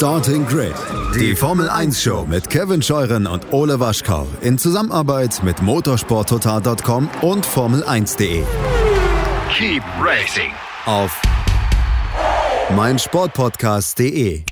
[0.00, 0.72] Starting Grid,
[1.14, 7.46] die Formel 1 Show mit Kevin Scheuren und Ole Waschkau in Zusammenarbeit mit motorsporttotal.com und
[7.46, 8.42] Formel1.de.
[9.52, 10.52] Keep racing
[10.86, 11.20] auf
[12.74, 14.42] meinsportpodcast.de.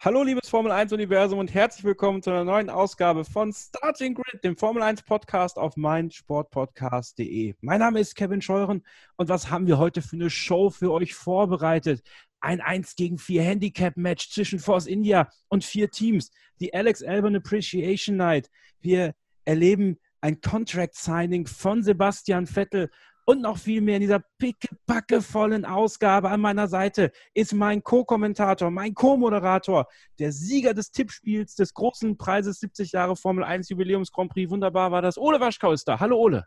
[0.00, 4.44] Hallo liebes Formel 1 Universum und herzlich willkommen zu einer neuen Ausgabe von Starting Grid,
[4.44, 7.54] dem Formel 1 Podcast auf meinsportpodcast.de.
[7.60, 8.82] Mein Name ist Kevin Scheuren
[9.16, 12.02] und was haben wir heute für eine Show für euch vorbereitet?
[12.44, 16.30] Ein 1 gegen 4 Handicap-Match zwischen Force India und vier Teams.
[16.60, 18.50] Die Alex Albon Appreciation Night.
[18.80, 19.14] Wir
[19.46, 22.90] erleben ein Contract-Signing von Sebastian Vettel
[23.24, 28.94] und noch viel mehr in dieser pickepackevollen Ausgabe an meiner Seite ist mein Co-Kommentator, mein
[28.94, 29.86] Co-Moderator,
[30.18, 34.50] der Sieger des Tippspiels des großen Preises 70 Jahre Formel 1 Jubiläums Grand Prix.
[34.50, 35.16] Wunderbar war das.
[35.16, 35.98] Ole Waschkau ist da.
[35.98, 36.46] Hallo Ole.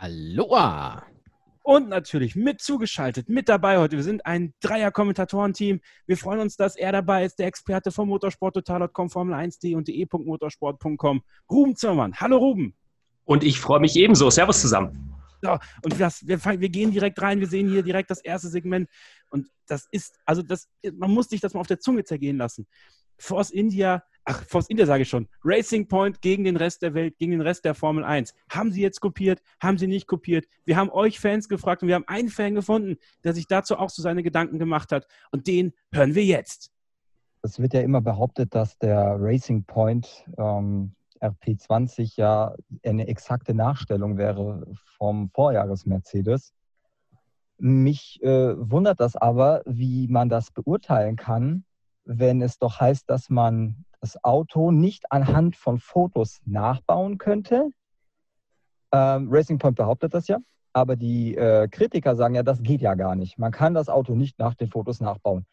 [0.00, 1.06] Aloha.
[1.66, 3.96] Und natürlich mit zugeschaltet, mit dabei heute.
[3.96, 5.80] Wir sind ein Dreier-Kommentatorenteam.
[6.06, 11.22] Wir freuen uns, dass er dabei ist, der Experte von motorsporttotal.com, Formel1.de und de.motorsport.com.
[11.50, 12.14] Ruben Zimmermann.
[12.20, 12.76] Hallo Ruben.
[13.24, 14.30] Und ich freue mich ebenso.
[14.30, 15.12] Servus zusammen.
[15.42, 17.40] So, und das, wir, wir gehen direkt rein.
[17.40, 18.88] Wir sehen hier direkt das erste Segment.
[19.30, 22.68] Und das ist, also das, man muss sich das mal auf der Zunge zergehen lassen.
[23.18, 27.16] Force India ach, Force India sage ich schon, Racing Point gegen den Rest der Welt,
[27.18, 28.34] gegen den Rest der Formel 1.
[28.50, 29.40] Haben sie jetzt kopiert?
[29.60, 30.46] Haben sie nicht kopiert?
[30.64, 33.90] Wir haben euch Fans gefragt und wir haben einen Fan gefunden, der sich dazu auch
[33.90, 35.06] so seine Gedanken gemacht hat.
[35.30, 36.72] Und den hören wir jetzt.
[37.42, 44.18] Es wird ja immer behauptet, dass der Racing Point ähm, RP20 ja eine exakte Nachstellung
[44.18, 46.52] wäre vom Vorjahres-Mercedes.
[47.58, 51.64] Mich äh, wundert das aber, wie man das beurteilen kann,
[52.06, 57.70] wenn es doch heißt, dass man das Auto nicht anhand von Fotos nachbauen könnte.
[58.92, 60.38] Ähm, Racing Point behauptet das ja,
[60.72, 63.38] aber die äh, Kritiker sagen ja, das geht ja gar nicht.
[63.38, 65.44] Man kann das Auto nicht nach den Fotos nachbauen.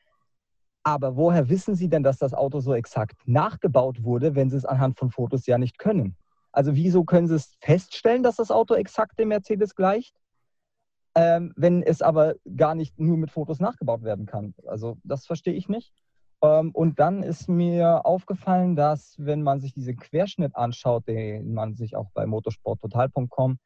[0.83, 4.65] Aber woher wissen Sie denn, dass das Auto so exakt nachgebaut wurde, wenn Sie es
[4.65, 6.15] anhand von Fotos ja nicht können?
[6.51, 10.15] Also wieso können Sie es feststellen, dass das Auto exakt dem Mercedes gleicht,
[11.15, 14.53] ähm, wenn es aber gar nicht nur mit Fotos nachgebaut werden kann?
[14.67, 15.93] Also das verstehe ich nicht.
[16.43, 21.73] Ähm, und dann ist mir aufgefallen, dass wenn man sich diesen Querschnitt anschaut, den man
[21.73, 23.57] sich auch bei motorsporttotal.com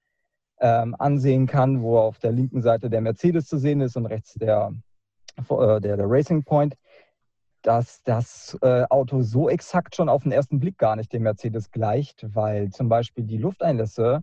[0.60, 4.36] ähm, ansehen kann, wo auf der linken Seite der Mercedes zu sehen ist und rechts
[4.36, 4.72] der,
[5.50, 6.76] äh, der, der Racing Point,
[7.64, 11.72] dass das äh, Auto so exakt schon auf den ersten Blick gar nicht dem Mercedes
[11.72, 14.22] gleicht, weil zum Beispiel die Lufteinlässe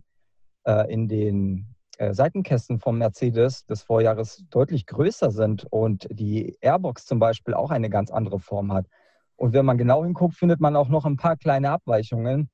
[0.65, 7.19] äh, in den Seitenkästen vom Mercedes des Vorjahres deutlich größer sind und die Airbox zum
[7.19, 8.87] Beispiel auch eine ganz andere Form hat.
[9.35, 12.49] Und wenn man genau hinguckt, findet man auch noch ein paar kleine Abweichungen.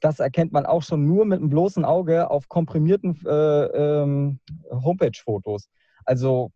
[0.00, 5.68] Das erkennt man auch schon nur mit einem bloßen Auge auf komprimierten äh, ähm, Homepage-Fotos.
[6.04, 6.50] Also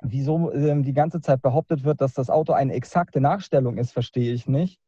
[0.00, 4.32] wieso ähm, die ganze Zeit behauptet wird, dass das Auto eine exakte Nachstellung ist, verstehe
[4.32, 4.80] ich nicht.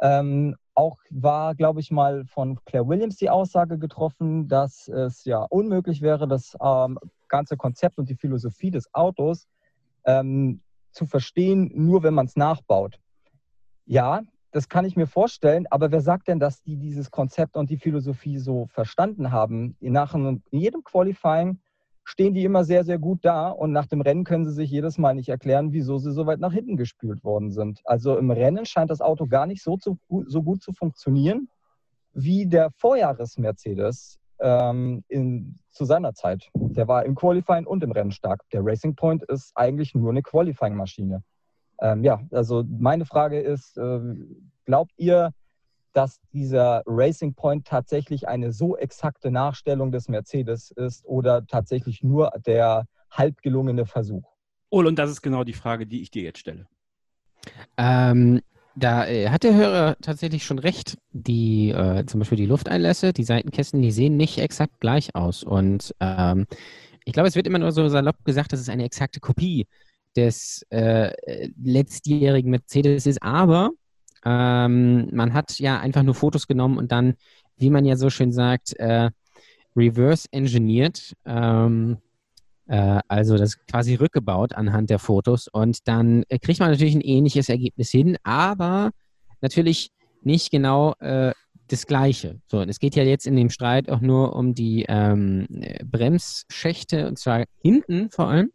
[0.00, 5.42] Ähm, auch war, glaube ich, mal von Claire Williams die Aussage getroffen, dass es ja
[5.42, 9.48] unmöglich wäre, das ähm, ganze Konzept und die Philosophie des Autos
[10.04, 10.60] ähm,
[10.92, 13.00] zu verstehen, nur wenn man es nachbaut.
[13.86, 14.22] Ja,
[14.52, 17.76] das kann ich mir vorstellen, aber wer sagt denn, dass die dieses Konzept und die
[17.76, 19.76] Philosophie so verstanden haben?
[19.80, 20.14] Nach
[20.52, 21.58] jedem Qualifying
[22.08, 24.96] stehen die immer sehr, sehr gut da und nach dem Rennen können sie sich jedes
[24.96, 27.80] Mal nicht erklären, wieso sie so weit nach hinten gespült worden sind.
[27.84, 31.48] Also im Rennen scheint das Auto gar nicht so, zu, so gut zu funktionieren
[32.14, 36.48] wie der Vorjahres-Mercedes ähm, in, zu seiner Zeit.
[36.54, 38.40] Der war im Qualifying und im Rennen stark.
[38.52, 41.22] Der Racing Point ist eigentlich nur eine Qualifying-Maschine.
[41.82, 44.00] Ähm, ja, also meine Frage ist, äh,
[44.64, 45.32] glaubt ihr,
[45.98, 52.30] dass dieser Racing Point tatsächlich eine so exakte Nachstellung des Mercedes ist oder tatsächlich nur
[52.46, 54.22] der halb gelungene Versuch?
[54.70, 56.68] Oh, und das ist genau die Frage, die ich dir jetzt stelle.
[57.76, 58.40] Ähm,
[58.76, 60.98] da äh, hat der Hörer tatsächlich schon recht.
[61.10, 65.42] Die, äh, zum Beispiel die Lufteinlässe, die Seitenkästen, die sehen nicht exakt gleich aus.
[65.42, 66.46] Und ähm,
[67.04, 69.66] ich glaube, es wird immer nur so salopp gesagt, dass es eine exakte Kopie
[70.14, 71.10] des äh,
[71.60, 73.20] letztjährigen Mercedes ist.
[73.20, 73.72] Aber
[74.24, 77.14] ähm, man hat ja einfach nur Fotos genommen und dann,
[77.56, 79.10] wie man ja so schön sagt, äh,
[79.76, 81.14] reverse engineert.
[81.24, 81.98] Ähm,
[82.68, 87.00] äh, also das quasi rückgebaut anhand der Fotos und dann äh, kriegt man natürlich ein
[87.00, 88.90] ähnliches Ergebnis hin, aber
[89.40, 89.90] natürlich
[90.22, 91.32] nicht genau äh,
[91.68, 92.40] das Gleiche.
[92.46, 95.46] So, und es geht ja jetzt in dem Streit auch nur um die ähm,
[95.84, 98.50] Bremsschächte und zwar hinten vor allem.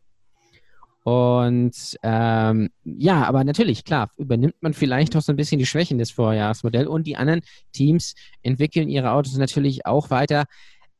[1.04, 5.98] Und ähm, ja, aber natürlich, klar, übernimmt man vielleicht auch so ein bisschen die Schwächen
[5.98, 7.42] des Vorjahresmodells und die anderen
[7.74, 10.46] Teams entwickeln ihre Autos natürlich auch weiter.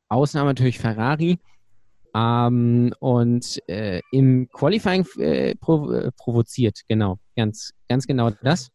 [0.10, 1.40] Ausnahme natürlich Ferrari.
[2.16, 8.70] Ähm, und äh, im Qualifying äh, provo äh, provoziert, genau, ganz, ganz genau das.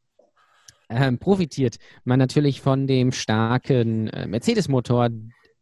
[0.91, 5.11] ähm, profitiert man natürlich von dem starken äh, Mercedes-Motor.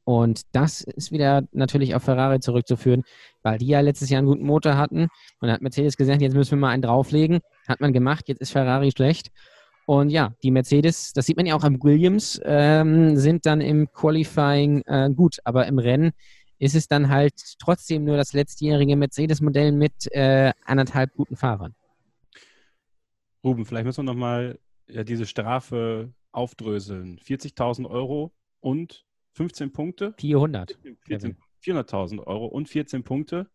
[0.07, 3.03] Und das ist wieder natürlich auf Ferrari zurückzuführen,
[3.43, 5.09] weil die ja letztes Jahr einen guten Motor hatten.
[5.41, 7.41] Und hat Mercedes gesagt, jetzt müssen wir mal einen drauflegen.
[7.67, 9.33] Hat man gemacht, jetzt ist Ferrari schlecht.
[9.85, 13.91] Und ja, die Mercedes, das sieht man ja auch am Williams, ähm, sind dann im
[13.93, 16.13] Qualifying äh, gut, aber im Rennen
[16.61, 21.75] ist es dann halt trotzdem nur das letztjährige Mercedes-Modell mit äh, anderthalb guten Fahrern.
[23.43, 27.19] Ruben, vielleicht müssen wir nochmal ja, diese Strafe aufdröseln.
[27.19, 29.05] 40.000 Euro und
[29.37, 30.15] 15 Punkte?
[30.19, 30.79] 400.
[31.63, 33.51] 400.000 Euro und 14 Punkte.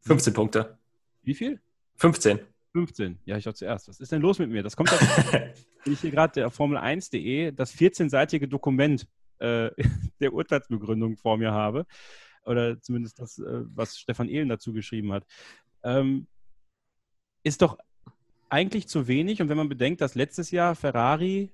[0.00, 0.78] 15 Punkte.
[1.22, 1.60] Wie viel?
[1.96, 2.40] 15.
[2.72, 3.18] 15.
[3.24, 3.88] Ja, ich auch zuerst.
[3.88, 4.62] Was ist denn los mit mir?
[4.62, 4.90] Das kommt
[5.84, 9.06] bin ich hier gerade der Formel1.de, das 14-seitige Dokument
[9.38, 9.70] äh,
[10.20, 11.86] der Urteilsbegründung vor mir habe.
[12.44, 15.24] Oder zumindest das, äh, was Stefan Ehlen dazu geschrieben hat.
[15.84, 16.26] Ähm,
[17.44, 17.78] ist doch
[18.48, 19.40] eigentlich zu wenig.
[19.40, 21.52] Und wenn man bedenkt, dass letztes Jahr Ferrari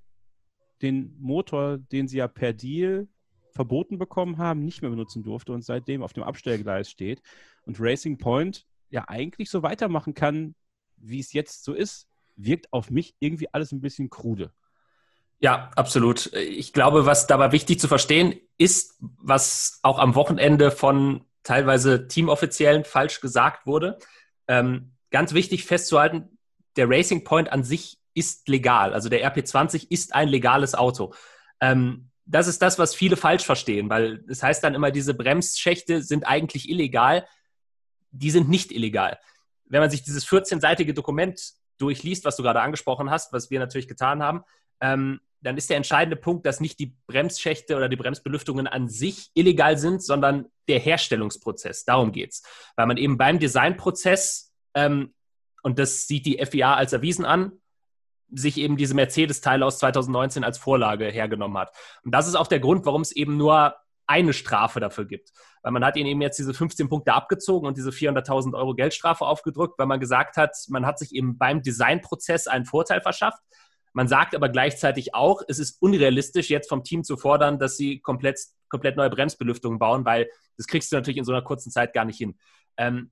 [0.80, 3.08] den Motor, den sie ja per Deal
[3.56, 7.22] verboten bekommen haben, nicht mehr benutzen durfte und seitdem auf dem Abstellgleis steht
[7.64, 10.54] und Racing Point ja eigentlich so weitermachen kann,
[10.96, 12.06] wie es jetzt so ist,
[12.36, 14.52] wirkt auf mich irgendwie alles ein bisschen krude.
[15.38, 16.32] Ja, absolut.
[16.34, 22.84] Ich glaube, was dabei wichtig zu verstehen ist, was auch am Wochenende von teilweise Teamoffiziellen
[22.84, 23.98] falsch gesagt wurde.
[24.48, 26.38] Ähm, ganz wichtig festzuhalten,
[26.76, 28.94] der Racing Point an sich ist legal.
[28.94, 31.12] Also der RP20 ist ein legales Auto.
[31.60, 35.14] Ähm, das ist das, was viele falsch verstehen, weil es das heißt dann immer, diese
[35.14, 37.26] Bremsschächte sind eigentlich illegal.
[38.10, 39.18] Die sind nicht illegal.
[39.64, 41.40] Wenn man sich dieses 14-seitige Dokument
[41.78, 44.42] durchliest, was du gerade angesprochen hast, was wir natürlich getan haben,
[44.80, 49.30] ähm, dann ist der entscheidende Punkt, dass nicht die Bremsschächte oder die Bremsbelüftungen an sich
[49.34, 51.84] illegal sind, sondern der Herstellungsprozess.
[51.84, 52.42] Darum geht es.
[52.74, 55.14] Weil man eben beim Designprozess, ähm,
[55.62, 57.52] und das sieht die FIA als erwiesen an,
[58.32, 61.74] sich eben diese Mercedes-Teile aus 2019 als Vorlage hergenommen hat.
[62.04, 63.76] Und das ist auch der Grund, warum es eben nur
[64.06, 65.32] eine Strafe dafür gibt.
[65.62, 69.24] Weil man hat ihnen eben jetzt diese 15 Punkte abgezogen und diese 400.000 Euro Geldstrafe
[69.24, 73.42] aufgedrückt, weil man gesagt hat, man hat sich eben beim Designprozess einen Vorteil verschafft.
[73.92, 78.00] Man sagt aber gleichzeitig auch, es ist unrealistisch, jetzt vom Team zu fordern, dass sie
[78.00, 78.38] komplett,
[78.68, 82.04] komplett neue Bremsbelüftungen bauen, weil das kriegst du natürlich in so einer kurzen Zeit gar
[82.04, 82.38] nicht hin.
[82.76, 83.10] Ähm,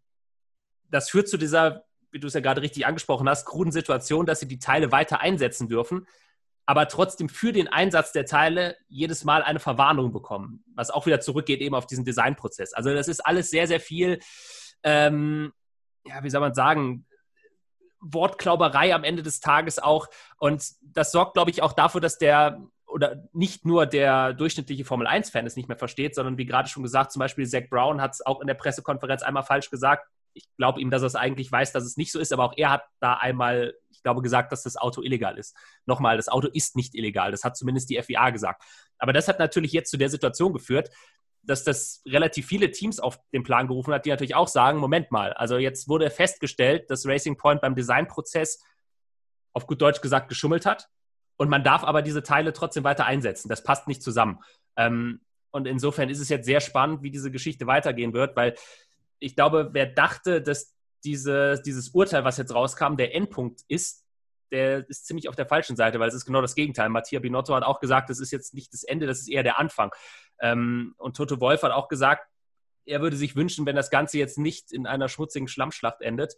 [0.91, 1.85] das führt zu dieser
[2.15, 5.21] wie du es ja gerade richtig angesprochen hast, kruden Situation, dass sie die Teile weiter
[5.21, 6.07] einsetzen dürfen,
[6.65, 11.21] aber trotzdem für den Einsatz der Teile jedes Mal eine Verwarnung bekommen, was auch wieder
[11.21, 12.73] zurückgeht eben auf diesen Designprozess.
[12.73, 14.21] Also das ist alles sehr, sehr viel,
[14.85, 15.53] ähm,
[16.07, 17.05] ja, wie soll man sagen,
[18.01, 20.07] Wortklauberei am Ende des Tages auch.
[20.37, 25.09] Und das sorgt, glaube ich, auch dafür, dass der oder nicht nur der durchschnittliche Formel
[25.09, 28.13] 1-Fan es nicht mehr versteht, sondern wie gerade schon gesagt, zum Beispiel Zach Brown hat
[28.13, 31.51] es auch in der Pressekonferenz einmal falsch gesagt, ich glaube ihm, dass er es eigentlich
[31.51, 34.53] weiß, dass es nicht so ist, aber auch er hat da einmal, ich glaube, gesagt,
[34.53, 35.57] dass das Auto illegal ist.
[35.87, 37.31] Nochmal, das Auto ist nicht illegal.
[37.31, 38.63] Das hat zumindest die FIA gesagt.
[38.99, 40.91] Aber das hat natürlich jetzt zu der Situation geführt,
[41.43, 45.11] dass das relativ viele Teams auf den Plan gerufen hat, die natürlich auch sagen, Moment
[45.11, 48.63] mal, also jetzt wurde festgestellt, dass Racing Point beim Designprozess
[49.53, 50.89] auf gut Deutsch gesagt geschummelt hat
[51.37, 53.49] und man darf aber diese Teile trotzdem weiter einsetzen.
[53.49, 54.41] Das passt nicht zusammen.
[54.77, 55.21] Ähm,
[55.51, 58.55] und insofern ist es jetzt sehr spannend, wie diese Geschichte weitergehen wird, weil
[59.25, 64.05] ich glaube, wer dachte, dass diese, dieses Urteil, was jetzt rauskam, der Endpunkt ist,
[64.51, 66.89] der ist ziemlich auf der falschen Seite, weil es ist genau das Gegenteil.
[66.89, 69.59] Mattia Binotto hat auch gesagt, das ist jetzt nicht das Ende, das ist eher der
[69.59, 69.91] Anfang.
[70.41, 72.29] Ähm, und Toto Wolf hat auch gesagt,
[72.87, 76.35] er würde sich wünschen, wenn das Ganze jetzt nicht in einer schmutzigen Schlammschlacht endet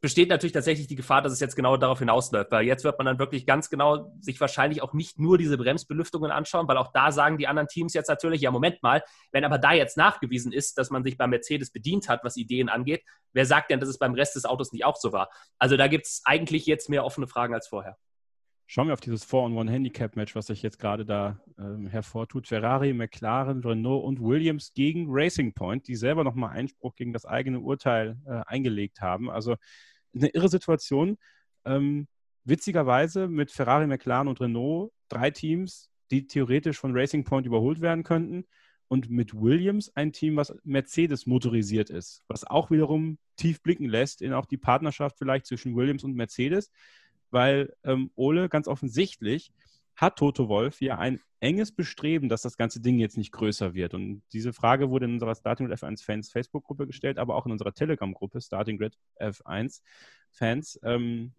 [0.00, 3.06] besteht natürlich tatsächlich die Gefahr, dass es jetzt genau darauf hinausläuft, weil jetzt wird man
[3.06, 7.12] dann wirklich ganz genau sich wahrscheinlich auch nicht nur diese Bremsbelüftungen anschauen, weil auch da
[7.12, 9.02] sagen die anderen Teams jetzt natürlich, ja, Moment mal,
[9.32, 12.68] wenn aber da jetzt nachgewiesen ist, dass man sich bei Mercedes bedient hat, was Ideen
[12.68, 15.28] angeht, wer sagt denn, dass es beim Rest des Autos nicht auch so war?
[15.58, 17.98] Also da gibt es eigentlich jetzt mehr offene Fragen als vorher.
[18.72, 22.46] Schauen wir auf dieses Four-on-One-Handicap-Match, was sich jetzt gerade da ähm, hervortut.
[22.46, 27.58] Ferrari, McLaren, Renault und Williams gegen Racing Point, die selber nochmal Einspruch gegen das eigene
[27.58, 29.28] Urteil äh, eingelegt haben.
[29.28, 29.56] Also
[30.14, 31.18] eine irre Situation.
[31.64, 32.06] Ähm,
[32.44, 38.04] witzigerweise mit Ferrari, McLaren und Renault drei Teams, die theoretisch von Racing Point überholt werden
[38.04, 38.44] könnten.
[38.86, 44.22] Und mit Williams ein Team, was Mercedes motorisiert ist, was auch wiederum tief blicken lässt
[44.22, 46.70] in auch die Partnerschaft vielleicht zwischen Williams und Mercedes,
[47.30, 49.52] weil ähm, Ole ganz offensichtlich
[49.96, 53.94] hat Toto Wolf ja ein enges Bestreben, dass das ganze Ding jetzt nicht größer wird.
[53.94, 57.52] Und diese Frage wurde in unserer Starting Grid F1 Fans Facebook-Gruppe gestellt, aber auch in
[57.52, 59.80] unserer Telegram-Gruppe Starting Grid F1
[60.30, 60.78] Fans.
[60.82, 61.32] Ähm,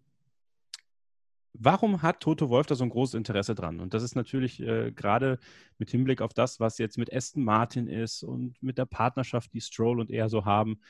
[1.54, 3.80] warum hat Toto Wolf da so ein großes Interesse dran?
[3.80, 5.38] Und das ist natürlich äh, gerade
[5.78, 9.60] mit Hinblick auf das, was jetzt mit Aston Martin ist und mit der Partnerschaft, die
[9.60, 10.80] Stroll und er so haben,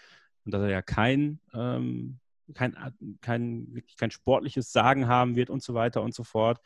[0.45, 2.19] und dass er ja kein ähm,
[2.55, 2.77] kein,
[3.21, 6.61] kein, wirklich kein sportliches Sagen haben wird und so weiter und so fort,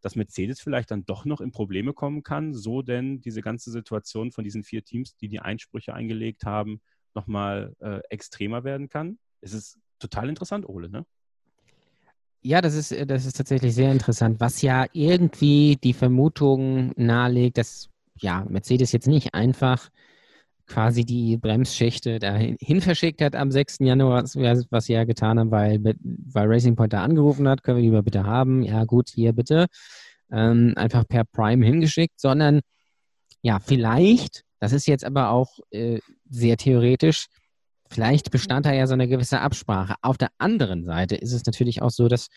[0.00, 4.32] dass Mercedes vielleicht dann doch noch in Probleme kommen kann, so denn diese ganze Situation
[4.32, 6.80] von diesen vier Teams, die die Einsprüche eingelegt haben,
[7.14, 9.18] nochmal äh, extremer werden kann.
[9.40, 11.06] Es ist total interessant, Ole, ne?
[12.44, 17.88] Ja, das ist, das ist tatsächlich sehr interessant, was ja irgendwie die Vermutung nahelegt, dass
[18.18, 19.90] ja, Mercedes jetzt nicht einfach
[20.72, 23.80] quasi die Bremsschächte dahin verschickt hat am 6.
[23.80, 27.82] Januar, was sie ja getan haben, weil, weil Racing Point da angerufen hat, können wir
[27.82, 28.62] die mal bitte haben?
[28.62, 29.66] Ja, gut, hier bitte.
[30.30, 32.60] Ähm, einfach per Prime hingeschickt, sondern
[33.42, 36.00] ja, vielleicht, das ist jetzt aber auch äh,
[36.30, 37.26] sehr theoretisch,
[37.90, 39.96] vielleicht bestand da ja so eine gewisse Absprache.
[40.00, 42.28] Auf der anderen Seite ist es natürlich auch so, dass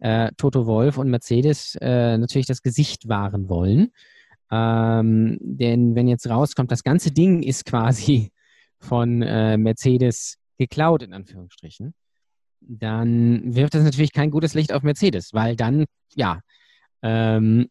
[0.00, 3.92] äh, Toto Wolf und Mercedes äh, natürlich das Gesicht wahren wollen.
[4.50, 8.32] Ähm, denn wenn jetzt rauskommt, das ganze Ding ist quasi
[8.78, 11.94] von äh, Mercedes geklaut, in Anführungsstrichen,
[12.60, 16.40] dann wirft das natürlich kein gutes Licht auf Mercedes, weil dann, ja,
[17.02, 17.68] ähm,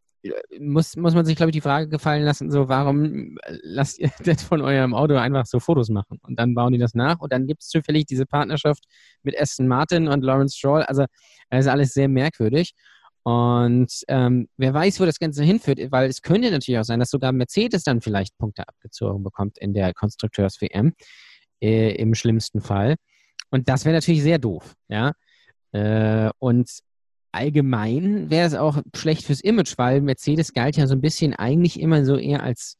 [0.59, 4.43] muss, muss man sich, glaube ich, die Frage gefallen lassen, so, warum lasst ihr das
[4.43, 6.19] von eurem Auto einfach so Fotos machen?
[6.23, 8.83] Und dann bauen die das nach und dann gibt es zufällig diese Partnerschaft
[9.23, 10.83] mit Aston Martin und Lawrence Stroll.
[10.83, 11.05] Also,
[11.49, 12.73] das ist alles sehr merkwürdig.
[13.23, 17.09] Und ähm, wer weiß, wo das Ganze hinführt, weil es könnte natürlich auch sein, dass
[17.09, 20.93] sogar Mercedes dann vielleicht Punkte abgezogen bekommt in der Konstrukteurs-WM,
[21.61, 22.95] äh, im schlimmsten Fall.
[23.51, 25.13] Und das wäre natürlich sehr doof, ja.
[25.71, 26.69] Äh, und
[27.31, 31.79] allgemein wäre es auch schlecht fürs Image, weil Mercedes galt ja so ein bisschen eigentlich
[31.79, 32.77] immer so eher als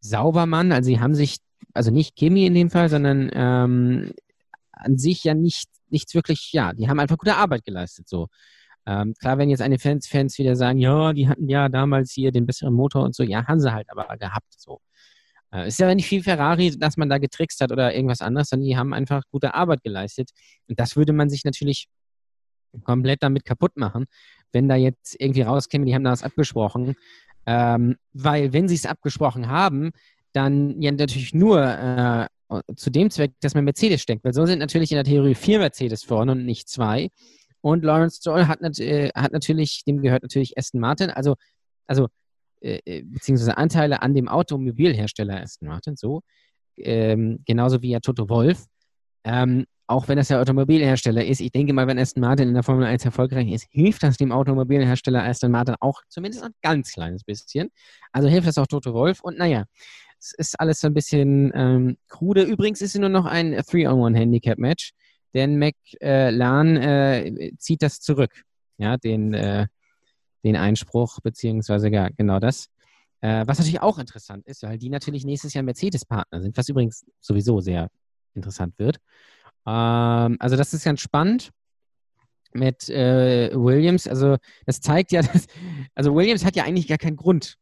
[0.00, 0.72] Saubermann.
[0.72, 1.38] Also sie haben sich,
[1.72, 4.12] also nicht Kimi in dem Fall, sondern ähm,
[4.72, 8.28] an sich ja nicht, nichts wirklich, ja, die haben einfach gute Arbeit geleistet so.
[8.88, 12.32] Ähm, klar, wenn jetzt eine Fans, Fans wieder sagen, ja, die hatten ja damals hier
[12.32, 14.80] den besseren Motor und so, ja, haben sie halt aber gehabt so.
[15.52, 18.66] Äh, ist ja nicht viel Ferrari, dass man da getrickst hat oder irgendwas anderes, sondern
[18.66, 20.30] die haben einfach gute Arbeit geleistet.
[20.68, 21.88] Und das würde man sich natürlich
[22.84, 24.06] komplett damit kaputt machen,
[24.52, 26.94] wenn da jetzt irgendwie rauskäme, die haben da was abgesprochen.
[27.44, 29.90] Ähm, weil, wenn sie es abgesprochen haben,
[30.32, 32.26] dann ja natürlich nur äh,
[32.76, 34.24] zu dem Zweck, dass man Mercedes steckt.
[34.24, 37.10] Weil so sind natürlich in der Theorie vier Mercedes vorne und nicht zwei.
[37.60, 41.34] Und Lawrence Stroll hat, äh, hat natürlich, dem gehört natürlich Aston Martin, also,
[41.86, 42.08] also
[42.60, 46.22] äh, äh, beziehungsweise Anteile an dem Automobilhersteller Aston Martin, so.
[46.76, 48.66] Ähm, genauso wie ja Toto Wolf.
[49.24, 52.62] Ähm, auch wenn das der Automobilhersteller ist, ich denke mal, wenn Aston Martin in der
[52.62, 57.24] Formel 1 erfolgreich ist, hilft das dem Automobilhersteller Aston Martin auch zumindest ein ganz kleines
[57.24, 57.70] bisschen.
[58.12, 59.20] Also hilft das auch Toto Wolf.
[59.22, 59.64] Und naja,
[60.20, 62.42] es ist alles so ein bisschen ähm, krude.
[62.42, 64.92] Übrigens ist es nur noch ein 3-on-1-Handicap-Match
[65.34, 68.42] denn McLaren äh, zieht das zurück,
[68.78, 69.66] ja, den, äh,
[70.44, 72.68] den Einspruch, beziehungsweise ja, genau das.
[73.20, 77.04] Äh, was natürlich auch interessant ist, weil die natürlich nächstes Jahr Mercedes-Partner sind, was übrigens
[77.20, 77.90] sowieso sehr
[78.34, 78.98] interessant wird.
[79.66, 81.50] Ähm, also das ist ganz spannend
[82.52, 84.06] mit äh, Williams.
[84.06, 85.46] Also das zeigt ja, dass,
[85.94, 87.56] also Williams hat ja eigentlich gar keinen Grund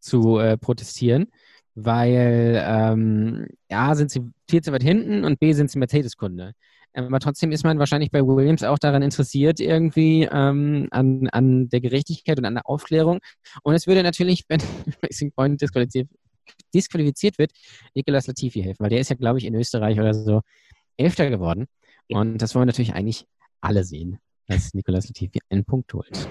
[0.00, 1.28] zu äh, protestieren
[1.74, 6.52] weil ähm, A, sind sie viel zu weit hinten und B, sind sie Mercedes-Kunde.
[6.94, 11.80] Aber trotzdem ist man wahrscheinlich bei Williams auch daran interessiert, irgendwie ähm, an, an der
[11.80, 13.18] Gerechtigkeit und an der Aufklärung.
[13.64, 14.62] Und es würde natürlich, wenn
[15.02, 16.08] Racing Point disqualifiziert,
[16.72, 17.50] disqualifiziert wird,
[17.94, 20.42] Nicolas Latifi helfen, weil der ist ja, glaube ich, in Österreich oder so
[20.96, 21.66] Elfter geworden.
[22.08, 23.26] Und das wollen natürlich eigentlich
[23.60, 26.28] alle sehen, dass Nicolas Latifi einen Punkt holt.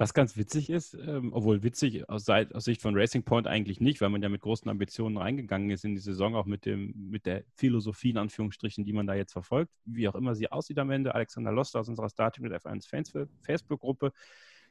[0.00, 4.00] Was ganz witzig ist, ähm, obwohl witzig aus, aus, Sicht von Racing Point eigentlich nicht,
[4.00, 7.26] weil man ja mit großen Ambitionen reingegangen ist in die Saison, auch mit, dem, mit
[7.26, 10.90] der Philosophie in Anführungsstrichen, die man da jetzt verfolgt, wie auch immer sie aussieht am
[10.90, 11.14] Ende.
[11.14, 14.14] Alexander Loster aus unserer Starting mit F1 Fans Facebook-Gruppe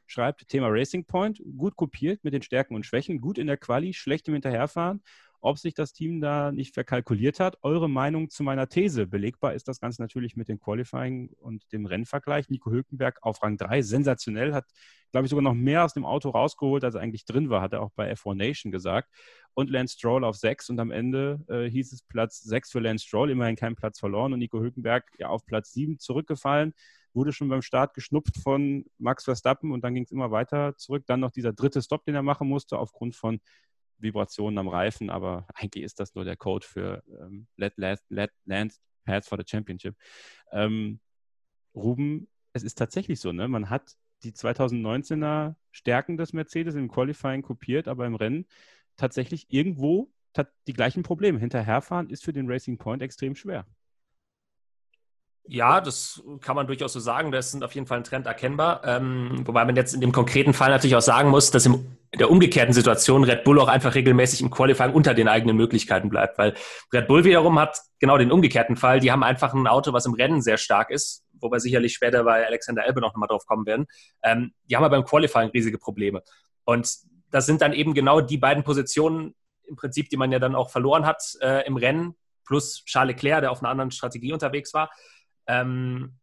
[0.08, 3.94] schreibt, Thema Racing Point, gut kopiert mit den Stärken und Schwächen, gut in der Quali,
[3.94, 5.04] schlecht im Hinterherfahren
[5.41, 7.58] ob sich das Team da nicht verkalkuliert hat.
[7.62, 9.08] Eure Meinung zu meiner These.
[9.08, 12.50] Belegbar ist das Ganze natürlich mit dem Qualifying und dem Rennvergleich.
[12.50, 14.65] Nico Hülkenberg auf Rang 3, sensationell, hat,
[15.12, 17.74] glaube ich, sogar noch mehr aus dem Auto rausgeholt, als er eigentlich drin war, hat
[17.74, 19.10] er auch bei F1 Nation gesagt.
[19.53, 23.05] Und Lance Stroll auf 6 und am Ende äh, hieß es Platz 6 für Lance
[23.05, 26.74] Stroll, immerhin keinen Platz verloren und Nico Hülkenberg ja auf Platz 7 zurückgefallen
[27.13, 31.03] wurde schon beim Start geschnupft von Max Verstappen und dann ging es immer weiter zurück.
[31.08, 33.39] Dann noch dieser dritte Stop, den er machen musste, aufgrund von
[34.00, 38.32] Vibrationen am Reifen, aber eigentlich ist das nur der Code für ähm, let, let, let
[38.46, 38.75] Land
[39.06, 39.96] Pads for the Championship.
[40.51, 41.00] Ähm,
[41.75, 43.48] Ruben, es ist tatsächlich so, ne?
[43.48, 48.46] Man hat die 2019er Stärken des Mercedes im Qualifying kopiert, aber im Rennen
[48.98, 50.12] tatsächlich irgendwo
[50.68, 51.39] die gleichen Probleme.
[51.39, 53.65] Hinterherfahren ist für den Racing Point extrem schwer.
[55.51, 57.32] Ja, das kann man durchaus so sagen.
[57.32, 58.82] Das ist auf jeden Fall ein Trend erkennbar.
[58.86, 62.20] Ähm, wobei man jetzt in dem konkreten Fall natürlich auch sagen muss, dass im, in
[62.20, 66.38] der umgekehrten Situation Red Bull auch einfach regelmäßig im Qualifying unter den eigenen Möglichkeiten bleibt.
[66.38, 66.53] Weil
[66.94, 69.00] Red Bull wiederum hat genau den umgekehrten Fall.
[69.00, 72.24] Die haben einfach ein Auto, was im Rennen sehr stark ist, wo wir sicherlich später
[72.25, 73.88] bei Alexander Elbe noch mal drauf kommen werden.
[74.22, 76.22] Ähm, die haben aber im Qualifying riesige Probleme.
[76.63, 76.94] Und
[77.32, 79.34] das sind dann eben genau die beiden Positionen
[79.68, 82.13] im Prinzip, die man ja dann auch verloren hat äh, im Rennen,
[82.46, 84.91] plus Charles Leclerc, der auf einer anderen Strategie unterwegs war.
[85.50, 86.13] Ähm,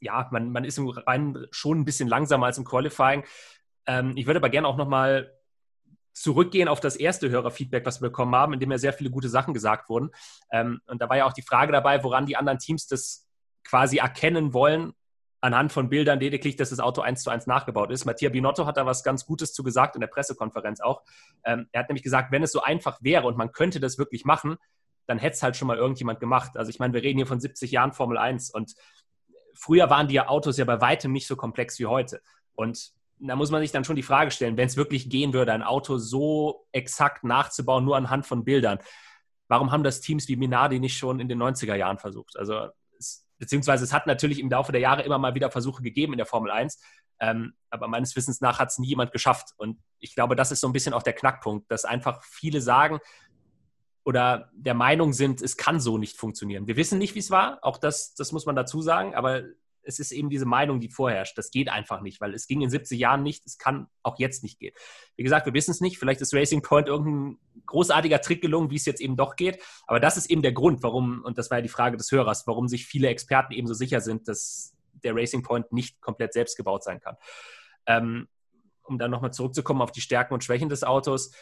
[0.00, 3.24] ja, man, man ist im Rennen schon ein bisschen langsamer als im Qualifying.
[3.86, 5.30] Ähm, ich würde aber gerne auch nochmal
[6.12, 9.28] zurückgehen auf das erste Hörerfeedback, was wir bekommen haben, in dem ja sehr viele gute
[9.28, 10.10] Sachen gesagt wurden.
[10.52, 13.28] Ähm, und da war ja auch die Frage dabei, woran die anderen Teams das
[13.64, 14.92] quasi erkennen wollen,
[15.40, 18.04] anhand von Bildern lediglich, dass das Auto eins zu eins nachgebaut ist.
[18.04, 21.02] Mattia Binotto hat da was ganz Gutes zu gesagt in der Pressekonferenz auch.
[21.44, 24.24] Ähm, er hat nämlich gesagt, wenn es so einfach wäre und man könnte das wirklich
[24.24, 24.56] machen,
[25.06, 26.56] dann hätte es halt schon mal irgendjemand gemacht.
[26.56, 28.74] Also ich meine, wir reden hier von 70 Jahren Formel 1 und
[29.54, 32.20] früher waren die Autos ja bei weitem nicht so komplex wie heute.
[32.54, 35.52] Und da muss man sich dann schon die Frage stellen, wenn es wirklich gehen würde,
[35.52, 38.78] ein Auto so exakt nachzubauen, nur anhand von Bildern,
[39.48, 42.36] warum haben das Teams wie Minardi nicht schon in den 90er Jahren versucht?
[42.38, 42.68] Also
[42.98, 46.18] es, beziehungsweise es hat natürlich im Laufe der Jahre immer mal wieder Versuche gegeben in
[46.18, 46.80] der Formel 1,
[47.20, 49.50] ähm, aber meines Wissens nach hat es nie jemand geschafft.
[49.56, 52.98] Und ich glaube, das ist so ein bisschen auch der Knackpunkt, dass einfach viele sagen,
[54.04, 56.66] oder der Meinung sind, es kann so nicht funktionieren.
[56.66, 59.44] Wir wissen nicht, wie es war, auch das, das muss man dazu sagen, aber
[59.86, 61.36] es ist eben diese Meinung, die vorherrscht.
[61.36, 64.42] Das geht einfach nicht, weil es ging in 70 Jahren nicht, es kann auch jetzt
[64.42, 64.74] nicht gehen.
[65.16, 68.76] Wie gesagt, wir wissen es nicht, vielleicht ist Racing Point irgendein großartiger Trick gelungen, wie
[68.76, 71.58] es jetzt eben doch geht, aber das ist eben der Grund, warum, und das war
[71.58, 75.14] ja die Frage des Hörers, warum sich viele Experten eben so sicher sind, dass der
[75.14, 77.16] Racing Point nicht komplett selbst gebaut sein kann.
[77.86, 78.28] Ähm,
[78.86, 81.32] um dann nochmal zurückzukommen auf die Stärken und Schwächen des Autos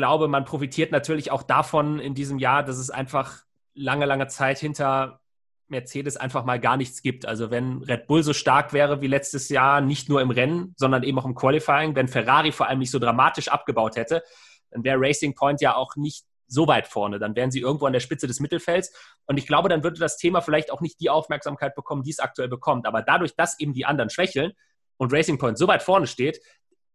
[0.00, 3.42] glaube, man profitiert natürlich auch davon in diesem Jahr, dass es einfach
[3.74, 5.20] lange, lange Zeit hinter
[5.68, 7.26] Mercedes einfach mal gar nichts gibt.
[7.26, 11.02] Also wenn Red Bull so stark wäre wie letztes Jahr, nicht nur im Rennen, sondern
[11.02, 14.22] eben auch im Qualifying, wenn Ferrari vor allem nicht so dramatisch abgebaut hätte,
[14.70, 17.18] dann wäre Racing Point ja auch nicht so weit vorne.
[17.18, 18.90] Dann wären sie irgendwo an der Spitze des Mittelfelds.
[19.26, 22.20] Und ich glaube, dann würde das Thema vielleicht auch nicht die Aufmerksamkeit bekommen, die es
[22.20, 22.86] aktuell bekommt.
[22.86, 24.52] Aber dadurch, dass eben die anderen schwächeln
[24.96, 26.40] und Racing Point so weit vorne steht,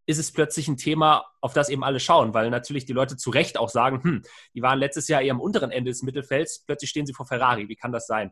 [0.05, 3.29] ist es plötzlich ein Thema, auf das eben alle schauen, weil natürlich die Leute zu
[3.29, 4.21] Recht auch sagen, hm,
[4.53, 7.67] die waren letztes Jahr eher am unteren Ende des Mittelfelds, plötzlich stehen sie vor Ferrari,
[7.69, 8.31] wie kann das sein?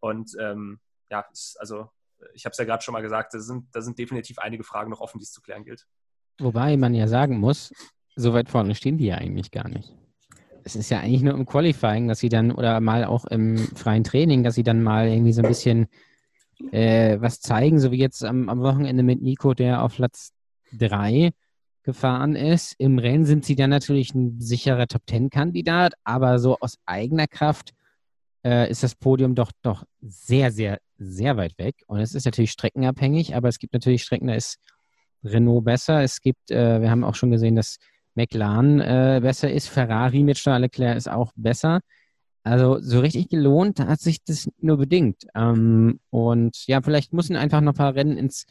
[0.00, 0.80] Und ähm,
[1.10, 1.24] ja,
[1.58, 1.90] also
[2.34, 4.90] ich habe es ja gerade schon mal gesagt, da sind, da sind definitiv einige Fragen
[4.90, 5.86] noch offen, die es zu klären gilt.
[6.38, 7.72] Wobei man ja sagen muss,
[8.16, 9.94] so weit vorne stehen die ja eigentlich gar nicht.
[10.64, 14.04] Es ist ja eigentlich nur im Qualifying, dass sie dann, oder mal auch im freien
[14.04, 15.88] Training, dass sie dann mal irgendwie so ein bisschen
[16.70, 20.32] äh, was zeigen, so wie jetzt am, am Wochenende mit Nico, der auf Platz
[20.78, 21.30] 3
[21.82, 22.74] gefahren ist.
[22.78, 27.72] Im Rennen sind sie dann natürlich ein sicherer Top-10-Kandidat, aber so aus eigener Kraft
[28.44, 31.76] äh, ist das Podium doch, doch sehr, sehr, sehr weit weg.
[31.86, 34.58] Und es ist natürlich streckenabhängig, aber es gibt natürlich Strecken, da ist
[35.24, 36.02] Renault besser.
[36.02, 37.78] Es gibt, äh, wir haben auch schon gesehen, dass
[38.14, 39.68] McLaren äh, besser ist.
[39.68, 41.80] Ferrari mit Charles Leclerc ist auch besser.
[42.44, 45.26] Also so richtig gelohnt hat sich das nur bedingt.
[45.34, 48.46] Ähm, und ja, vielleicht müssen einfach noch ein paar Rennen ins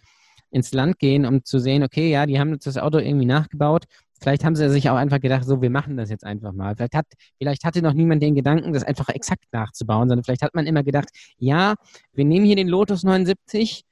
[0.51, 3.85] ins Land gehen, um zu sehen, okay, ja, die haben jetzt das Auto irgendwie nachgebaut.
[4.21, 6.75] Vielleicht haben sie sich auch einfach gedacht, so, wir machen das jetzt einfach mal.
[6.75, 7.07] Vielleicht, hat,
[7.39, 10.83] vielleicht hatte noch niemand den Gedanken, das einfach exakt nachzubauen, sondern vielleicht hat man immer
[10.83, 11.73] gedacht, ja,
[12.13, 13.83] wir nehmen hier den Lotus 79,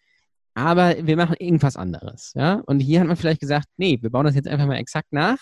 [0.53, 2.33] aber wir machen irgendwas anderes.
[2.35, 2.61] Ja?
[2.67, 5.39] Und hier hat man vielleicht gesagt, nee, wir bauen das jetzt einfach mal exakt nach.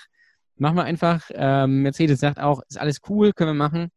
[0.55, 3.89] Machen wir einfach, ähm, Mercedes sagt auch, ist alles cool, können wir machen.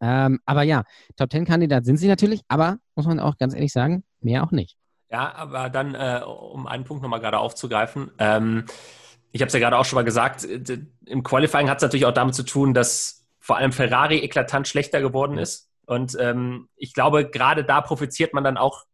[0.00, 0.82] Ähm, aber ja,
[1.16, 4.50] Top 10 Kandidat sind sie natürlich, aber muss man auch ganz ehrlich sagen, mehr auch
[4.50, 4.76] nicht.
[5.10, 8.64] Ja, aber dann, äh, um einen Punkt nochmal gerade aufzugreifen, ähm,
[9.32, 12.12] ich habe es ja gerade auch schon mal gesagt, im Qualifying hat es natürlich auch
[12.12, 15.70] damit zu tun, dass vor allem Ferrari eklatant schlechter geworden ist.
[15.86, 18.84] Und ähm, ich glaube, gerade da profitiert man dann auch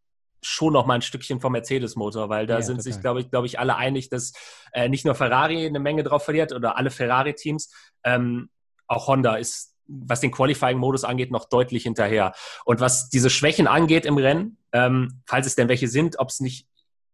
[0.42, 2.92] schon noch mal ein Stückchen vom Mercedes-Motor, weil da ja, sind total.
[2.92, 4.32] sich, glaube ich, glaube ich, alle einig, dass
[4.72, 7.70] äh, nicht nur Ferrari eine Menge drauf verliert oder alle Ferrari-Teams,
[8.04, 8.48] ähm,
[8.86, 12.32] auch Honda ist was den Qualifying-Modus angeht, noch deutlich hinterher.
[12.64, 16.40] Und was diese Schwächen angeht im Rennen, ähm, falls es denn welche sind, ob es
[16.40, 16.66] nicht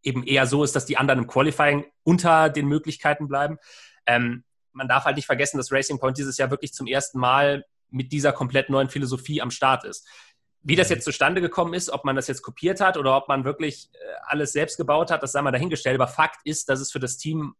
[0.02, 3.58] eben eher so ist, dass die anderen im Qualifying unter den Möglichkeiten bleiben.
[4.06, 7.64] Ähm, man darf halt nicht vergessen, dass Racing Point dieses Jahr wirklich zum ersten Mal
[7.90, 10.06] mit dieser komplett neuen Philosophie am Start ist.
[10.62, 13.44] Wie das jetzt zustande gekommen ist, ob man das jetzt kopiert hat oder ob man
[13.44, 16.00] wirklich äh, alles selbst gebaut hat, das sei mal dahingestellt.
[16.00, 17.54] Aber Fakt ist, dass es für das Team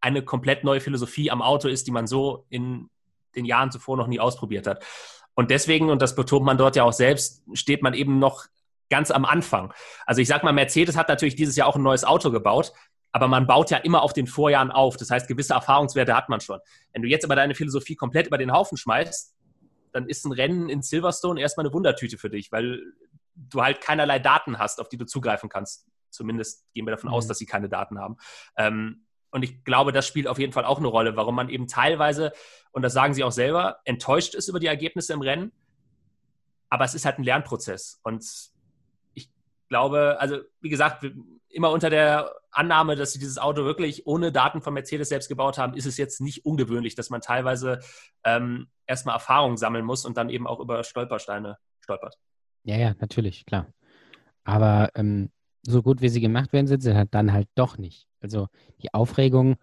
[0.00, 2.90] eine komplett neue Philosophie am Auto ist, die man so in
[3.34, 4.84] den Jahren zuvor noch nie ausprobiert hat.
[5.34, 8.46] Und deswegen, und das betont man dort ja auch selbst, steht man eben noch
[8.88, 9.72] ganz am Anfang.
[10.06, 12.72] Also ich sag mal, Mercedes hat natürlich dieses Jahr auch ein neues Auto gebaut,
[13.12, 14.96] aber man baut ja immer auf den Vorjahren auf.
[14.96, 16.60] Das heißt, gewisse Erfahrungswerte hat man schon.
[16.92, 19.34] Wenn du jetzt aber deine Philosophie komplett über den Haufen schmeißt,
[19.92, 22.82] dann ist ein Rennen in Silverstone erstmal eine Wundertüte für dich, weil
[23.34, 25.86] du halt keinerlei Daten hast, auf die du zugreifen kannst.
[26.10, 27.14] Zumindest gehen wir davon mhm.
[27.14, 28.16] aus, dass sie keine Daten haben.
[28.56, 31.66] Ähm, und ich glaube, das spielt auf jeden Fall auch eine Rolle, warum man eben
[31.68, 32.32] teilweise,
[32.72, 35.52] und das sagen sie auch selber, enttäuscht ist über die Ergebnisse im Rennen.
[36.68, 38.00] Aber es ist halt ein Lernprozess.
[38.02, 38.24] Und
[39.68, 41.06] glaube, also wie gesagt,
[41.48, 45.58] immer unter der Annahme, dass sie dieses Auto wirklich ohne Daten von Mercedes selbst gebaut
[45.58, 47.80] haben, ist es jetzt nicht ungewöhnlich, dass man teilweise
[48.24, 52.16] ähm, erstmal Erfahrung sammeln muss und dann eben auch über Stolpersteine stolpert.
[52.64, 53.68] Ja, ja, natürlich, klar.
[54.44, 55.30] Aber ähm,
[55.62, 58.06] so gut wie sie gemacht werden, sind sie halt dann halt doch nicht.
[58.20, 58.48] Also
[58.82, 59.56] die Aufregung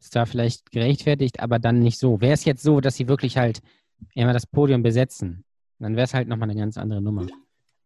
[0.00, 2.20] ist da vielleicht gerechtfertigt, aber dann nicht so.
[2.20, 3.60] Wäre es jetzt so, dass sie wirklich halt
[4.14, 5.44] immer das Podium besetzen,
[5.78, 7.26] dann wäre es halt nochmal eine ganz andere Nummer.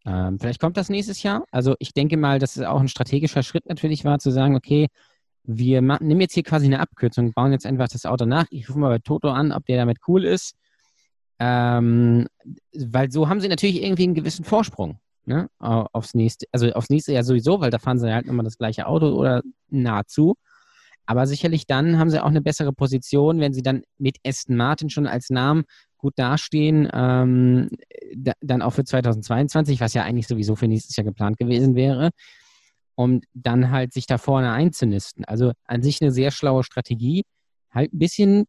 [0.06, 1.44] Ähm, vielleicht kommt das nächstes Jahr.
[1.50, 4.88] Also ich denke mal, dass es auch ein strategischer Schritt natürlich war, zu sagen, okay,
[5.44, 8.46] wir nehmen jetzt hier quasi eine Abkürzung, bauen jetzt einfach das Auto nach.
[8.50, 10.54] Ich rufe mal bei Toto an, ob der damit cool ist.
[11.38, 12.26] Ähm,
[12.74, 15.48] weil so haben sie natürlich irgendwie einen gewissen Vorsprung ne?
[15.58, 18.86] aufs nächste, also aufs nächste Jahr sowieso, weil da fahren sie halt immer das gleiche
[18.86, 20.36] Auto oder nahezu.
[21.10, 24.90] Aber sicherlich dann haben sie auch eine bessere Position, wenn sie dann mit Aston Martin
[24.90, 25.64] schon als Namen
[25.98, 27.68] gut dastehen, ähm,
[28.14, 32.10] da, dann auch für 2022, was ja eigentlich sowieso für nächstes Jahr geplant gewesen wäre,
[32.94, 35.24] um dann halt sich da vorne einzunisten.
[35.24, 37.24] Also an sich eine sehr schlaue Strategie,
[37.72, 38.44] halt ein bisschen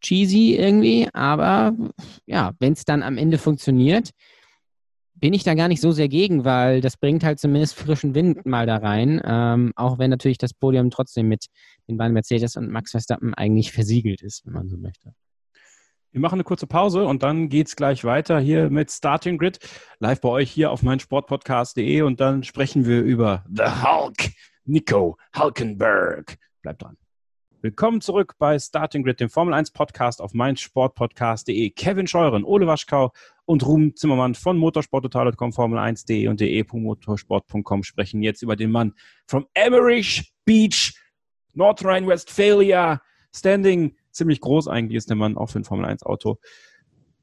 [0.00, 1.74] cheesy irgendwie, aber
[2.26, 4.10] ja, wenn es dann am Ende funktioniert,
[5.20, 8.46] bin ich da gar nicht so sehr gegen, weil das bringt halt zumindest frischen Wind
[8.46, 11.46] mal da rein, ähm, auch wenn natürlich das Podium trotzdem mit
[11.88, 15.14] den beiden Mercedes und Max Verstappen eigentlich versiegelt ist, wenn man so möchte.
[16.10, 19.58] Wir machen eine kurze Pause und dann geht es gleich weiter hier mit Starting Grid,
[19.98, 24.32] live bei euch hier auf meinsportpodcast.de und dann sprechen wir über The Hulk,
[24.64, 26.38] Nico Hulkenberg.
[26.62, 26.96] Bleibt dran.
[27.60, 31.70] Willkommen zurück bei Starting Grid, dem Formel 1 Podcast auf meinsportpodcast.de.
[31.70, 33.10] Kevin Scheuren, Ole Waschkau
[33.46, 38.94] und Ruben Zimmermann von motorsporttotal.com, Formel1.de und de.motorsport.com sprechen jetzt über den Mann
[39.26, 40.94] from Emmerich Beach,
[41.52, 43.02] North Rhine-Westphalia,
[43.34, 46.38] Standing ziemlich groß eigentlich ist der Mann auch für ein Formel-1-Auto.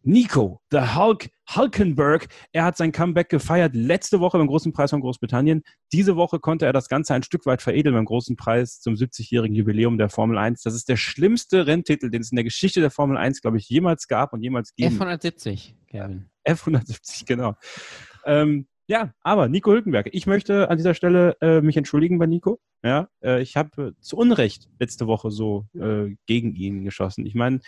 [0.08, 5.02] Nico, the Hulk, Hulkenberg, er hat sein Comeback gefeiert letzte Woche beim Großen Preis von
[5.02, 5.64] Großbritannien.
[5.92, 9.56] Diese Woche konnte er das Ganze ein Stück weit veredeln beim Großen Preis zum 70-jährigen
[9.56, 10.62] Jubiläum der Formel 1.
[10.62, 13.68] Das ist der schlimmste Renntitel, den es in der Geschichte der Formel 1, glaube ich,
[13.68, 15.02] jemals gab und jemals geben.
[15.02, 16.30] F170, Kevin.
[16.48, 17.56] F170, genau.
[18.26, 22.60] Ähm, ja, aber Nico Hülkenberg, ich möchte an dieser Stelle äh, mich entschuldigen bei Nico.
[22.84, 27.26] Ja, äh, ich habe äh, zu Unrecht letzte Woche so äh, gegen ihn geschossen.
[27.26, 27.62] Ich meine,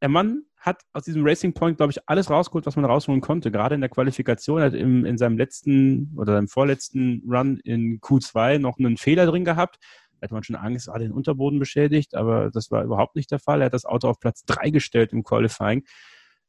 [0.00, 3.52] der Mann hat aus diesem Racing Point, glaube ich, alles rausgeholt, was man rausholen konnte.
[3.52, 8.58] Gerade in der Qualifikation hat im, in seinem letzten oder seinem vorletzten Run in Q2
[8.58, 9.78] noch einen Fehler drin gehabt.
[10.14, 13.38] Da hätte man schon Angst, ah, den Unterboden beschädigt, aber das war überhaupt nicht der
[13.38, 13.62] Fall.
[13.62, 15.84] Er hat das Auto auf Platz 3 gestellt im Qualifying.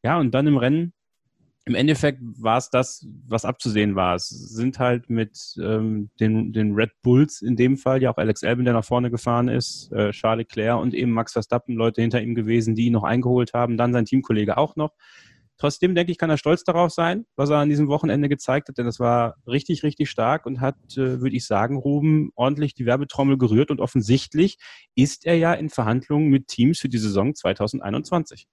[0.03, 0.93] Ja, und dann im Rennen
[1.67, 4.15] im Endeffekt war es das, was abzusehen war.
[4.15, 8.43] Es sind halt mit ähm, den, den Red Bulls in dem Fall, ja auch Alex
[8.43, 12.21] Albin, der nach vorne gefahren ist, äh, Charles Leclerc und eben Max Verstappen, Leute hinter
[12.21, 14.93] ihm gewesen, die ihn noch eingeholt haben, dann sein Teamkollege auch noch.
[15.57, 18.77] Trotzdem denke ich, kann er stolz darauf sein, was er an diesem Wochenende gezeigt hat,
[18.77, 22.85] denn es war richtig, richtig stark und hat, äh, würde ich sagen, Ruben ordentlich die
[22.85, 24.57] Werbetrommel gerührt und offensichtlich
[24.95, 28.47] ist er ja in Verhandlungen mit Teams für die Saison 2021.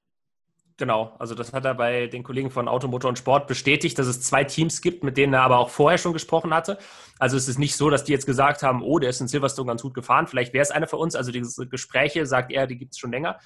[0.76, 4.22] Genau, also das hat er bei den Kollegen von Automotor und Sport bestätigt, dass es
[4.22, 6.78] zwei Teams gibt, mit denen er aber auch vorher schon gesprochen hatte.
[7.20, 9.68] Also es ist nicht so, dass die jetzt gesagt haben, oh, der ist in Silverstone
[9.68, 11.14] ganz gut gefahren, vielleicht wäre es einer für uns.
[11.14, 13.38] Also diese Gespräche, sagt er, die gibt es schon länger.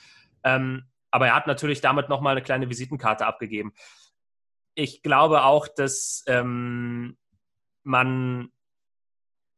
[0.43, 3.75] Ähm, aber er hat natürlich damit nochmal eine kleine Visitenkarte abgegeben.
[4.75, 7.19] Ich glaube auch, dass ähm,
[7.83, 8.49] man,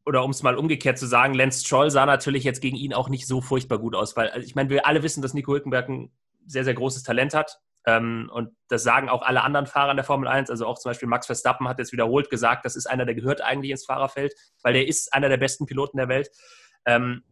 [0.04, 3.08] oder um es mal umgekehrt zu sagen, Lance Stroll sah natürlich jetzt gegen ihn auch
[3.08, 5.88] nicht so furchtbar gut aus, weil also ich meine, wir alle wissen, dass Nico Hülkenberg
[5.88, 6.10] ein
[6.46, 7.58] sehr, sehr großes Talent hat.
[7.86, 10.50] Ähm, und das sagen auch alle anderen Fahrer in der Formel 1.
[10.50, 13.40] Also auch zum Beispiel Max Verstappen hat jetzt wiederholt gesagt, das ist einer, der gehört
[13.40, 16.30] eigentlich ins Fahrerfeld, weil der ist einer der besten Piloten der Welt.
[16.84, 17.22] Ähm,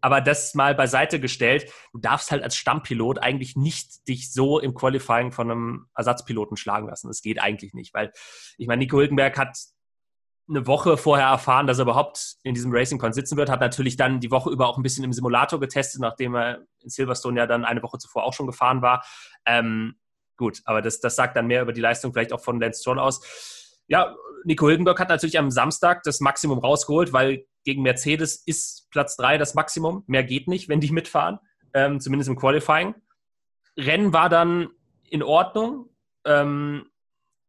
[0.00, 4.74] aber das mal beiseite gestellt, du darfst halt als Stammpilot eigentlich nicht dich so im
[4.74, 7.08] Qualifying von einem Ersatzpiloten schlagen lassen.
[7.08, 8.12] Das geht eigentlich nicht, weil
[8.56, 9.56] ich meine, Nico Hülkenberg hat
[10.48, 13.96] eine Woche vorher erfahren, dass er überhaupt in diesem Racing Point sitzen wird, hat natürlich
[13.96, 17.46] dann die Woche über auch ein bisschen im Simulator getestet, nachdem er in Silverstone ja
[17.46, 19.04] dann eine Woche zuvor auch schon gefahren war.
[19.44, 19.96] Ähm,
[20.36, 22.98] gut, aber das, das sagt dann mehr über die Leistung vielleicht auch von Lance Stroll
[22.98, 23.20] aus.
[23.88, 29.16] Ja, Nico Hülkenberg hat natürlich am Samstag das Maximum rausgeholt, weil gegen Mercedes ist Platz
[29.16, 30.04] 3 das Maximum.
[30.06, 31.40] Mehr geht nicht, wenn die mitfahren,
[31.74, 32.94] ähm, zumindest im Qualifying.
[33.76, 34.68] Rennen war dann
[35.10, 35.90] in Ordnung.
[36.24, 36.86] Ähm,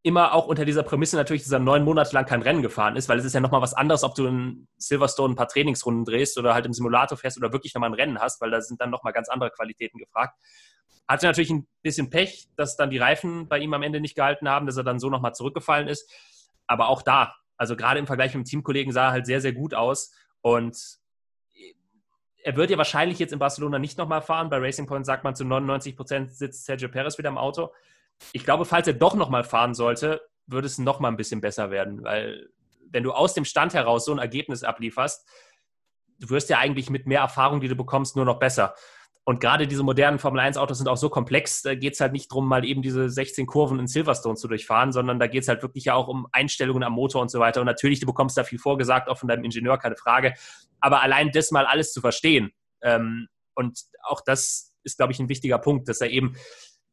[0.04, 3.10] immer auch unter dieser Prämisse natürlich, dass er neun Monate lang kein Rennen gefahren ist,
[3.10, 6.38] weil es ist ja nochmal was anderes, ob du in Silverstone ein paar Trainingsrunden drehst
[6.38, 8.90] oder halt im Simulator fährst oder wirklich nochmal ein Rennen hast, weil da sind dann
[8.90, 10.38] nochmal ganz andere Qualitäten gefragt.
[11.08, 14.50] Hatte natürlich ein bisschen Pech, dass dann die Reifen bei ihm am Ende nicht gehalten
[14.50, 16.10] haben, dass er dann so nochmal zurückgefallen ist.
[16.68, 19.54] Aber auch da, also gerade im Vergleich mit dem Teamkollegen sah er halt sehr, sehr
[19.54, 20.14] gut aus.
[20.42, 20.78] Und
[22.44, 24.50] er wird ja wahrscheinlich jetzt in Barcelona nicht nochmal fahren.
[24.50, 27.72] Bei Racing Point sagt man, zu 99 Prozent sitzt Sergio Perez wieder im Auto
[28.34, 32.04] ich glaube, falls er doch nochmal fahren sollte, würde es nochmal ein bisschen besser werden,
[32.04, 32.50] weil
[32.90, 35.28] wenn du aus dem Stand heraus so ein Ergebnis ablieferst,
[36.20, 38.74] du wirst ja eigentlich mit mehr Erfahrung, die du bekommst, nur noch besser.
[39.26, 42.48] Und gerade diese modernen Formel-1-Autos sind auch so komplex, da geht es halt nicht darum,
[42.48, 45.84] mal eben diese 16 Kurven in Silverstone zu durchfahren, sondern da geht es halt wirklich
[45.84, 47.60] ja auch um Einstellungen am Motor und so weiter.
[47.60, 50.34] Und natürlich, du bekommst da viel vorgesagt, auch von deinem Ingenieur, keine Frage.
[50.80, 52.52] Aber allein das mal alles zu verstehen,
[52.82, 56.38] ähm, und auch das ist, glaube ich, ein wichtiger Punkt, dass er eben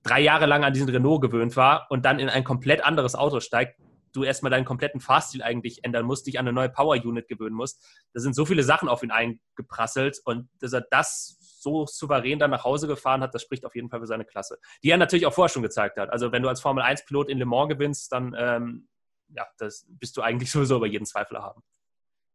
[0.04, 3.40] drei Jahre lang an diesen Renault gewöhnt war und dann in ein komplett anderes Auto
[3.40, 3.80] steigt,
[4.12, 7.56] du erstmal deinen kompletten Fahrstil eigentlich ändern musst, dich an eine neue Power Unit gewöhnen
[7.56, 7.84] musst.
[8.12, 12.50] Da sind so viele Sachen auf ihn eingeprasselt und dass er das so souverän dann
[12.50, 14.58] nach Hause gefahren hat, das spricht auf jeden Fall für seine Klasse.
[14.82, 16.10] Die er natürlich auch vorher schon gezeigt hat.
[16.10, 18.88] Also wenn du als Formel 1-Pilot in Le Mans gewinnst, dann ähm,
[19.34, 21.62] ja, das bist du eigentlich sowieso über jeden Zweifel haben.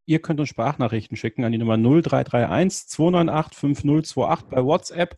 [0.05, 5.15] Ihr könnt uns Sprachnachrichten schicken an die Nummer 0331 298 5028 bei WhatsApp.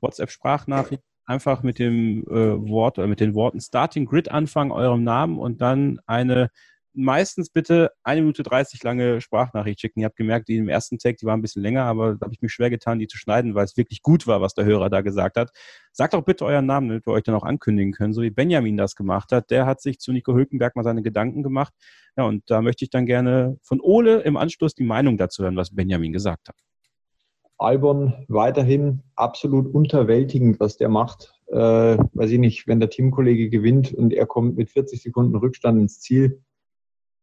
[0.00, 5.04] WhatsApp Sprachnachrichten einfach mit dem äh, Wort oder mit den Worten Starting Grid anfangen, eurem
[5.04, 6.50] Namen und dann eine
[6.92, 10.00] meistens bitte eine Minute 30 lange Sprachnachricht schicken.
[10.00, 12.34] Ihr habt gemerkt, die im ersten Tag, die war ein bisschen länger, aber da habe
[12.34, 14.90] ich mich schwer getan, die zu schneiden, weil es wirklich gut war, was der Hörer
[14.90, 15.50] da gesagt hat.
[15.92, 18.76] Sagt doch bitte euren Namen, damit wir euch dann auch ankündigen können, so wie Benjamin
[18.76, 19.50] das gemacht hat.
[19.50, 21.72] Der hat sich zu Nico Hülkenberg mal seine Gedanken gemacht.
[22.16, 25.56] Ja, und da möchte ich dann gerne von Ole im Anschluss die Meinung dazu hören,
[25.56, 26.56] was Benjamin gesagt hat.
[27.60, 31.34] Albon weiterhin absolut unterwältigend, was der macht.
[31.48, 31.56] Äh,
[32.14, 36.00] weiß ich nicht, wenn der Teamkollege gewinnt und er kommt mit 40 Sekunden Rückstand ins
[36.00, 36.42] Ziel,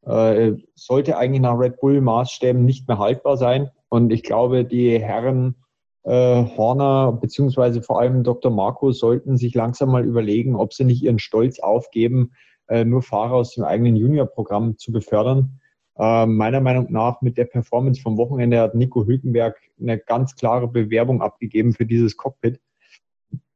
[0.06, 3.72] äh, sollte eigentlich nach Red Bull Maßstäben nicht mehr haltbar sein.
[3.90, 5.56] Und ich glaube, die Herren
[6.04, 8.52] äh, Horner beziehungsweise vor allem Dr.
[8.52, 12.32] Marco sollten sich langsam mal überlegen, ob sie nicht ihren Stolz aufgeben,
[12.68, 15.60] äh, nur Fahrer aus dem eigenen Juniorprogramm zu befördern
[15.98, 20.68] äh, meiner Meinung nach mit der Performance vom Wochenende hat Nico Hülkenberg eine ganz klare
[20.68, 22.60] Bewerbung abgegeben für dieses Cockpit.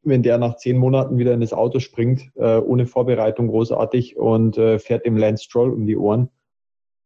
[0.04, 4.58] Wenn der nach zehn Monaten wieder in das Auto springt, äh, ohne Vorbereitung großartig und
[4.58, 6.30] äh, fährt dem Lance Stroll um die Ohren,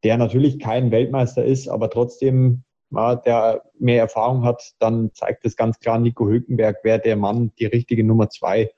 [0.04, 5.80] der natürlich kein Weltmeister ist, aber trotzdem der mehr Erfahrung hat, dann zeigt es ganz
[5.80, 8.71] klar, Nico Hülkenberg wäre der Mann, die richtige Nummer zwei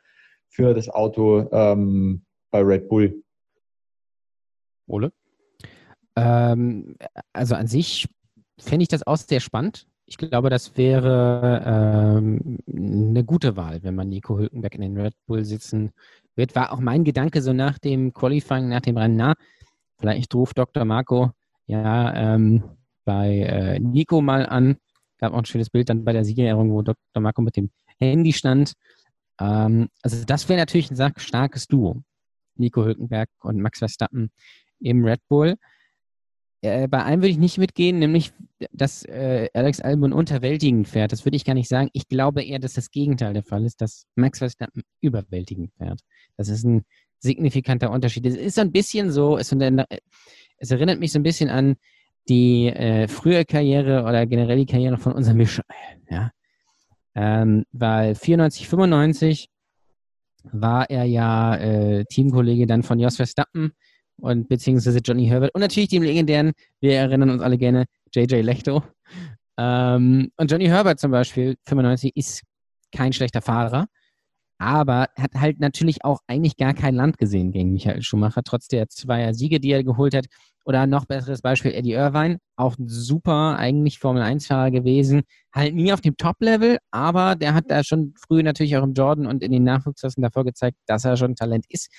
[0.50, 3.22] für das Auto ähm, bei Red Bull.
[4.88, 5.12] Ole?
[6.17, 6.95] Ähm,
[7.32, 8.10] also an sich
[8.58, 9.88] fände ich das auch sehr spannend.
[10.08, 15.13] Ich glaube, das wäre ähm, eine gute Wahl, wenn man Nico Hülkenberg in den Red
[15.27, 15.91] Bull sitzen
[16.36, 16.56] wird.
[16.56, 19.36] War auch mein Gedanke so nach dem Qualifying, nach dem Rennen, na,
[19.99, 20.86] vielleicht ruft Dr.
[20.86, 21.32] Marco
[21.67, 22.63] ja ähm,
[23.06, 24.77] bei äh, Nico mal an.
[25.19, 27.21] Gab auch ein schönes Bild dann bei der Siegerehrung, wo Dr.
[27.21, 28.73] Marco mit dem Handy stand.
[29.39, 32.01] Ähm, also das wäre natürlich ein starkes Duo.
[32.56, 34.32] Nico Hülkenberg und Max Verstappen
[34.80, 35.56] im Red Bull.
[36.62, 38.34] Äh, bei einem würde ich nicht mitgehen, nämlich,
[38.72, 41.12] dass äh, Alex Albon unterwältigend fährt.
[41.12, 41.89] Das würde ich gar nicht sagen.
[41.93, 46.02] Ich glaube eher, dass das Gegenteil der Fall ist, dass Max Verstappen überwältigend fährt.
[46.36, 46.84] Das ist ein
[47.20, 48.26] signifikanter Unterschied.
[48.26, 51.76] Es ist so ein bisschen so, es, es erinnert mich so ein bisschen an
[52.30, 55.63] die äh, frühe Karriere oder generell die Karriere von unserem Michael.
[56.10, 56.32] Ja?
[57.15, 59.50] Ähm, weil 94, 95
[60.43, 63.74] war er ja äh, Teamkollege dann von Jos Verstappen
[64.19, 68.84] und beziehungsweise Johnny Herbert und natürlich dem legendären, wir erinnern uns alle gerne, JJ Lechto.
[69.58, 72.43] Ähm, und Johnny Herbert zum Beispiel, 95, ist
[72.91, 73.88] kein schlechter Fahrer,
[74.60, 78.89] aber hat halt natürlich auch eigentlich gar kein Land gesehen gegen Michael Schumacher, trotz der
[78.89, 80.25] zweier Siege, die er geholt hat.
[80.65, 85.21] Oder noch besseres Beispiel, Eddie Irvine, auch ein super eigentlich Formel-1-Fahrer gewesen.
[85.53, 89.27] Halt nie auf dem Top-Level, aber der hat da schon früh natürlich auch im Jordan
[89.27, 91.89] und in den Nachwuchsklassen davor gezeigt, dass er schon Talent ist.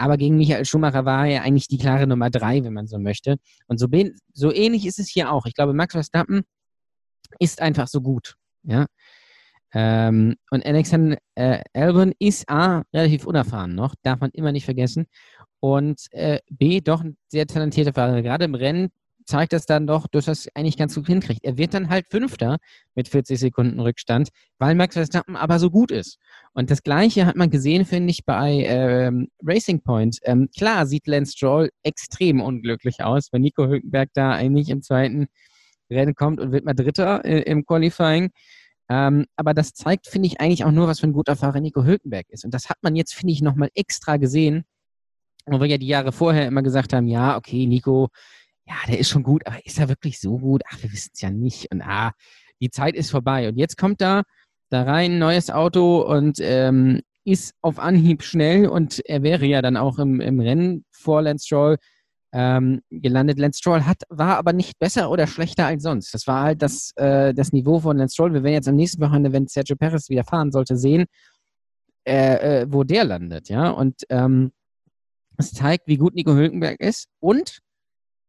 [0.00, 3.36] Aber gegen Michael Schumacher war er eigentlich die klare Nummer drei, wenn man so möchte.
[3.66, 3.86] Und so,
[4.32, 5.44] so ähnlich ist es hier auch.
[5.44, 6.40] Ich glaube, Max Verstappen
[7.38, 8.36] ist einfach so gut.
[8.62, 8.86] Ja.
[9.74, 15.04] Ähm, und Alexander äh, Albon ist A, relativ unerfahren noch, darf man immer nicht vergessen.
[15.60, 18.22] Und äh, B, doch ein sehr talentierter Fahrer.
[18.22, 18.88] Gerade im Rennen
[19.30, 21.44] zeigt das dann doch, dass er es eigentlich ganz gut hinkriegt.
[21.44, 22.58] Er wird dann halt Fünfter
[22.94, 26.18] mit 40 Sekunden Rückstand, weil Max Verstappen aber so gut ist.
[26.52, 30.18] Und das Gleiche hat man gesehen, finde ich, bei ähm, Racing Point.
[30.24, 35.28] Ähm, klar sieht Lance Stroll extrem unglücklich aus, wenn Nico Hülkenberg da eigentlich im zweiten
[35.90, 38.30] Rennen kommt und wird mal Dritter äh, im Qualifying.
[38.88, 41.84] Ähm, aber das zeigt, finde ich, eigentlich auch nur, was für ein guter Fahrer Nico
[41.84, 42.44] Hülkenberg ist.
[42.44, 44.64] Und das hat man jetzt, finde ich, nochmal extra gesehen
[45.46, 48.08] wo wir ja die Jahre vorher immer gesagt haben, ja, okay, Nico,
[48.70, 50.62] ja, der ist schon gut, aber ist er wirklich so gut?
[50.70, 51.72] Ach, wir wissen es ja nicht.
[51.72, 52.12] Und ah,
[52.60, 53.48] die Zeit ist vorbei.
[53.48, 54.22] Und jetzt kommt da,
[54.68, 59.76] da rein, neues Auto und ähm, ist auf Anhieb schnell und er wäre ja dann
[59.76, 61.78] auch im, im Rennen vor Lance Stroll
[62.32, 63.40] ähm, gelandet.
[63.40, 66.14] Lance Stroll hat, war aber nicht besser oder schlechter als sonst.
[66.14, 68.34] Das war halt das, äh, das Niveau von Lance Stroll.
[68.34, 71.06] Wir werden jetzt am nächsten Wochenende, wenn Sergio Perez wieder fahren sollte, sehen,
[72.04, 73.48] äh, äh, wo der landet.
[73.48, 74.52] Ja, und ähm,
[75.36, 77.60] es zeigt, wie gut Nico Hülkenberg ist und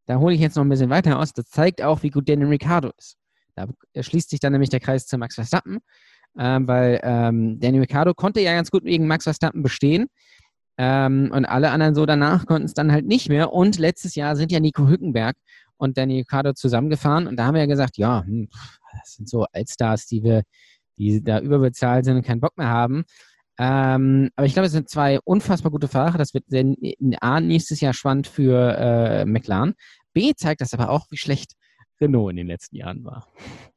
[0.06, 1.32] da hole ich jetzt noch ein bisschen weiter aus.
[1.32, 3.16] Das zeigt auch, wie gut Daniel Ricciardo ist.
[3.54, 3.66] Da
[4.00, 5.78] schließt sich dann nämlich der Kreis zu Max Verstappen,
[6.36, 10.06] äh, weil ähm, Daniel Ricciardo konnte ja ganz gut gegen Max Verstappen bestehen.
[10.78, 13.52] Ähm, und alle anderen so danach konnten es dann halt nicht mehr.
[13.52, 15.36] Und letztes Jahr sind ja Nico Hückenberg
[15.76, 17.26] und Daniel Ricciardo zusammengefahren.
[17.26, 18.48] Und da haben wir ja gesagt, ja, hm,
[19.00, 20.42] das sind so Altstars, die wir,
[20.98, 23.04] die da überbezahlt sind und keinen Bock mehr haben.
[23.64, 26.18] Ähm, aber ich glaube, es sind zwei unfassbar gute Fahrer.
[26.18, 26.46] Das wird
[27.20, 29.74] A, nächstes Jahr spannend für äh, McLaren.
[30.12, 31.52] B zeigt das aber auch, wie schlecht
[32.00, 33.28] Renault in den letzten Jahren war.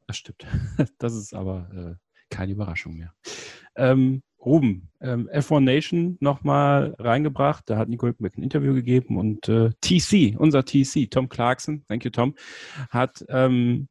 [0.07, 0.47] Das stimmt.
[0.97, 3.13] Das ist aber äh, keine Überraschung mehr.
[3.75, 7.69] Ähm, Ruben, ähm, F1 Nation nochmal reingebracht.
[7.69, 12.05] Da hat Nico Hülkenberg ein Interview gegeben und äh, TC, unser TC, Tom Clarkson, thank
[12.05, 12.33] you Tom,
[12.89, 13.87] hat ähm,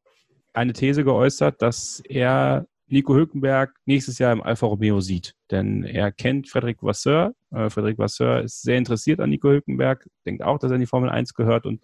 [0.53, 5.35] eine These geäußert, dass er Nico Hülkenberg nächstes Jahr im Alfa Romeo sieht.
[5.49, 7.33] Denn er kennt Frederik Vasseur.
[7.51, 10.87] Äh, Frederik Vasseur ist sehr interessiert an Nico Hülkenberg, denkt auch, dass er in die
[10.87, 11.83] Formel 1 gehört und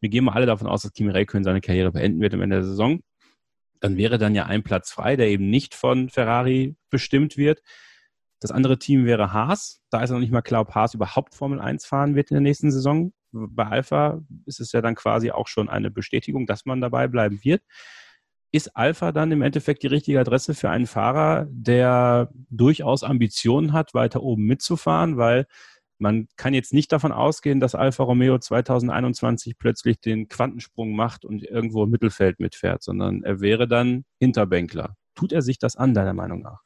[0.00, 2.56] wir gehen mal alle davon aus, dass Kimi Räikkönen seine Karriere beenden wird am Ende
[2.56, 3.00] der Saison.
[3.80, 7.62] Dann wäre dann ja ein Platz frei, der eben nicht von Ferrari bestimmt wird.
[8.40, 9.80] Das andere Team wäre Haas.
[9.90, 12.42] Da ist noch nicht mal klar, ob Haas überhaupt Formel 1 fahren wird in der
[12.42, 13.12] nächsten Saison.
[13.32, 17.40] Bei Alpha ist es ja dann quasi auch schon eine Bestätigung, dass man dabei bleiben
[17.42, 17.62] wird.
[18.56, 23.92] Ist Alpha dann im Endeffekt die richtige Adresse für einen Fahrer, der durchaus Ambitionen hat,
[23.92, 25.18] weiter oben mitzufahren?
[25.18, 25.46] Weil
[25.98, 31.42] man kann jetzt nicht davon ausgehen, dass Alfa Romeo 2021 plötzlich den Quantensprung macht und
[31.44, 34.96] irgendwo im Mittelfeld mitfährt, sondern er wäre dann Hinterbänkler.
[35.14, 36.62] Tut er sich das an, deiner Meinung nach?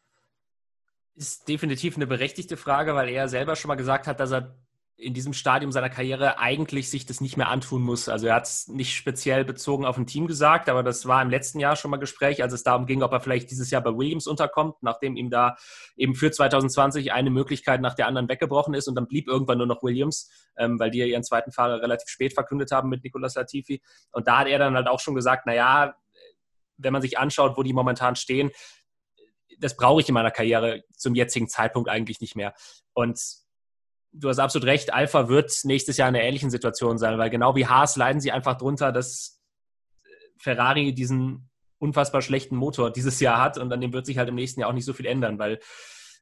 [1.17, 4.55] Ist definitiv eine berechtigte Frage, weil er selber schon mal gesagt hat, dass er
[5.01, 8.09] in diesem Stadium seiner Karriere eigentlich sich das nicht mehr antun muss.
[8.09, 11.31] Also er hat es nicht speziell bezogen auf ein Team gesagt, aber das war im
[11.31, 13.97] letzten Jahr schon mal Gespräch, als es darum ging, ob er vielleicht dieses Jahr bei
[13.97, 15.57] Williams unterkommt, nachdem ihm da
[15.97, 19.67] eben für 2020 eine Möglichkeit nach der anderen weggebrochen ist und dann blieb irgendwann nur
[19.67, 23.35] noch Williams, ähm, weil die ja ihren zweiten Fahrer relativ spät verkündet haben mit Nicolas
[23.35, 23.81] Latifi.
[24.13, 25.95] Und da hat er dann halt auch schon gesagt, naja,
[26.77, 28.51] wenn man sich anschaut, wo die momentan stehen,
[29.59, 32.55] das brauche ich in meiner Karriere zum jetzigen Zeitpunkt eigentlich nicht mehr.
[32.93, 33.40] Und
[34.13, 37.55] du hast absolut recht, Alpha wird nächstes Jahr in einer ähnlichen Situation sein, weil genau
[37.55, 39.41] wie Haas leiden sie einfach drunter, dass
[40.39, 44.35] Ferrari diesen unfassbar schlechten Motor dieses Jahr hat und an dem wird sich halt im
[44.35, 45.61] nächsten Jahr auch nicht so viel ändern, weil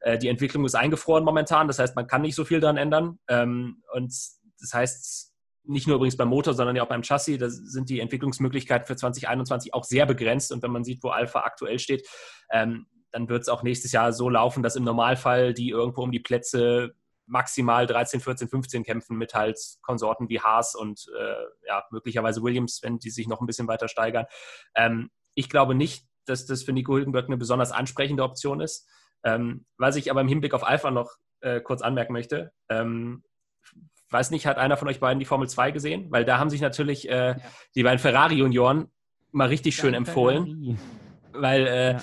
[0.00, 3.18] äh, die Entwicklung ist eingefroren momentan, das heißt, man kann nicht so viel daran ändern.
[3.28, 4.12] Ähm, und
[4.60, 5.32] das heißt,
[5.64, 8.96] nicht nur übrigens beim Motor, sondern ja auch beim Chassis, da sind die Entwicklungsmöglichkeiten für
[8.96, 10.50] 2021 auch sehr begrenzt.
[10.52, 12.08] Und wenn man sieht, wo Alpha aktuell steht,
[12.50, 16.12] ähm, dann wird es auch nächstes Jahr so laufen, dass im Normalfall die irgendwo um
[16.12, 16.94] die Plätze
[17.28, 22.80] maximal 13, 14, 15 kämpfen mit halt Konsorten wie Haas und äh, ja, möglicherweise Williams,
[22.82, 24.26] wenn die sich noch ein bisschen weiter steigern.
[24.74, 28.88] Ähm, ich glaube nicht, dass das für Nico Hülkenberg eine besonders ansprechende Option ist.
[29.24, 33.22] Ähm, was ich aber im Hinblick auf Alpha noch äh, kurz anmerken möchte, ähm,
[34.10, 36.10] weiß nicht, hat einer von euch beiden die Formel 2 gesehen?
[36.10, 37.36] Weil da haben sich natürlich äh, ja.
[37.74, 38.90] die beiden Ferrari-Junioren
[39.32, 40.44] mal richtig schön ja, empfohlen.
[40.44, 40.76] Ferrari.
[41.32, 42.00] Weil äh, ja.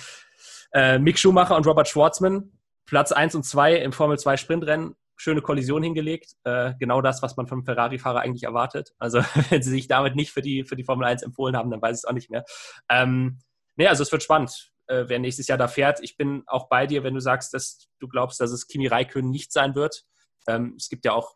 [0.71, 2.51] Äh, Mick Schumacher und Robert Schwartzman
[2.85, 6.33] Platz 1 und 2 im Formel 2 Sprintrennen schöne Kollision hingelegt.
[6.43, 8.93] Äh, genau das, was man vom Ferrari-Fahrer eigentlich erwartet.
[8.99, 11.81] Also wenn sie sich damit nicht für die, für die Formel 1 empfohlen haben, dann
[11.81, 12.43] weiß ich es auch nicht mehr.
[12.89, 13.39] Ähm,
[13.75, 15.99] nee, also es wird spannend, äh, wer nächstes Jahr da fährt.
[16.01, 19.31] Ich bin auch bei dir, wenn du sagst, dass du glaubst, dass es Kimi Räikkönen
[19.31, 20.05] nicht sein wird.
[20.47, 21.35] Ähm, es gibt ja auch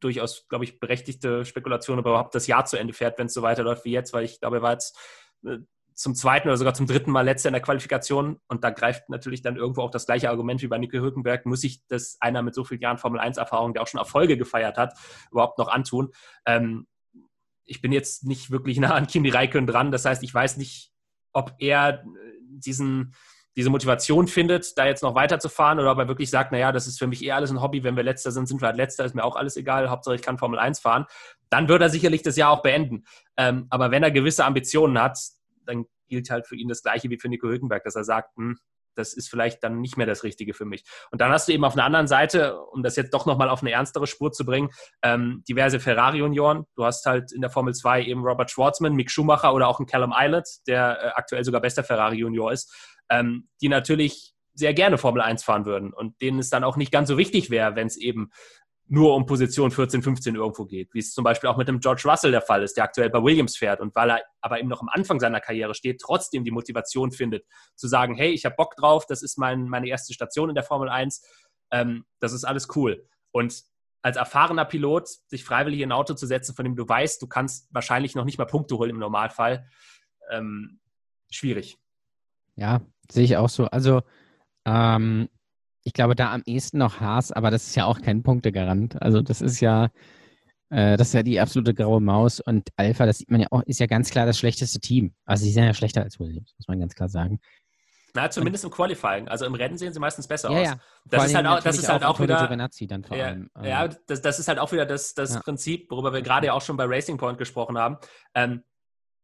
[0.00, 3.34] durchaus, glaube ich, berechtigte Spekulationen, ob er überhaupt das Jahr zu Ende fährt, wenn es
[3.34, 4.96] so weiterläuft wie jetzt, weil ich glaube, er war jetzt
[5.44, 5.58] äh,
[5.98, 8.38] zum zweiten oder sogar zum dritten Mal letzter in der Qualifikation.
[8.46, 11.44] Und da greift natürlich dann irgendwo auch das gleiche Argument wie bei Nico Hülkenberg.
[11.44, 14.78] Muss sich das einer mit so vielen Jahren Formel 1-Erfahrung, der auch schon Erfolge gefeiert
[14.78, 14.94] hat,
[15.32, 16.12] überhaupt noch antun?
[16.46, 16.86] Ähm,
[17.64, 19.90] ich bin jetzt nicht wirklich nah an Kimi Räikkönen dran.
[19.90, 20.92] Das heißt, ich weiß nicht,
[21.32, 22.04] ob er
[22.42, 23.12] diesen,
[23.56, 27.00] diese Motivation findet, da jetzt noch weiterzufahren oder ob er wirklich sagt, naja, das ist
[27.00, 27.82] für mich eher alles ein Hobby.
[27.82, 29.04] Wenn wir Letzter sind, sind wir halt Letzter.
[29.04, 29.90] Ist mir auch alles egal.
[29.90, 31.06] Hauptsache, ich kann Formel 1 fahren.
[31.50, 33.02] Dann wird er sicherlich das Jahr auch beenden.
[33.36, 35.18] Ähm, aber wenn er gewisse Ambitionen hat,
[35.68, 38.58] dann gilt halt für ihn das Gleiche wie für Nico Hülkenberg, dass er sagt, hm,
[38.98, 40.84] das ist vielleicht dann nicht mehr das Richtige für mich.
[41.10, 43.62] Und dann hast du eben auf einer anderen Seite, um das jetzt doch nochmal auf
[43.62, 44.70] eine ernstere Spur zu bringen,
[45.02, 46.64] ähm, diverse Ferrari-Junioren.
[46.74, 49.86] Du hast halt in der Formel 2 eben Robert Schwartzman, Mick Schumacher oder auch einen
[49.86, 52.74] Callum Islet, der äh, aktuell sogar bester Ferrari-Junior ist,
[53.08, 56.90] ähm, die natürlich sehr gerne Formel 1 fahren würden und denen es dann auch nicht
[56.90, 58.30] ganz so wichtig wäre, wenn es eben
[58.90, 62.02] nur um Position 14, 15 irgendwo geht, wie es zum Beispiel auch mit dem George
[62.06, 64.80] Russell der Fall ist, der aktuell bei Williams fährt und weil er aber eben noch
[64.80, 67.44] am Anfang seiner Karriere steht, trotzdem die Motivation findet,
[67.76, 70.64] zu sagen, hey, ich habe Bock drauf, das ist mein, meine erste Station in der
[70.64, 71.22] Formel 1,
[71.70, 73.06] ähm, das ist alles cool.
[73.30, 73.62] Und
[74.00, 77.26] als erfahrener Pilot sich freiwillig in ein Auto zu setzen, von dem du weißt, du
[77.26, 79.66] kannst wahrscheinlich noch nicht mal Punkte holen im Normalfall,
[80.30, 80.80] ähm,
[81.30, 81.78] schwierig.
[82.56, 82.80] Ja,
[83.10, 83.66] sehe ich auch so.
[83.66, 84.02] Also
[84.64, 85.28] ähm,
[85.88, 89.00] ich glaube, da am ehesten noch Haas, aber das ist ja auch kein Punktegarant.
[89.00, 89.88] Also das ist ja,
[90.68, 93.62] äh, das ist ja die absolute graue Maus und Alpha, das sieht man ja auch,
[93.62, 95.14] ist ja ganz klar das schlechteste Team.
[95.24, 97.40] Also sie sind ja schlechter als Williams, muss man ganz klar sagen.
[98.12, 99.28] Na, zumindest im Qualifying.
[99.28, 100.66] Also im Rennen sehen sie meistens besser ja, aus.
[100.66, 100.80] Ja.
[101.06, 102.50] Das ist halt auch, das ist halt auch wieder.
[103.62, 105.40] Ja, ja das, das, ist halt auch wieder das, das ja.
[105.40, 107.96] Prinzip, worüber wir gerade ja auch schon bei Racing Point gesprochen haben.
[108.34, 108.62] Ähm,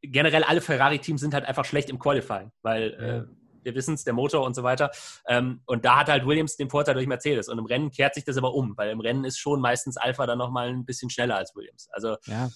[0.00, 4.14] generell alle Ferrari-Teams sind halt einfach schlecht im Qualifying, weil äh, wir wissen es, der
[4.14, 4.90] Motor und so weiter.
[5.28, 7.48] Ähm, und da hat halt Williams den Vorteil durch Mercedes.
[7.48, 10.26] Und im Rennen kehrt sich das aber um, weil im Rennen ist schon meistens Alpha
[10.26, 11.88] dann nochmal ein bisschen schneller als Williams.
[11.92, 12.50] Also, ja.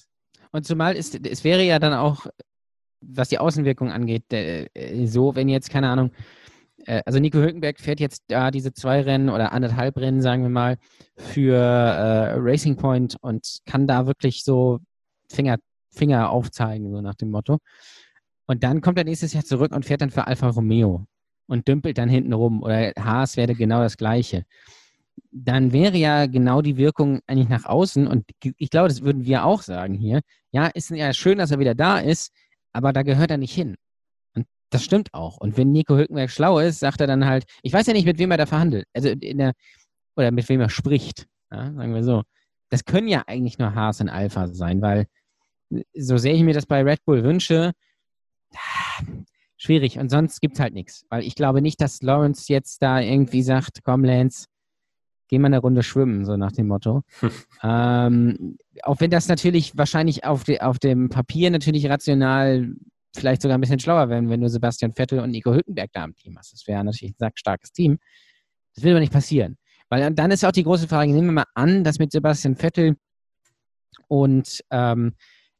[0.52, 2.26] Und zumal ist, es wäre ja dann auch,
[3.00, 6.12] was die Außenwirkung angeht, äh, so, wenn jetzt, keine Ahnung,
[6.86, 10.50] äh, also Nico Hülkenberg fährt jetzt da diese zwei Rennen oder anderthalb Rennen, sagen wir
[10.50, 10.78] mal,
[11.16, 14.80] für äh, Racing Point und kann da wirklich so
[15.30, 15.58] Finger,
[15.90, 17.58] Finger aufzeigen, so nach dem Motto.
[18.48, 21.06] Und dann kommt er nächstes Jahr zurück und fährt dann für Alfa Romeo
[21.46, 22.62] und dümpelt dann hinten rum.
[22.62, 24.44] Oder Haas wäre genau das Gleiche.
[25.30, 28.06] Dann wäre ja genau die Wirkung eigentlich nach außen.
[28.06, 28.24] Und
[28.56, 30.22] ich glaube, das würden wir auch sagen hier.
[30.50, 32.32] Ja, ist ja schön, dass er wieder da ist,
[32.72, 33.76] aber da gehört er nicht hin.
[34.34, 35.36] Und das stimmt auch.
[35.36, 38.18] Und wenn Nico Hülkenberg schlau ist, sagt er dann halt, ich weiß ja nicht, mit
[38.18, 38.86] wem er da verhandelt.
[38.94, 39.52] Also in der,
[40.16, 41.26] oder mit wem er spricht.
[41.50, 42.22] Ja, sagen wir so.
[42.70, 45.06] Das können ja eigentlich nur Haas und Alpha sein, weil
[45.94, 47.72] so sehr ich mir das bei Red Bull wünsche,
[49.56, 49.98] schwierig.
[49.98, 51.04] Und sonst gibt es halt nichts.
[51.10, 54.46] Weil ich glaube nicht, dass Lawrence jetzt da irgendwie sagt, komm, Lance,
[55.28, 57.02] geh mal eine Runde schwimmen, so nach dem Motto.
[57.62, 62.72] ähm, auch wenn das natürlich wahrscheinlich auf, de, auf dem Papier natürlich rational
[63.14, 66.14] vielleicht sogar ein bisschen schlauer wäre, wenn du Sebastian Vettel und Nico Hülkenberg da im
[66.14, 66.52] Team hast.
[66.52, 67.98] Das wäre natürlich ein sackstarkes Team.
[68.74, 69.58] Das will aber nicht passieren.
[69.88, 72.96] Weil dann ist auch die große Frage, nehmen wir mal an, dass mit Sebastian Vettel
[74.06, 75.14] und ähm,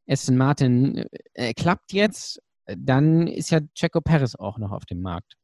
[0.07, 2.39] Aston Martin äh, klappt jetzt
[2.77, 5.35] dann ist ja Checo Perez auch noch auf dem Markt.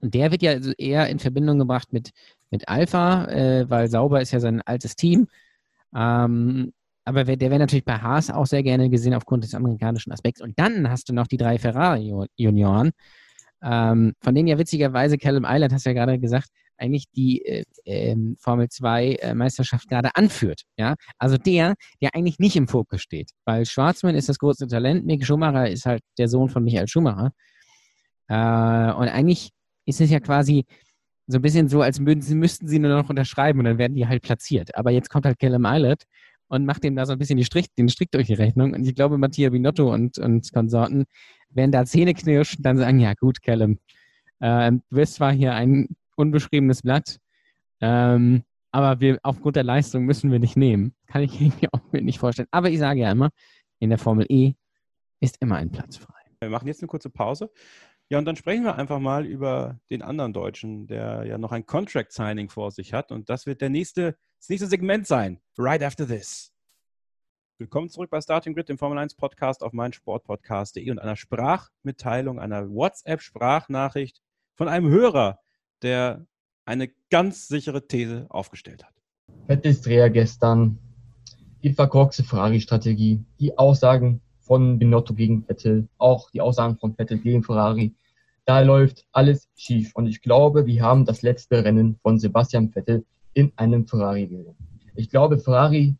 [0.00, 2.10] Und der wird ja also eher in Verbindung gebracht mit,
[2.50, 5.28] mit Alpha, äh, weil Sauber ist ja sein altes Team.
[5.94, 6.72] Ähm,
[7.04, 10.40] aber der wäre natürlich bei Haas auch sehr gerne gesehen aufgrund des amerikanischen Aspekts.
[10.42, 12.90] Und dann hast du noch die drei Ferrari-Junioren,
[13.62, 16.48] ähm, von denen ja witzigerweise Callum Island, hast du ja gerade gesagt,
[16.78, 20.62] eigentlich die äh, äh, Formel 2 äh, Meisterschaft gerade anführt.
[20.76, 20.94] Ja?
[21.18, 23.30] Also der, der eigentlich nicht im Fokus steht.
[23.44, 27.32] Weil Schwarzmann ist das große Talent, Mick Schumacher ist halt der Sohn von Michael Schumacher.
[28.28, 29.50] Äh, und eigentlich
[29.86, 30.64] ist es ja quasi
[31.26, 34.06] so ein bisschen so, als müssten, müssten sie nur noch unterschreiben und dann werden die
[34.06, 34.76] halt platziert.
[34.76, 36.04] Aber jetzt kommt halt Callum Eilert
[36.48, 38.74] und macht dem da so ein bisschen Strich, den Strick durch die Rechnung.
[38.74, 41.04] Und ich glaube, Mattia Binotto und, und Konsorten
[41.50, 43.78] werden da Zähne knirschen und dann sagen, ja gut, Callum,
[44.40, 47.18] äh, du bist zwar hier ein unbeschriebenes Blatt.
[47.80, 48.42] Ähm,
[48.72, 50.94] aber wir, aufgrund der Leistung müssen wir nicht nehmen.
[51.06, 52.48] Kann ich irgendwie auch mir nicht vorstellen.
[52.50, 53.30] Aber ich sage ja immer,
[53.78, 54.54] in der Formel E
[55.20, 56.14] ist immer ein Platz frei.
[56.40, 57.50] Wir machen jetzt eine kurze Pause.
[58.08, 61.66] Ja, und dann sprechen wir einfach mal über den anderen Deutschen, der ja noch ein
[61.66, 63.10] Contract Signing vor sich hat.
[63.10, 65.40] Und das wird der nächste, das nächste Segment sein.
[65.58, 66.52] Right after this.
[67.58, 72.68] Willkommen zurück bei Starting Grid, dem Formel 1 Podcast auf meinsportpodcast.de und einer Sprachmitteilung, einer
[72.68, 74.20] WhatsApp-Sprachnachricht
[74.54, 75.40] von einem Hörer,
[75.82, 76.26] der
[76.64, 78.94] eine ganz sichere These aufgestellt hat.
[79.82, 80.78] Dreher gestern,
[81.62, 87.42] die verkorkste Ferrari-Strategie, die Aussagen von Binotto gegen Vettel, auch die Aussagen von Vettel gegen
[87.42, 87.94] Ferrari.
[88.44, 89.92] Da läuft alles schief.
[89.94, 93.04] Und ich glaube, wir haben das letzte Rennen von Sebastian Vettel
[93.34, 94.56] in einem Ferrari gesehen.
[94.94, 95.96] Ich glaube, Ferrari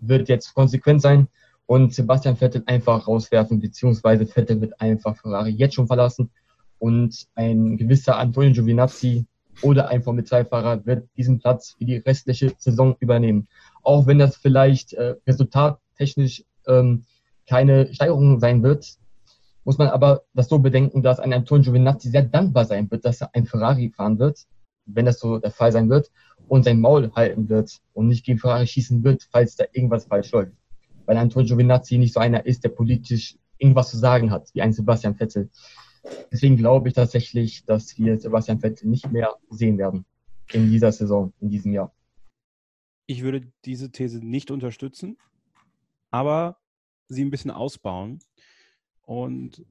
[0.00, 1.28] wird jetzt konsequent sein
[1.66, 6.30] und Sebastian Vettel einfach rauswerfen, beziehungsweise Vettel wird einfach Ferrari jetzt schon verlassen
[6.84, 9.24] und ein gewisser Antonio Giovinazzi
[9.62, 13.48] oder ein Formel-2-Fahrer wird diesen Platz für die restliche Saison übernehmen.
[13.82, 17.04] Auch wenn das vielleicht äh, resultattechnisch ähm,
[17.48, 18.98] keine Steigerung sein wird,
[19.64, 23.22] muss man aber das so bedenken, dass ein Antonio Giovinazzi sehr dankbar sein wird, dass
[23.22, 24.40] er ein Ferrari fahren wird,
[24.84, 26.10] wenn das so der Fall sein wird,
[26.48, 30.32] und sein Maul halten wird und nicht gegen Ferrari schießen wird, falls da irgendwas falsch
[30.32, 30.52] läuft.
[31.06, 34.74] Weil Antonio Giovinazzi nicht so einer ist, der politisch irgendwas zu sagen hat, wie ein
[34.74, 35.48] Sebastian Vettel.
[36.30, 40.04] Deswegen glaube ich tatsächlich, dass wir Sebastian Vettel nicht mehr sehen werden
[40.52, 41.94] in dieser Saison, in diesem Jahr.
[43.06, 45.16] Ich würde diese These nicht unterstützen,
[46.10, 46.58] aber
[47.08, 48.20] sie ein bisschen ausbauen
[49.02, 49.64] und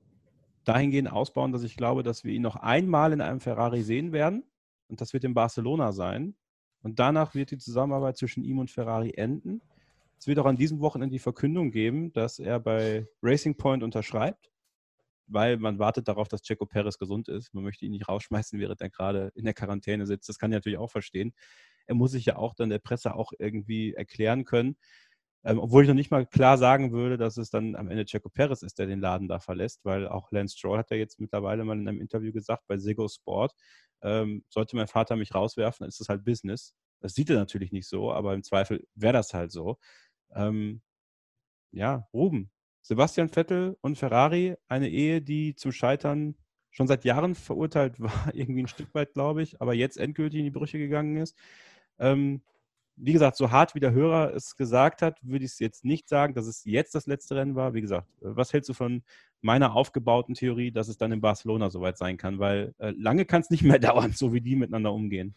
[0.63, 4.43] dahingehend ausbauen, dass ich glaube, dass wir ihn noch einmal in einem Ferrari sehen werden
[4.87, 6.35] und das wird in Barcelona sein.
[6.83, 9.61] und danach wird die Zusammenarbeit zwischen ihm und Ferrari enden.
[10.19, 14.52] Es wird auch an diesem Wochenende die Verkündung geben, dass er bei Racing Point unterschreibt,
[15.27, 17.53] weil man wartet darauf, dass Checo Perez gesund ist.
[17.53, 20.29] Man möchte ihn nicht rausschmeißen, während er gerade in der Quarantäne sitzt.
[20.29, 21.33] Das kann ich natürlich auch verstehen.
[21.87, 24.77] Er muss sich ja auch dann der Presse auch irgendwie erklären können.
[25.45, 28.29] Ähm, obwohl ich noch nicht mal klar sagen würde, dass es dann am Ende Checo
[28.29, 31.65] Perez ist, der den Laden da verlässt, weil auch Lance Stroll hat ja jetzt mittlerweile
[31.65, 33.53] mal in einem Interview gesagt, bei Sego Sport,
[34.01, 36.73] ähm, sollte mein Vater mich rauswerfen, dann ist das halt Business.
[37.01, 39.77] Das sieht er natürlich nicht so, aber im Zweifel wäre das halt so.
[40.35, 40.81] Ähm,
[41.71, 42.51] ja, Ruben.
[42.83, 46.35] Sebastian Vettel und Ferrari, eine Ehe, die zum Scheitern
[46.69, 50.45] schon seit Jahren verurteilt war, irgendwie ein Stück weit, glaube ich, aber jetzt endgültig in
[50.45, 51.35] die Brüche gegangen ist.
[51.97, 52.41] Ähm,
[52.95, 56.07] wie gesagt, so hart wie der Hörer es gesagt hat, würde ich es jetzt nicht
[56.07, 57.73] sagen, dass es jetzt das letzte Rennen war.
[57.73, 59.01] Wie gesagt, was hältst du von
[59.41, 62.37] meiner aufgebauten Theorie, dass es dann in Barcelona soweit sein kann?
[62.37, 65.33] Weil äh, lange kann es nicht mehr dauern, so wie die miteinander umgehen.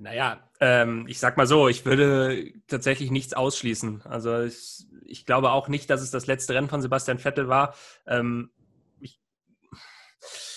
[0.00, 4.00] Naja, ähm, ich sag mal so, ich würde tatsächlich nichts ausschließen.
[4.06, 7.74] Also ich, ich, glaube auch nicht, dass es das letzte Rennen von Sebastian Vettel war.
[8.06, 8.50] Ähm,
[8.98, 9.20] ich,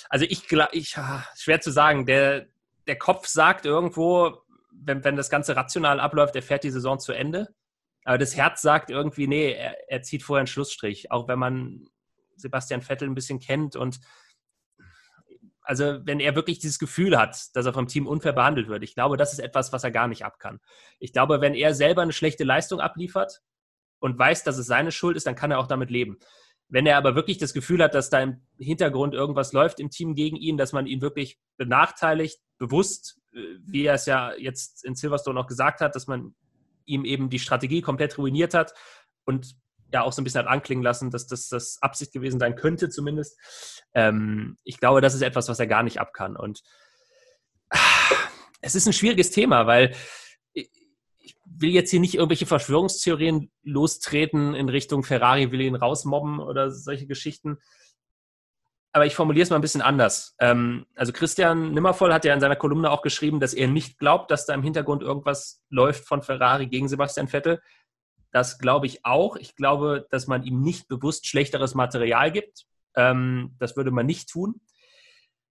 [0.09, 0.95] also ich glaube, ich,
[1.35, 2.47] schwer zu sagen, der,
[2.87, 7.11] der Kopf sagt irgendwo, wenn, wenn das Ganze rational abläuft, er fährt die Saison zu
[7.11, 7.53] Ende.
[8.05, 11.11] Aber das Herz sagt irgendwie, nee, er, er zieht vorher einen Schlussstrich.
[11.11, 11.89] Auch wenn man
[12.37, 13.99] Sebastian Vettel ein bisschen kennt und
[15.63, 18.95] also wenn er wirklich dieses Gefühl hat, dass er vom Team unfair behandelt wird, ich
[18.95, 20.59] glaube, das ist etwas, was er gar nicht ab kann.
[20.99, 23.41] Ich glaube, wenn er selber eine schlechte Leistung abliefert
[23.99, 26.17] und weiß, dass es seine Schuld ist, dann kann er auch damit leben.
[26.67, 30.15] Wenn er aber wirklich das Gefühl hat, dass da im Hintergrund irgendwas läuft im Team
[30.15, 34.95] gegen ihn, dass man ihn wirklich benachteiligt, bewusst, äh, wie er es ja jetzt in
[34.95, 36.35] Silverstone auch gesagt hat, dass man
[36.85, 38.73] ihm eben die Strategie komplett ruiniert hat
[39.25, 39.55] und
[39.93, 42.89] ja auch so ein bisschen hat anklingen lassen, dass das, das Absicht gewesen sein könnte
[42.89, 43.37] zumindest.
[43.93, 46.35] Ähm, ich glaube, das ist etwas, was er gar nicht ab kann.
[46.35, 46.61] Und
[47.69, 47.77] ah,
[48.61, 49.95] es ist ein schwieriges Thema, weil
[50.53, 56.71] ich will jetzt hier nicht irgendwelche Verschwörungstheorien lostreten in Richtung Ferrari will ihn rausmobben oder
[56.71, 57.59] solche Geschichten.
[58.95, 60.35] Aber ich formuliere es mal ein bisschen anders.
[60.39, 64.29] Ähm, also Christian Nimmervoll hat ja in seiner Kolumne auch geschrieben, dass er nicht glaubt,
[64.29, 67.59] dass da im Hintergrund irgendwas läuft von Ferrari gegen Sebastian Vettel.
[68.33, 69.35] Das glaube ich auch.
[69.37, 72.65] Ich glaube, dass man ihm nicht bewusst schlechteres Material gibt.
[72.95, 74.59] Ähm, das würde man nicht tun.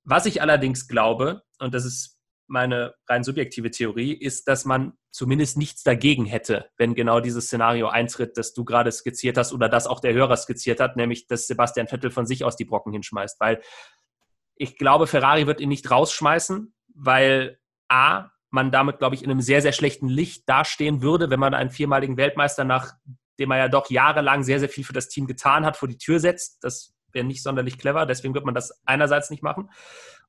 [0.04, 2.18] Was ich allerdings glaube, und das ist
[2.48, 7.88] meine rein subjektive Theorie, ist, dass man zumindest nichts dagegen hätte, wenn genau dieses Szenario
[7.88, 11.46] eintritt, das du gerade skizziert hast oder das auch der Hörer skizziert hat, nämlich dass
[11.46, 13.38] Sebastian Vettel von sich aus die Brocken hinschmeißt.
[13.38, 13.62] Weil
[14.56, 19.40] ich glaube, Ferrari wird ihn nicht rausschmeißen, weil A, man damit, glaube ich, in einem
[19.40, 23.90] sehr, sehr schlechten Licht dastehen würde, wenn man einen viermaligen Weltmeister, nachdem er ja doch
[23.90, 26.62] jahrelang sehr, sehr viel für das Team getan hat, vor die Tür setzt.
[26.62, 29.70] Das wäre nicht sonderlich clever, deswegen wird man das einerseits nicht machen.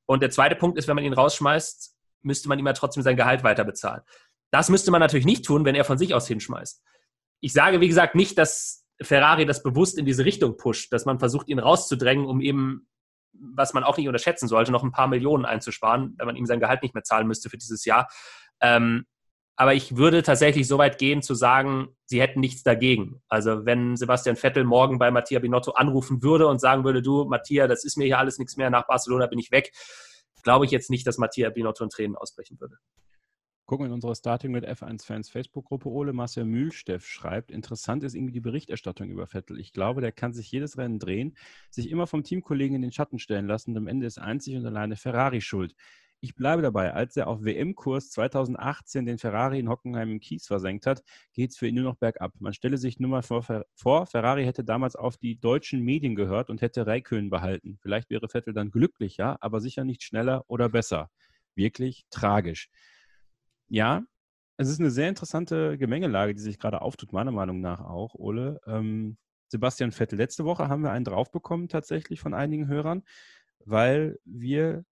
[0.06, 3.16] Und der zweite Punkt ist, wenn man ihn rausschmeißt, müsste man ihm ja trotzdem sein
[3.16, 4.00] Gehalt weiter bezahlen.
[4.50, 6.82] Das müsste man natürlich nicht tun, wenn er von sich aus hinschmeißt.
[7.40, 11.18] Ich sage, wie gesagt, nicht, dass Ferrari das bewusst in diese Richtung pusht, dass man
[11.18, 12.88] versucht, ihn rauszudrängen, um eben
[13.34, 16.60] was man auch nicht unterschätzen sollte, noch ein paar Millionen einzusparen, wenn man ihm sein
[16.60, 18.08] Gehalt nicht mehr zahlen müsste für dieses Jahr.
[18.60, 19.04] Ähm,
[19.56, 23.22] aber ich würde tatsächlich so weit gehen zu sagen, sie hätten nichts dagegen.
[23.28, 27.68] Also wenn Sebastian Vettel morgen bei Mattia Binotto anrufen würde und sagen würde, du, Mattia,
[27.68, 29.72] das ist mir hier alles nichts mehr, nach Barcelona bin ich weg,
[30.42, 32.76] glaube ich jetzt nicht, dass Mattia Binotto in Tränen ausbrechen würde.
[33.66, 35.88] Gucken in unsere Starting mit F1-Fans Facebook-Gruppe.
[35.88, 39.58] Ole Marcel Mühlsteff schreibt, interessant ist irgendwie die Berichterstattung über Vettel.
[39.58, 41.34] Ich glaube, der kann sich jedes Rennen drehen,
[41.70, 44.66] sich immer vom Teamkollegen in den Schatten stellen lassen und am Ende ist einzig und
[44.66, 45.74] alleine Ferrari schuld.
[46.20, 50.84] Ich bleibe dabei, als er auf WM-Kurs 2018 den Ferrari in Hockenheim im Kies versenkt
[50.84, 51.02] hat,
[51.32, 52.34] geht es für ihn nur noch bergab.
[52.40, 56.60] Man stelle sich nur mal vor, Ferrari hätte damals auf die deutschen Medien gehört und
[56.60, 57.78] hätte Raikön behalten.
[57.80, 61.10] Vielleicht wäre Vettel dann glücklicher, aber sicher nicht schneller oder besser.
[61.54, 62.68] Wirklich tragisch
[63.68, 64.02] ja,
[64.56, 68.60] es ist eine sehr interessante Gemengelage, die sich gerade auftut, meiner Meinung nach auch, Ole.
[68.66, 69.16] Ähm,
[69.48, 73.02] Sebastian Vettel, letzte Woche haben wir einen draufbekommen tatsächlich von einigen Hörern,
[73.64, 74.84] weil wir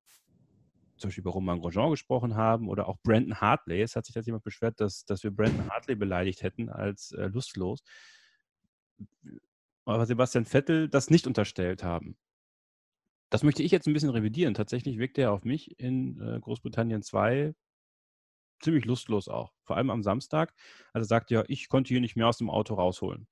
[0.97, 3.83] zum Beispiel über Roman Grosjean gesprochen haben oder auch Brandon Hartley.
[3.83, 7.27] Es hat sich jetzt jemand beschwert, dass, dass wir Brandon Hartley beleidigt hätten als äh,
[7.27, 7.83] lustlos.
[9.85, 12.17] Aber Sebastian Vettel das nicht unterstellt haben.
[13.31, 14.55] Das möchte ich jetzt ein bisschen revidieren.
[14.55, 17.55] Tatsächlich wirkt er auf mich in äh, Großbritannien 2
[18.63, 19.53] ziemlich lustlos auch.
[19.65, 20.55] Vor allem am Samstag.
[20.93, 23.27] Also er sagt ja, ich konnte hier nicht mehr aus dem Auto rausholen.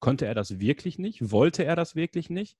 [0.00, 1.30] Konnte er das wirklich nicht?
[1.30, 2.58] Wollte er das wirklich nicht?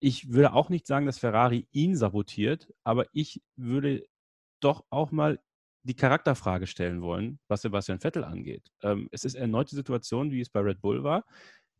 [0.00, 4.06] Ich würde auch nicht sagen, dass Ferrari ihn sabotiert, aber ich würde
[4.60, 5.40] doch auch mal
[5.82, 8.70] die Charakterfrage stellen wollen, was Sebastian Vettel angeht.
[8.82, 11.24] Ähm, es ist erneut die Situation, wie es bei Red Bull war.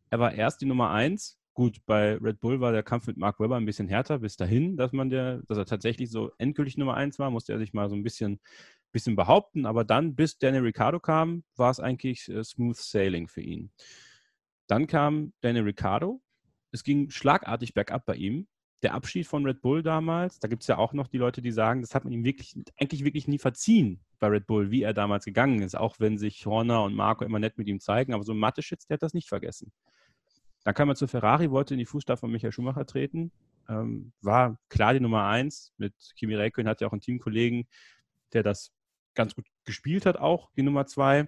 [0.09, 1.37] Er war erst die Nummer eins.
[1.53, 4.77] Gut, bei Red Bull war der Kampf mit Mark Webber ein bisschen härter bis dahin,
[4.77, 7.89] dass man der, dass er tatsächlich so endgültig Nummer eins war, musste er sich mal
[7.89, 8.39] so ein bisschen
[8.91, 13.41] bisschen behaupten, aber dann, bis Daniel Ricciardo kam, war es eigentlich äh, smooth sailing für
[13.41, 13.71] ihn.
[14.67, 16.21] Dann kam Daniel Ricciardo.
[16.71, 18.47] Es ging schlagartig bergab bei ihm.
[18.81, 21.51] Der Abschied von Red Bull damals, da gibt es ja auch noch die Leute, die
[21.51, 24.93] sagen, das hat man ihm wirklich, eigentlich wirklich nie verziehen bei Red Bull, wie er
[24.93, 28.13] damals gegangen ist, auch wenn sich Horner und Marco immer nett mit ihm zeigen.
[28.13, 29.73] Aber so ein Mateschitz, der hat das nicht vergessen.
[30.63, 33.31] Dann kam er zu Ferrari, wollte in die Fußstapfen von Michael Schumacher treten,
[33.67, 35.73] ähm, war klar die Nummer eins.
[35.77, 37.67] Mit Kimi Räikkönen hat ja auch einen Teamkollegen,
[38.33, 38.71] der das
[39.19, 41.27] ganz gut gespielt hat, auch die Nummer zwei.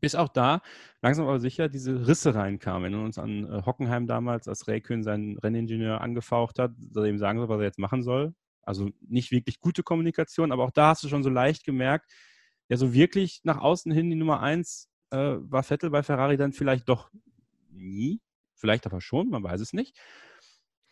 [0.00, 0.62] Bis auch da
[1.00, 2.84] langsam aber sicher diese Risse reinkamen.
[2.84, 7.38] Wenn wir uns an äh, Hockenheim damals, als Räikkönen seinen Renningenieur angefaucht hat, ihm sagen
[7.38, 8.34] soll, was er jetzt machen soll.
[8.62, 12.12] Also nicht wirklich gute Kommunikation, aber auch da hast du schon so leicht gemerkt,
[12.68, 16.52] ja, so wirklich nach außen hin die Nummer eins äh, war Vettel bei Ferrari dann
[16.52, 17.10] vielleicht doch
[17.70, 18.20] nie.
[18.54, 19.96] Vielleicht aber schon, man weiß es nicht.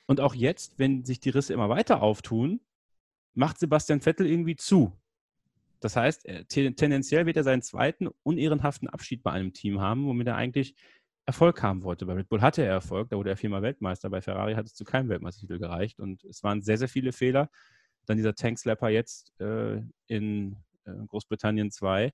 [0.06, 2.60] Und auch jetzt, wenn sich die Risse immer weiter auftun,
[3.34, 4.92] macht Sebastian Vettel irgendwie zu.
[5.86, 10.34] Das heißt, tendenziell wird er seinen zweiten unehrenhaften Abschied bei einem Team haben, womit er
[10.34, 10.74] eigentlich
[11.26, 12.06] Erfolg haben wollte.
[12.06, 14.10] Bei Red Bull hatte er Erfolg, da wurde er viermal Weltmeister.
[14.10, 17.50] Bei Ferrari hat es zu keinem Weltmeistertitel gereicht und es waren sehr, sehr viele Fehler.
[18.04, 20.56] Dann dieser Tankslapper jetzt äh, in
[20.86, 22.12] äh, Großbritannien 2.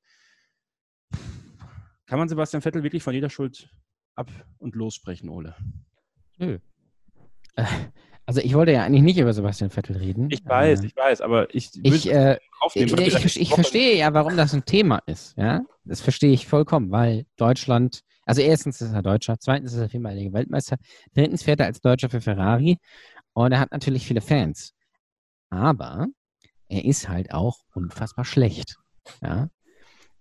[2.05, 3.71] Kann man Sebastian Vettel wirklich von jeder Schuld
[4.17, 5.57] ab und lossprechen, Ole?
[6.37, 6.59] Nö.
[7.57, 7.65] Äh,
[8.27, 10.29] also ich wollte ja eigentlich nicht über Sebastian Vettel reden.
[10.31, 12.39] Ich weiß, äh, ich weiß, aber ich ich, äh,
[12.75, 12.93] ich,
[13.25, 15.37] ich, ich verstehe ja, warum das ein Thema ist.
[15.37, 19.89] Ja, das verstehe ich vollkommen, weil Deutschland, also erstens ist er Deutscher, zweitens ist er
[19.89, 20.77] viermaliger Weltmeister,
[21.15, 22.79] drittens fährt er als Deutscher für Ferrari
[23.33, 24.75] und er hat natürlich viele Fans.
[25.51, 26.07] Aber
[26.69, 28.77] er ist halt auch unfassbar schlecht.
[29.21, 29.49] Ja,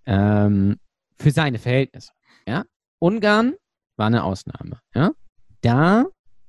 [0.06, 0.78] ähm,
[1.18, 2.12] für seine Verhältnisse.
[2.48, 2.64] Ja,
[3.00, 3.54] Ungarn
[3.96, 4.80] war eine Ausnahme.
[4.96, 5.12] Ja,
[5.62, 6.06] da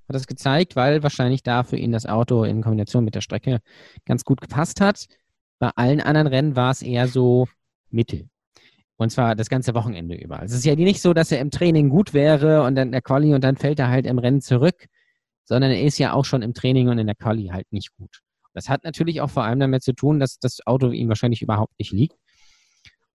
[0.08, 3.60] hat es gezeigt, weil wahrscheinlich da für ihn das Auto in Kombination mit der Strecke
[4.04, 5.06] ganz gut gepasst hat.
[5.62, 7.46] Bei allen anderen Rennen war es eher so
[7.88, 8.28] mittel.
[8.96, 10.40] Und zwar das ganze Wochenende über.
[10.40, 13.00] Also es ist ja nicht so, dass er im Training gut wäre und dann der
[13.00, 14.86] Quali und dann fällt er halt im Rennen zurück,
[15.44, 18.22] sondern er ist ja auch schon im Training und in der Quali halt nicht gut.
[18.54, 21.78] Das hat natürlich auch vor allem damit zu tun, dass das Auto ihm wahrscheinlich überhaupt
[21.78, 22.16] nicht liegt.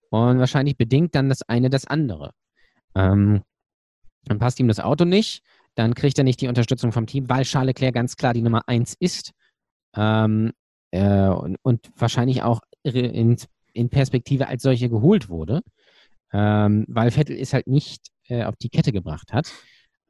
[0.09, 2.31] Und wahrscheinlich bedingt dann das eine das andere.
[2.95, 3.43] Ähm,
[4.23, 5.43] dann passt ihm das Auto nicht
[5.77, 8.63] dann kriegt er nicht die Unterstützung vom Team, weil Charles Leclerc ganz klar die Nummer
[8.65, 9.31] 1 ist.
[9.95, 10.51] Ähm,
[10.91, 13.37] äh, und, und, wahrscheinlich auch in,
[13.73, 15.61] in, Perspektive als solche geholt wurde,
[16.33, 19.51] ähm, weil Vettel es halt nicht äh, auf die Kette gebracht hat.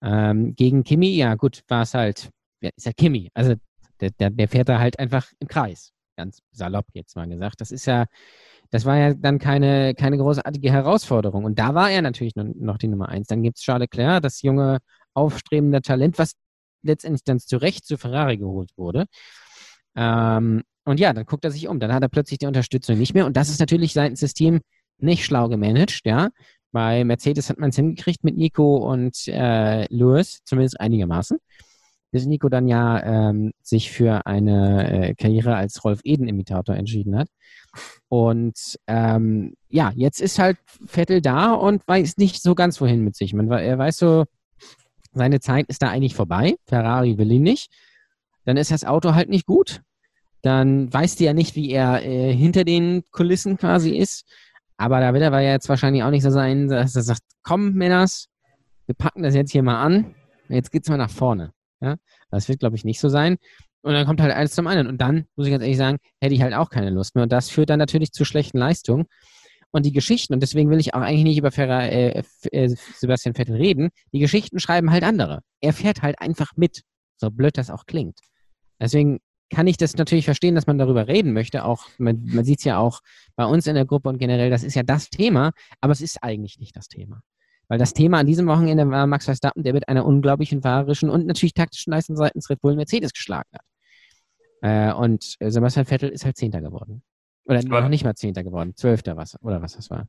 [0.02, 2.30] Ähm, gegen Kimi, ja gut, war es halt,
[2.62, 3.30] ist ja Kimi.
[3.34, 3.56] Also
[4.00, 5.92] der, der, der fährt da halt einfach im Kreis.
[6.16, 7.62] Ganz salopp jetzt mal gesagt.
[7.62, 8.06] Das ist ja,
[8.70, 11.46] das war ja dann keine, keine großartige Herausforderung.
[11.46, 13.28] Und da war er natürlich noch, die Nummer eins.
[13.28, 14.80] Dann gibt es Charles Leclerc, das junge
[15.14, 16.34] aufstrebender Talent, was
[16.84, 19.06] letztendlich dann zu Recht zu Ferrari geholt wurde.
[19.98, 21.80] Ähm, und ja, dann guckt er sich um.
[21.82, 23.26] Dann hat er plötzlich die Unterstützung nicht mehr.
[23.26, 24.62] Und das ist natürlich seitens des Teams
[25.00, 26.30] nicht schlau gemanagt, ja.
[26.72, 31.38] Bei Mercedes hat man es hingekriegt mit Nico und äh, Lewis, zumindest einigermaßen.
[32.12, 37.28] Bis Nico dann ja ähm, sich für eine äh, Karriere als Rolf Eden-Imitator entschieden hat.
[38.10, 43.16] Und ähm, ja, jetzt ist halt Vettel da und weiß nicht so ganz wohin mit
[43.16, 43.34] sich.
[43.34, 44.26] Man, er weiß so,
[45.14, 46.56] seine Zeit ist da eigentlich vorbei.
[46.66, 47.72] Ferrari will ihn nicht.
[48.48, 49.82] Dann ist das Auto halt nicht gut.
[50.42, 54.26] Dann weißt du ja nicht, wie er äh, hinter den Kulissen quasi ist.
[54.78, 57.74] Aber da wird er ja jetzt wahrscheinlich auch nicht so sein, dass er sagt, komm,
[57.74, 58.30] Männers,
[58.86, 60.16] wir packen das jetzt hier mal an.
[60.48, 61.52] Jetzt geht's mal nach vorne.
[61.82, 61.98] Ja?
[62.32, 63.36] Das wird, glaube ich, nicht so sein.
[63.82, 64.88] Und dann kommt halt eins zum anderen.
[64.88, 67.24] Und dann, muss ich ganz ehrlich sagen, hätte ich halt auch keine Lust mehr.
[67.24, 69.08] Und das führt dann natürlich zu schlechten Leistungen
[69.72, 73.36] und die Geschichten, und deswegen will ich auch eigentlich nicht über Ferra, äh, äh, Sebastian
[73.36, 75.42] Vettel reden, die Geschichten schreiben halt andere.
[75.60, 76.84] Er fährt halt einfach mit,
[77.18, 78.18] so blöd das auch klingt.
[78.80, 79.20] Deswegen
[79.50, 81.64] kann ich das natürlich verstehen, dass man darüber reden möchte.
[81.64, 83.02] Auch man, man sieht es ja auch
[83.36, 86.22] bei uns in der Gruppe und generell, das ist ja das Thema, aber es ist
[86.22, 87.22] eigentlich nicht das Thema.
[87.70, 91.26] Weil das Thema an diesem Wochenende war Max Verstappen, der mit einer unglaublichen fahrerischen und
[91.28, 93.62] natürlich taktischen Leistung seitens Red Bull Mercedes geschlagen hat.
[94.62, 97.04] Äh, und Sebastian Vettel ist halt Zehnter geworden.
[97.46, 100.08] Oder aber, noch nicht mal Zehnter geworden, Zwölfter was, oder was das war.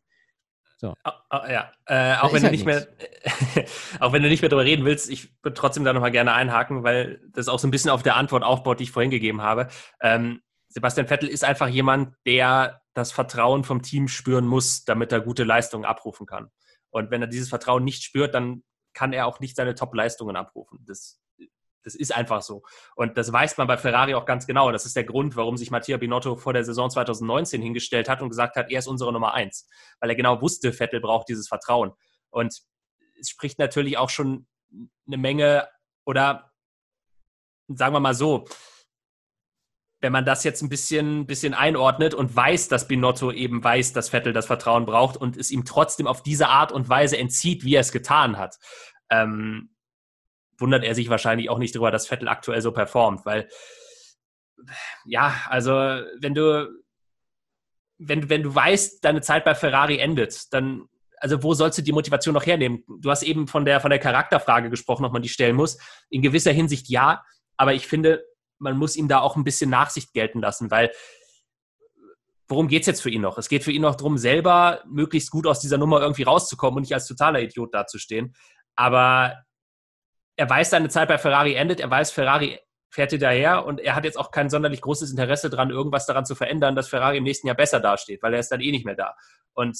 [0.80, 0.94] So.
[1.32, 2.86] ja, äh, auch wenn du halt nicht mehr,
[4.00, 6.84] auch wenn du nicht mehr darüber reden willst, ich würde trotzdem da nochmal gerne einhaken,
[6.84, 9.66] weil das auch so ein bisschen auf der Antwort aufbaut, die ich vorhin gegeben habe.
[10.00, 15.20] Ähm, Sebastian Vettel ist einfach jemand, der das Vertrauen vom Team spüren muss, damit er
[15.20, 16.48] gute Leistungen abrufen kann.
[16.90, 18.62] Und wenn er dieses Vertrauen nicht spürt, dann
[18.94, 20.84] kann er auch nicht seine Top-Leistungen abrufen.
[20.86, 21.20] Das
[21.88, 22.62] das ist einfach so.
[22.96, 24.70] Und das weiß man bei Ferrari auch ganz genau.
[24.70, 28.28] Das ist der Grund, warum sich Mattia Binotto vor der Saison 2019 hingestellt hat und
[28.28, 29.66] gesagt hat, er ist unsere Nummer eins.
[29.98, 31.92] Weil er genau wusste, Vettel braucht dieses Vertrauen.
[32.28, 32.60] Und
[33.18, 34.46] es spricht natürlich auch schon
[35.06, 35.66] eine Menge
[36.04, 36.52] oder
[37.68, 38.44] sagen wir mal so,
[40.00, 44.10] wenn man das jetzt ein bisschen, bisschen einordnet und weiß, dass Binotto eben weiß, dass
[44.10, 47.76] Vettel das Vertrauen braucht und es ihm trotzdem auf diese Art und Weise entzieht, wie
[47.76, 48.58] er es getan hat,
[49.10, 49.70] ähm,
[50.58, 53.48] wundert er sich wahrscheinlich auch nicht darüber, dass Vettel aktuell so performt, weil
[55.04, 56.68] ja, also wenn du
[57.98, 60.88] wenn, wenn du weißt, deine Zeit bei Ferrari endet, dann
[61.20, 62.84] also wo sollst du die Motivation noch hernehmen?
[63.00, 65.78] Du hast eben von der, von der Charakterfrage gesprochen, ob man die stellen muss.
[66.10, 67.24] In gewisser Hinsicht ja,
[67.56, 68.24] aber ich finde,
[68.58, 70.92] man muss ihm da auch ein bisschen Nachsicht gelten lassen, weil
[72.48, 73.36] worum geht es jetzt für ihn noch?
[73.36, 76.82] Es geht für ihn noch darum, selber möglichst gut aus dieser Nummer irgendwie rauszukommen und
[76.82, 78.34] nicht als totaler Idiot dazustehen.
[78.74, 79.44] Aber
[80.38, 82.60] er weiß, seine Zeit bei Ferrari endet, er weiß, Ferrari
[82.90, 86.36] fährt hinterher und er hat jetzt auch kein sonderlich großes Interesse daran, irgendwas daran zu
[86.36, 88.94] verändern, dass Ferrari im nächsten Jahr besser dasteht, weil er ist dann eh nicht mehr
[88.94, 89.14] da.
[89.52, 89.76] Und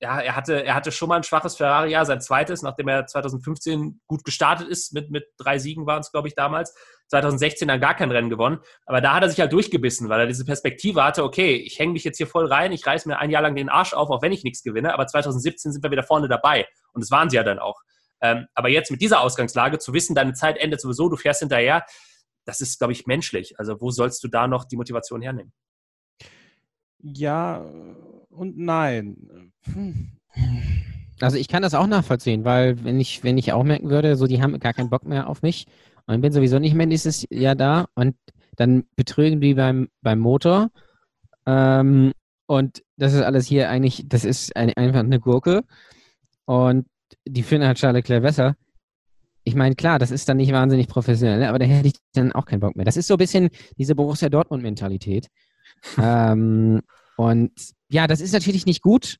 [0.00, 4.00] ja, er hatte, er hatte schon mal ein schwaches Ferrari-Jahr, sein zweites, nachdem er 2015
[4.06, 6.74] gut gestartet ist, mit, mit drei Siegen waren es, glaube ich, damals.
[7.08, 8.60] 2016 dann gar kein Rennen gewonnen.
[8.86, 11.92] Aber da hat er sich halt durchgebissen, weil er diese Perspektive hatte, okay, ich hänge
[11.92, 14.22] mich jetzt hier voll rein, ich reiße mir ein Jahr lang den Arsch auf, auch
[14.22, 16.66] wenn ich nichts gewinne, aber 2017 sind wir wieder vorne dabei.
[16.94, 17.82] Und das waren sie ja dann auch.
[18.22, 21.84] Ähm, aber jetzt mit dieser Ausgangslage zu wissen, deine Zeit endet sowieso, du fährst hinterher,
[22.44, 23.58] das ist, glaube ich, menschlich.
[23.58, 25.52] Also wo sollst du da noch die Motivation hernehmen?
[27.02, 27.64] Ja
[28.30, 29.52] und nein.
[29.64, 30.12] Hm.
[31.20, 34.26] Also ich kann das auch nachvollziehen, weil wenn ich, wenn ich auch merken würde, so
[34.26, 35.66] die haben gar keinen Bock mehr auf mich
[36.06, 38.16] und bin sowieso nicht mehr nächstes Jahr da und
[38.56, 40.70] dann betrügen die beim, beim Motor
[41.46, 42.12] ähm,
[42.46, 45.64] und das ist alles hier eigentlich, das ist ein, einfach eine Gurke
[46.44, 46.86] und
[47.26, 48.56] die finden halt Charles Leclerc besser.
[49.44, 52.46] Ich meine, klar, das ist dann nicht wahnsinnig professionell, aber da hätte ich dann auch
[52.46, 52.84] keinen Bock mehr.
[52.84, 55.28] Das ist so ein bisschen diese Borussia Dortmund-Mentalität.
[55.98, 56.80] ähm,
[57.16, 57.52] und
[57.88, 59.16] ja, das ist natürlich nicht gut,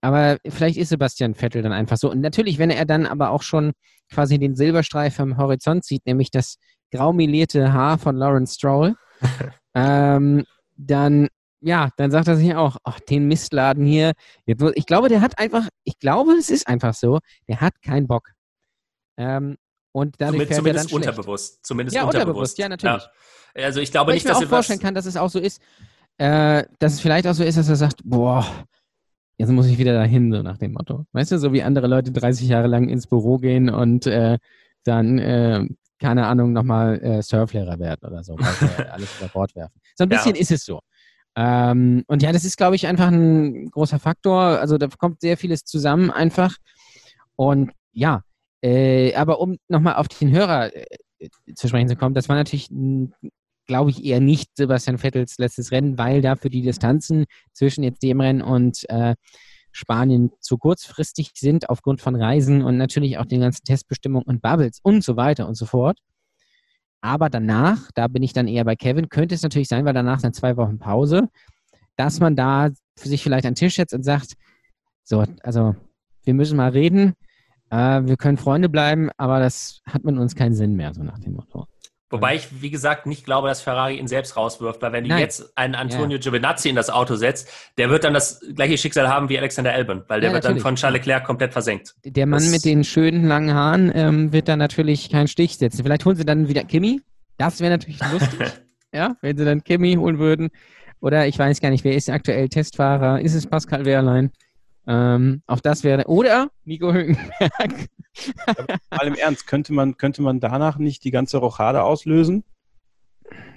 [0.00, 2.10] aber vielleicht ist Sebastian Vettel dann einfach so.
[2.10, 3.72] Und natürlich, wenn er dann aber auch schon
[4.10, 6.56] quasi den Silberstreif am Horizont sieht, nämlich das
[6.90, 8.96] graumelierte Haar von Lawrence Stroll,
[9.74, 10.44] ähm,
[10.76, 11.28] dann
[11.62, 14.12] ja, dann sagt er sich auch, ach, den Mistladen hier.
[14.46, 18.32] Ich glaube, der hat einfach, ich glaube, es ist einfach so, der hat keinen Bock.
[19.16, 19.56] Ähm,
[19.92, 21.64] und dadurch zumindest, zumindest unterbewusst.
[21.64, 22.58] Zumindest ja, unterbewusst.
[22.58, 23.02] Ja, natürlich.
[23.54, 23.64] Ja.
[23.64, 25.38] Also ich glaube Weil nicht, ich mir dass auch vorstellen kann, dass es auch so
[25.38, 25.60] ist,
[26.18, 28.46] äh, dass es vielleicht auch so ist, dass er sagt, boah,
[29.36, 31.04] jetzt muss ich wieder dahin, so nach dem Motto.
[31.12, 34.38] Weißt du, so wie andere Leute 30 Jahre lang ins Büro gehen und äh,
[34.84, 35.66] dann, äh,
[35.98, 39.80] keine Ahnung, nochmal äh, Surflehrer werden oder so, weil alles über Bord werfen.
[39.94, 40.40] So ein bisschen ja.
[40.40, 40.80] ist es so.
[41.34, 44.40] Ähm, und ja, das ist, glaube ich, einfach ein großer Faktor.
[44.40, 46.56] Also da kommt sehr vieles zusammen einfach.
[47.36, 48.22] Und ja,
[48.62, 50.84] äh, aber um nochmal auf den Hörer äh,
[51.54, 52.68] zu sprechen zu kommen, das war natürlich,
[53.66, 58.20] glaube ich, eher nicht Sebastian Vettels letztes Rennen, weil dafür die Distanzen zwischen jetzt dem
[58.20, 59.14] Rennen und äh,
[59.72, 64.80] Spanien zu kurzfristig sind aufgrund von Reisen und natürlich auch den ganzen Testbestimmungen und Bubbles
[64.82, 65.98] und so weiter und so fort.
[67.02, 70.20] Aber danach, da bin ich dann eher bei Kevin, könnte es natürlich sein, weil danach
[70.20, 71.28] sind zwei Wochen Pause,
[71.96, 74.34] dass man da für sich vielleicht an den Tisch setzt und sagt,
[75.02, 75.74] so, also
[76.22, 77.14] wir müssen mal reden,
[77.70, 81.18] äh, wir können Freunde bleiben, aber das hat mit uns keinen Sinn mehr, so nach
[81.18, 81.66] dem Motto.
[82.12, 85.18] Wobei ich, wie gesagt, nicht glaube, dass Ferrari ihn selbst rauswirft, weil wenn du Nein.
[85.20, 86.22] jetzt einen Antonio Ja.
[86.22, 87.48] Giovinazzi in das Auto setzt,
[87.78, 90.50] der wird dann das gleiche Schicksal haben wie Alexander Albon, weil der Ja, wird dann
[90.52, 90.62] natürlich.
[90.62, 91.94] von Charles Leclerc komplett versenkt.
[92.04, 95.82] Der Mann Das- mit den schönen langen Haaren ähm, wird da natürlich keinen Stich setzen.
[95.82, 97.00] Vielleicht holen sie dann wieder Kimi.
[97.38, 98.52] Das wäre natürlich lustig,
[98.92, 100.50] ja, wenn sie dann Kimi holen würden.
[101.00, 103.20] Oder ich weiß gar nicht, wer ist aktuell Testfahrer?
[103.22, 104.30] Ist es Pascal Wehrlein?
[104.86, 106.04] Ähm, auch das wäre.
[106.08, 107.88] Oder Nico Hülkenberg.
[108.90, 112.44] Mal im Ernst, könnte man, könnte man danach nicht die ganze Rochade auslösen?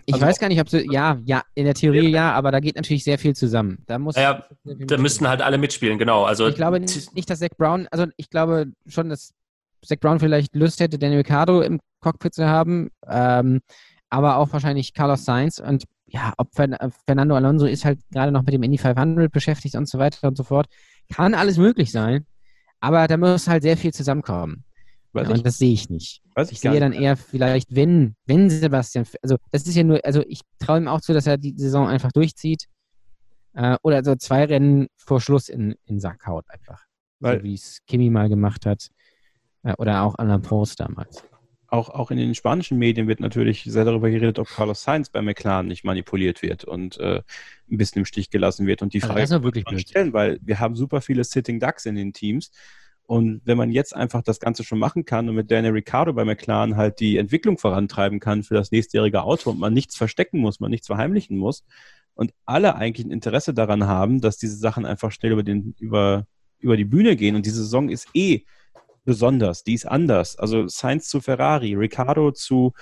[0.06, 0.88] Ich Also- weiß gar nicht, ob sie.
[0.92, 3.84] Ja, ja, in der Theorie ja, aber da geht natürlich sehr viel zusammen.
[3.88, 4.16] Da muss.
[4.16, 6.24] Ja, Da müssten halt alle mitspielen, genau.
[6.26, 9.34] Also Ich glaube nicht, nicht, dass Zach Brown, also ich glaube schon, dass
[9.84, 13.62] Zach Brown vielleicht Lust hätte, Daniel Ricciardo im Cockpit zu haben, ähm,
[14.10, 16.78] aber auch wahrscheinlich Carlos Sainz und ja, ob Fern
[17.08, 20.38] Fernando Alonso ist halt gerade noch mit dem Indy 500 beschäftigt und so weiter und
[20.38, 20.68] so fort.
[21.12, 22.26] Kann alles möglich sein,
[22.86, 24.64] aber da muss halt sehr viel zusammenkommen.
[25.14, 26.22] Ja, ich, und das sehe ich nicht.
[26.36, 27.02] weiß Ich gar sehe dann nicht.
[27.02, 31.00] eher vielleicht, wenn, wenn Sebastian, also das ist ja nur, also ich traue ihm auch
[31.02, 32.66] zu, dass er die Saison einfach durchzieht
[33.54, 36.84] äh, oder so zwei Rennen vor Schluss in, in den Sack haut einfach.
[37.20, 38.90] Weil- so wie es Kimi mal gemacht hat
[39.64, 41.24] äh, oder auch Alain Prost damals.
[41.68, 45.22] Auch, auch in den spanischen Medien wird natürlich sehr darüber geredet, ob Carlos Sainz bei
[45.22, 47.22] McLaren nicht manipuliert wird und äh,
[47.70, 48.82] ein bisschen im Stich gelassen wird.
[48.82, 51.86] Und die Also Frage doch wirklich man stellen, weil wir haben super viele Sitting Ducks
[51.86, 52.52] in den Teams.
[53.08, 56.26] Und wenn man jetzt einfach das Ganze schon machen kann und mit Daniel Ricciardo bei
[56.26, 60.60] McLaren halt die Entwicklung vorantreiben kann für das nächstjährige Auto und man nichts verstecken muss,
[60.60, 61.64] man nichts verheimlichen muss
[62.16, 66.26] und alle eigentlich ein Interesse daran haben, dass diese Sachen einfach schnell über, den, über,
[66.60, 67.36] über die Bühne gehen.
[67.36, 68.44] Und diese Saison ist eh
[69.06, 70.38] besonders, die ist anders.
[70.38, 72.74] Also Sainz zu Ferrari, Ricciardo zu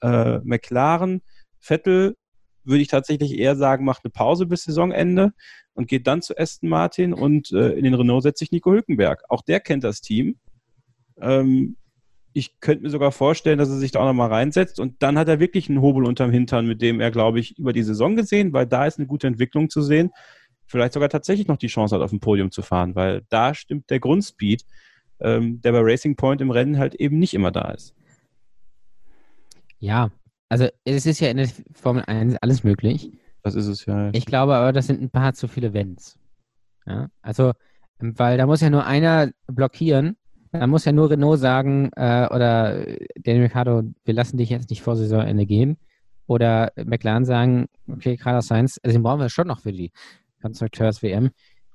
[0.00, 1.20] äh, McLaren,
[1.60, 2.16] Vettel
[2.64, 5.32] würde ich tatsächlich eher sagen, macht eine Pause bis Saisonende
[5.74, 9.22] und geht dann zu Aston Martin und äh, in den Renault setzt sich Nico Hülkenberg.
[9.28, 10.38] Auch der kennt das Team.
[11.20, 11.76] Ähm,
[12.32, 15.28] ich könnte mir sogar vorstellen, dass er sich da auch nochmal reinsetzt und dann hat
[15.28, 18.52] er wirklich einen Hobel unterm Hintern, mit dem er, glaube ich, über die Saison gesehen,
[18.52, 20.10] weil da ist eine gute Entwicklung zu sehen,
[20.66, 23.88] vielleicht sogar tatsächlich noch die Chance hat, auf dem Podium zu fahren, weil da stimmt
[23.90, 24.64] der Grundspeed,
[25.20, 27.94] ähm, der bei Racing Point im Rennen halt eben nicht immer da ist.
[29.78, 30.10] Ja,
[30.48, 33.10] also es ist ja in der Formel 1 alles möglich.
[33.42, 34.10] Das ist es ja.
[34.12, 36.18] Ich glaube aber, das sind ein paar zu viele Wenns.
[36.86, 37.52] Ja, also,
[37.98, 40.16] weil da muss ja nur einer blockieren
[40.60, 42.86] da muss ja nur Renault sagen, äh, oder
[43.16, 45.78] Daniel Ricciardo, wir lassen dich jetzt nicht vor Saisonende gehen.
[46.26, 49.90] Oder McLaren sagen, okay, Carlos Sainz, also den brauchen wir schon noch für die
[50.42, 51.30] Konstrukteurs-WM.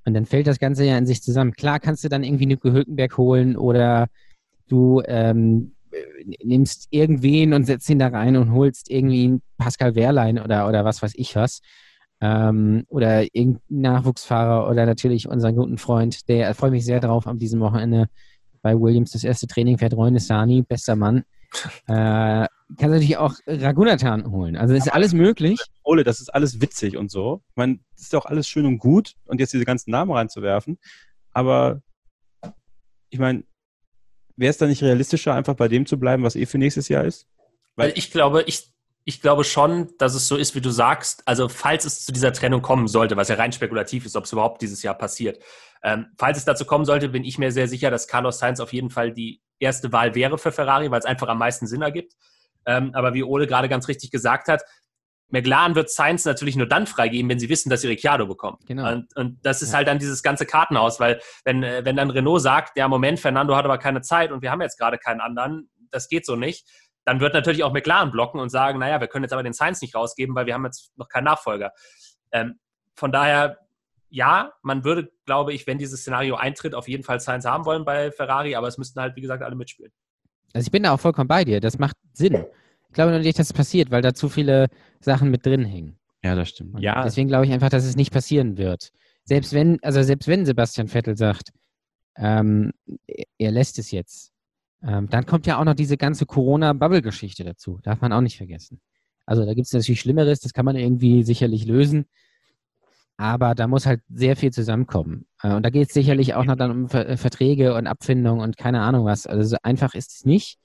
[0.09, 1.53] Und dann fällt das Ganze ja in sich zusammen.
[1.53, 4.07] Klar kannst du dann irgendwie Nico Hülkenberg holen oder
[4.67, 5.73] du ähm,
[6.43, 11.01] nimmst irgendwen und setzt ihn da rein und holst irgendwie Pascal Wehrlein oder, oder was
[11.01, 11.61] weiß ich was.
[12.21, 17.39] Ähm, oder irgendeinen Nachwuchsfahrer oder natürlich unseren guten Freund, der freue mich sehr drauf, am
[17.39, 18.07] diesem Wochenende
[18.61, 21.23] bei Williams das erste Training fährt Sani, bester Mann.
[21.87, 22.47] Äh,
[22.77, 24.55] kannst natürlich auch Ragunatan holen.
[24.55, 25.59] Also ist alles möglich.
[25.83, 27.41] Ole, das ist alles witzig und so.
[27.49, 30.77] Ich meine, das ist doch alles schön und gut und jetzt diese ganzen Namen reinzuwerfen.
[31.31, 31.81] Aber
[33.09, 33.43] ich meine,
[34.35, 37.03] wäre es da nicht realistischer, einfach bei dem zu bleiben, was eh für nächstes Jahr
[37.03, 37.27] ist?
[37.75, 38.71] Weil also ich glaube, ich,
[39.03, 41.27] ich glaube schon, dass es so ist, wie du sagst.
[41.27, 44.31] Also, falls es zu dieser Trennung kommen sollte, was ja rein spekulativ ist, ob es
[44.31, 45.41] überhaupt dieses Jahr passiert.
[45.81, 48.73] Ähm, falls es dazu kommen sollte, bin ich mir sehr sicher, dass Carlos Sainz auf
[48.73, 52.13] jeden Fall die erste Wahl wäre für Ferrari, weil es einfach am meisten Sinn ergibt.
[52.65, 54.63] Ähm, aber wie Ole gerade ganz richtig gesagt hat,
[55.31, 58.57] McLaren wird Sainz natürlich nur dann freigeben, wenn sie wissen, dass sie Ricciardo bekommen.
[58.65, 58.91] Genau.
[58.91, 59.77] Und, und das ist ja.
[59.77, 63.55] halt dann dieses ganze Kartenhaus, weil wenn, äh, wenn dann Renault sagt, ja Moment, Fernando
[63.55, 66.67] hat aber keine Zeit und wir haben jetzt gerade keinen anderen, das geht so nicht,
[67.05, 69.81] dann wird natürlich auch McLaren blocken und sagen, naja, wir können jetzt aber den Sainz
[69.81, 71.71] nicht rausgeben, weil wir haben jetzt noch keinen Nachfolger.
[72.31, 72.59] Ähm,
[72.95, 73.57] von daher,
[74.09, 77.85] ja, man würde, glaube ich, wenn dieses Szenario eintritt, auf jeden Fall Sainz haben wollen
[77.85, 79.91] bei Ferrari, aber es müssten halt, wie gesagt, alle mitspielen.
[80.53, 81.59] Also ich bin da auch vollkommen bei dir.
[81.59, 82.45] Das macht Sinn.
[82.87, 84.67] Ich glaube nur nicht, dass es passiert, weil da zu viele
[84.99, 85.99] Sachen mit drin hängen.
[86.23, 86.75] Ja, das stimmt.
[86.75, 87.03] Und ja.
[87.03, 88.91] Deswegen glaube ich einfach, dass es nicht passieren wird.
[89.25, 91.51] Selbst wenn, also selbst wenn Sebastian Vettel sagt,
[92.17, 92.71] ähm,
[93.37, 94.31] er lässt es jetzt,
[94.81, 97.79] ähm, dann kommt ja auch noch diese ganze Corona-Bubble-Geschichte dazu.
[97.83, 98.81] Darf man auch nicht vergessen.
[99.25, 102.07] Also da gibt es natürlich Schlimmeres, das kann man irgendwie sicherlich lösen.
[103.19, 105.25] Aber da muss halt sehr viel zusammenkommen.
[105.43, 108.55] Äh, und da geht es sicherlich auch noch dann um Ver Verträge und Abfindungen und
[108.55, 109.27] keine Ahnung was.
[109.27, 110.57] Also so einfach ist es nicht.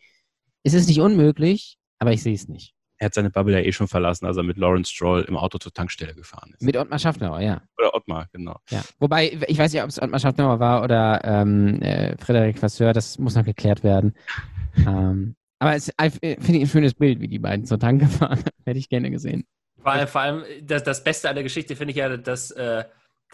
[0.63, 2.73] Es ist nicht unmöglich, aber ich sehe es nicht.
[2.99, 5.59] Er hat seine Bubble ja eh schon verlassen, als er mit Lawrence Stroll im Auto
[5.59, 6.63] zur Tankstelle gefahren ist.
[6.63, 7.61] Mit Ottmar Schaffner, ja.
[7.77, 8.57] Oder Ottmar, genau.
[8.71, 8.85] Ja.
[9.01, 13.19] Wobei, ich weiß nicht, ob es Ottmar Schaffner war oder ähm, äh, Frederik Vasseur, das
[13.19, 14.15] muss noch geklärt werden.
[14.77, 18.39] ähm, aber es äh, finde ich ein schönes Bild, wie die beiden zur Tanke fahren.
[18.65, 19.45] Hätte ich gerne gesehen.
[19.85, 22.85] Vor allem, vor allem das, das Beste an der Geschichte finde ich ja, dass äh,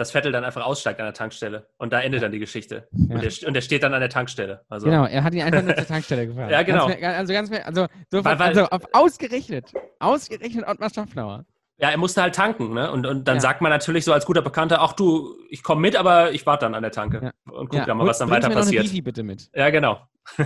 [0.00, 1.66] dass Vettel dann einfach aussteigt an der Tankstelle.
[1.76, 2.88] Und da endet dann die Geschichte.
[2.92, 3.16] Ja.
[3.16, 4.64] Und, der, und, der, steht dann an der Tankstelle.
[4.70, 4.86] Also.
[4.86, 6.48] Genau, er hat ihn einfach nur zur Tankstelle gefahren.
[6.50, 6.88] ja, genau.
[6.88, 11.44] Ganz, also ganz also, so weil, weil, also auf ausgerechnet, ausgerechnet Ottmar Stofflauer.
[11.76, 12.90] Ja, er musste halt tanken, ne?
[12.90, 13.40] Und, und dann ja.
[13.40, 16.64] sagt man natürlich so als guter Bekannter, ach du, ich komme mit, aber ich warte
[16.64, 17.52] dann an der Tanke ja.
[17.52, 17.94] und guck ja.
[17.94, 18.84] mal, was dann weiter mir passiert.
[18.84, 19.50] Noch eine bitte mit.
[19.54, 20.00] Ja, genau.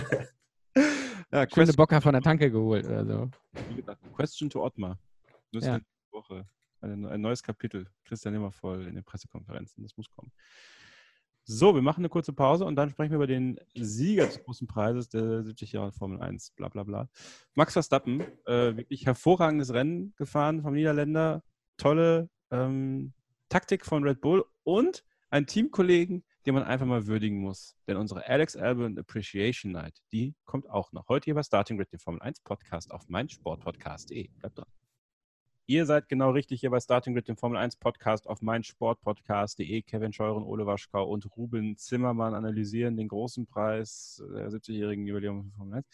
[1.31, 3.29] ja, Schöne Bocker von der Tanke geholt oder so.
[4.15, 4.97] Question to Ottmar.
[5.51, 5.79] Ja.
[6.15, 6.47] Woche
[6.81, 7.87] ein, ein neues Kapitel.
[8.05, 9.83] Christian immer voll in den Pressekonferenzen.
[9.83, 10.31] Das muss kommen.
[11.47, 14.65] So, wir machen eine kurze Pause und dann sprechen wir über den Sieger des großen
[14.65, 17.07] Preises der 70 Jahre Formel 1, bla bla bla.
[17.53, 21.43] Max Verstappen, äh, wirklich hervorragendes Rennen gefahren vom Niederländer,
[21.77, 23.13] tolle ähm,
[23.49, 27.75] Taktik von Red Bull und ein Teamkollegen, den man einfach mal würdigen muss.
[27.87, 31.07] Denn unsere Alex Albon Appreciation Night, die kommt auch noch.
[31.09, 34.29] Heute hier bei Starting Grid, dem Formel 1 Podcast auf meinsportpodcast.de.
[34.39, 34.84] Bleibt dran.
[35.67, 39.81] Ihr seid genau richtig hier bei Starting Grid, dem Formel 1 Podcast auf meinsportpodcast.de.
[39.81, 45.51] Kevin Scheuren, Ole Waschkau und Ruben Zimmermann analysieren den großen Preis der 70-jährigen Jubiläum von
[45.53, 45.87] Formel 1.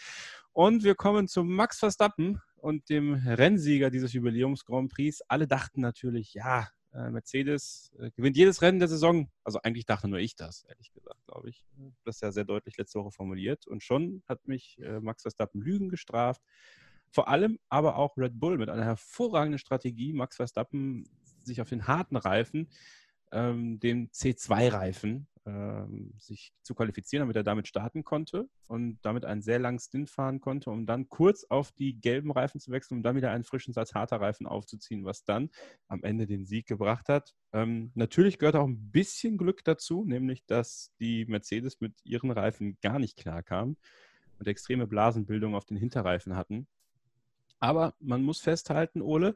[0.52, 5.22] Und wir kommen zu Max Verstappen und dem Rennsieger dieses Jubiläums Grand Prix.
[5.30, 9.32] Alle dachten natürlich, ja, äh, Mercedes äh, gewinnt jedes Rennen der Saison.
[9.46, 11.64] Also eigentlich dachte nur ich das, ehrlich gesagt, glaube ich.
[12.04, 13.68] Das ist ja sehr deutlich letzte Woche formuliert.
[13.68, 16.42] Und schon hat mich äh, Max Verstappen Lügen gestraft.
[17.12, 21.06] Vor allem aber auch Red Bull mit einer hervorragenden Strategie, Max Verstappen
[21.44, 22.70] sich auf den harten Reifen,
[23.32, 29.42] ähm, dem C2-Reifen, ähm, sich zu qualifizieren, damit er damit starten konnte und damit einen
[29.42, 33.04] sehr langen Stint fahren konnte, um dann kurz auf die gelben Reifen zu wechseln, um
[33.04, 35.50] dann wieder einen frischen Satz harter Reifen aufzuziehen, was dann
[35.88, 37.34] am Ende den Sieg gebracht hat.
[37.54, 42.78] Ähm, natürlich gehört auch ein bisschen Glück dazu, nämlich dass die Mercedes mit ihren Reifen
[42.82, 43.78] gar nicht klar kam
[44.40, 46.68] und extreme Blasenbildung auf den Hinterreifen hatten
[47.62, 49.36] Aber man muss festhalten, Ole,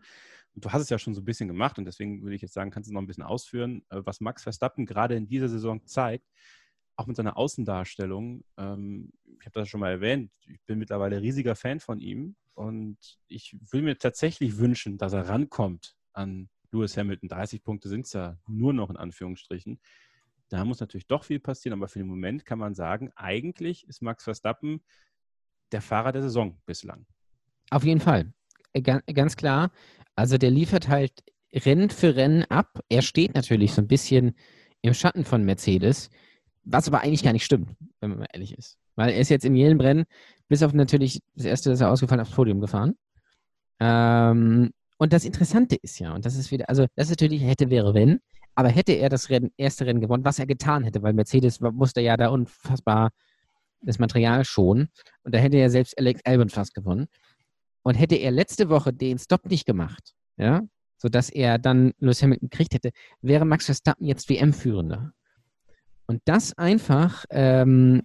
[0.56, 2.72] du hast es ja schon so ein bisschen gemacht und deswegen würde ich jetzt sagen,
[2.72, 6.28] kannst du noch ein bisschen ausführen, äh, was Max Verstappen gerade in dieser Saison zeigt,
[6.96, 8.44] auch mit seiner Außendarstellung.
[8.58, 12.98] Ähm, ich habe das schon mal erwähnt, ich bin mittlerweile riesiger Fan von ihm und
[13.28, 17.30] ich will mir tatsächlich wünschen, dass er rankommt an Lewis Hamilton.
[17.30, 19.80] 30 Punkte sind es ja nur noch in Anführungsstrichen.
[20.50, 24.02] Da muss natürlich doch viel passieren, aber für den Moment kann man sagen, eigentlich ist
[24.02, 24.84] Max Verstappen
[25.72, 27.06] der Fahrer der Saison bislang.
[27.70, 28.32] Auf jeden Fall.
[28.74, 29.72] Äh, ganz klar.
[30.16, 31.12] Also der liefert halt
[31.54, 32.80] Rennen für Rennen ab.
[32.90, 34.36] Er steht natürlich so ein bisschen
[34.82, 36.10] im Schatten von Mercedes,
[36.64, 38.78] was aber eigentlich gar nicht stimmt, wenn man mal ehrlich ist.
[38.96, 40.06] Weil er ist jetzt in jedem Rennen,
[40.48, 42.96] bis auf natürlich das erste, das er ausgefallen aufs Podium gefahren.
[43.80, 47.94] Ähm, und das Interessante ist ja, und das ist wieder, also das natürlich hätte, wäre,
[47.94, 48.20] wenn,
[48.56, 52.00] aber hätte er das Rennen, erste Rennen gewonnen, was er getan hätte, weil Mercedes musste
[52.02, 53.12] ja da unfassbar
[53.82, 54.88] das Material schonen
[55.24, 57.08] und da hätte er selbst Alex Albon fast gewonnen.
[57.86, 60.64] Und hätte er letzte Woche den Stop nicht gemacht, ja,
[60.98, 62.90] sodass er dann Lewis Hamilton gekriegt hätte,
[63.22, 65.12] wäre Max Verstappen jetzt WM-Führender.
[66.08, 68.02] Und das einfach, ähm,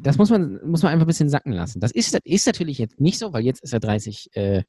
[0.00, 1.78] das muss man, muss man einfach ein bisschen sacken lassen.
[1.78, 4.64] Das ist, ist natürlich jetzt nicht so, weil jetzt ist er 30 äh,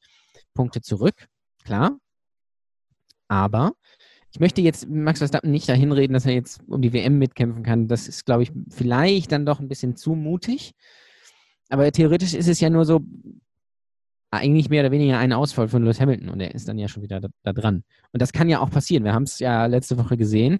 [0.53, 1.25] Punkte zurück,
[1.63, 1.97] klar.
[3.27, 3.73] Aber
[4.31, 7.63] ich möchte jetzt Max Verstappen nicht dahin reden, dass er jetzt um die WM mitkämpfen
[7.63, 7.87] kann.
[7.87, 10.75] Das ist, glaube ich, vielleicht dann doch ein bisschen zu mutig.
[11.69, 13.01] Aber theoretisch ist es ja nur so,
[14.37, 17.03] eigentlich mehr oder weniger ein Ausfall von Lewis Hamilton und er ist dann ja schon
[17.03, 17.83] wieder da, da dran.
[18.11, 19.03] Und das kann ja auch passieren.
[19.03, 20.59] Wir haben es ja letzte Woche gesehen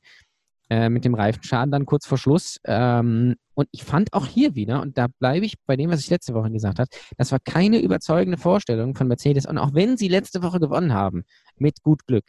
[0.69, 2.59] äh, mit dem Reifenschaden dann kurz vor Schluss.
[2.65, 6.09] Ähm, und ich fand auch hier wieder, und da bleibe ich bei dem, was ich
[6.09, 9.45] letzte Woche gesagt habe, das war keine überzeugende Vorstellung von Mercedes.
[9.45, 11.23] Und auch wenn sie letzte Woche gewonnen haben,
[11.57, 12.25] mit gut Glück,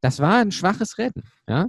[0.00, 1.24] das war ein schwaches Rennen.
[1.48, 1.66] Ja?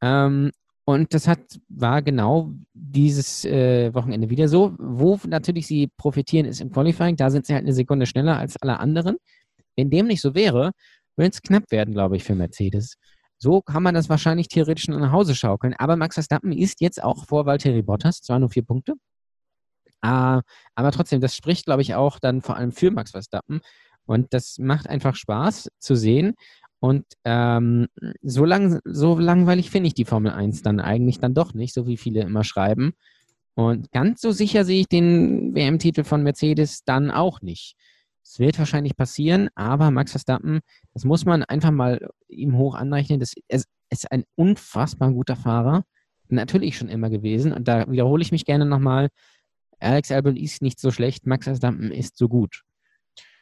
[0.00, 0.50] Ähm,
[0.84, 4.74] und das hat, war genau dieses äh, Wochenende wieder so.
[4.78, 7.16] Wo natürlich sie profitieren, ist im Qualifying.
[7.16, 9.16] Da sind sie halt eine Sekunde schneller als alle anderen.
[9.76, 10.72] Wenn dem nicht so wäre,
[11.16, 12.96] würde es knapp werden, glaube ich, für Mercedes.
[13.38, 15.74] So kann man das wahrscheinlich theoretisch nach Hause schaukeln.
[15.74, 18.94] Aber Max Verstappen ist jetzt auch vor Valtteri Bottas, zwar nur vier Punkte.
[20.02, 20.40] Äh,
[20.74, 23.60] aber trotzdem, das spricht, glaube ich, auch dann vor allem für Max Verstappen.
[24.04, 26.34] Und das macht einfach Spaß zu sehen.
[26.82, 27.86] Und ähm,
[28.22, 31.86] so, lang, so langweilig finde ich die Formel 1 dann eigentlich dann doch nicht, so
[31.86, 32.94] wie viele immer schreiben.
[33.54, 37.76] Und ganz so sicher sehe ich den WM-Titel von Mercedes dann auch nicht.
[38.24, 40.58] Es wird wahrscheinlich passieren, aber Max Verstappen,
[40.92, 43.20] das muss man einfach mal ihm hoch anrechnen.
[43.20, 45.84] Das ist, ist ein unfassbar guter Fahrer.
[46.30, 47.52] Natürlich schon immer gewesen.
[47.52, 49.08] Und da wiederhole ich mich gerne nochmal.
[49.78, 52.64] Alex Albon ist nicht so schlecht, Max Verstappen ist so gut.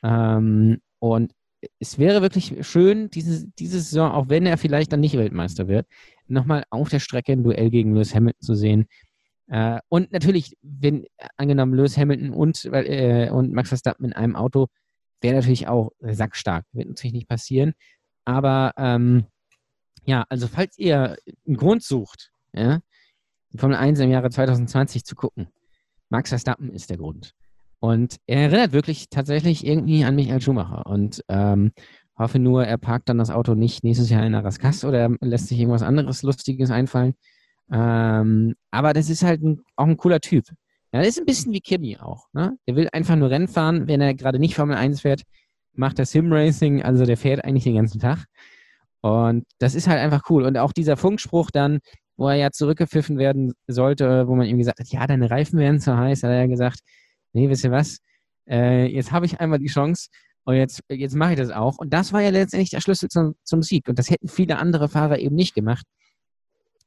[0.02, 1.32] Ähm, und
[1.78, 5.86] es wäre wirklich schön, diese, diese Saison, auch wenn er vielleicht dann nicht Weltmeister wird,
[6.26, 8.86] nochmal auf der Strecke ein Duell gegen Lewis Hamilton zu sehen.
[9.48, 11.06] Äh, und natürlich, wenn
[11.36, 14.68] angenommen Lewis Hamilton und, äh, und Max Verstappen in einem Auto,
[15.20, 16.64] wäre natürlich auch sackstark.
[16.72, 17.74] Wird natürlich nicht passieren.
[18.24, 19.26] Aber ähm,
[20.04, 22.80] ja, also falls ihr einen Grund sucht, ja,
[23.52, 25.48] die Formel 1 im Jahre 2020 zu gucken,
[26.08, 27.34] Max Verstappen ist der Grund.
[27.80, 30.86] Und er erinnert wirklich tatsächlich irgendwie an Michael Schumacher.
[30.86, 31.72] Und ähm,
[32.18, 35.48] hoffe nur, er parkt dann das Auto nicht nächstes Jahr in Araskas oder er lässt
[35.48, 37.14] sich irgendwas anderes Lustiges einfallen.
[37.72, 40.44] Ähm, aber das ist halt ein, auch ein cooler Typ.
[40.92, 42.26] Ja, das ist ein bisschen wie Kimi auch.
[42.32, 42.56] Ne?
[42.66, 43.88] Der will einfach nur Rennen fahren.
[43.88, 45.22] Wenn er gerade nicht Formel 1 fährt,
[45.72, 46.82] macht er Sim-Racing.
[46.82, 48.26] Also der fährt eigentlich den ganzen Tag.
[49.00, 50.44] Und das ist halt einfach cool.
[50.44, 51.78] Und auch dieser Funkspruch dann,
[52.16, 55.80] wo er ja zurückgepfiffen werden sollte, wo man ihm gesagt hat, ja, deine Reifen werden
[55.80, 56.80] zu heiß, hat er ja gesagt,
[57.32, 57.98] nee, wisst ihr was,
[58.48, 60.08] äh, jetzt habe ich einmal die Chance
[60.44, 61.78] und jetzt, jetzt mache ich das auch.
[61.78, 63.88] Und das war ja letztendlich der Schlüssel zum, zum Sieg.
[63.88, 65.86] Und das hätten viele andere Fahrer eben nicht gemacht.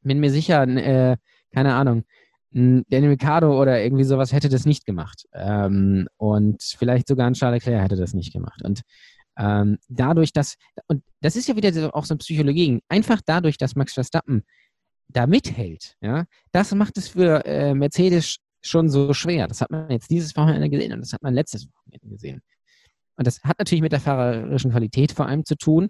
[0.01, 1.17] Bin mir sicher, äh,
[1.53, 2.03] keine Ahnung,
[2.51, 5.25] Daniel Ricciardo oder irgendwie sowas hätte das nicht gemacht.
[5.33, 8.61] Ähm, und vielleicht sogar ein Charles Leclerc hätte das nicht gemacht.
[8.63, 8.81] Und
[9.37, 10.55] ähm, dadurch, dass,
[10.87, 14.43] und das ist ja wieder auch so eine Psychologie, einfach dadurch, dass Max Verstappen
[15.07, 19.47] da mithält, ja, das macht es für äh, Mercedes schon so schwer.
[19.47, 22.41] Das hat man jetzt dieses Wochenende gesehen und das hat man letztes Wochenende gesehen.
[23.15, 25.89] Und das hat natürlich mit der fahrerischen Qualität vor allem zu tun.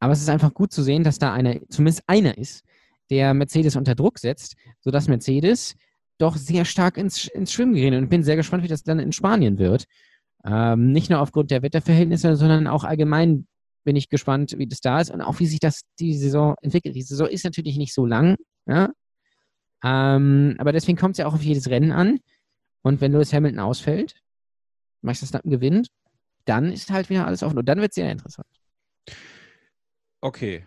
[0.00, 2.64] Aber es ist einfach gut zu sehen, dass da einer, zumindest einer ist,
[3.10, 5.76] der Mercedes unter Druck setzt, sodass Mercedes
[6.18, 7.94] doch sehr stark ins, ins Schwimmen gerät.
[7.94, 9.84] Und ich bin sehr gespannt, wie das dann in Spanien wird.
[10.44, 13.46] Ähm, nicht nur aufgrund der Wetterverhältnisse, sondern auch allgemein
[13.84, 16.94] bin ich gespannt, wie das da ist und auch wie sich das die Saison entwickelt.
[16.94, 18.90] Die Saison ist natürlich nicht so lang, ja,
[19.84, 22.18] ähm, aber deswegen kommt es ja auch auf jedes Rennen an.
[22.82, 24.20] Und wenn Lewis Hamilton ausfällt,
[25.02, 25.88] Max Verstappen gewinnt,
[26.46, 27.58] dann ist halt wieder alles offen.
[27.58, 28.46] Und dann wird es sehr interessant.
[30.20, 30.64] Okay.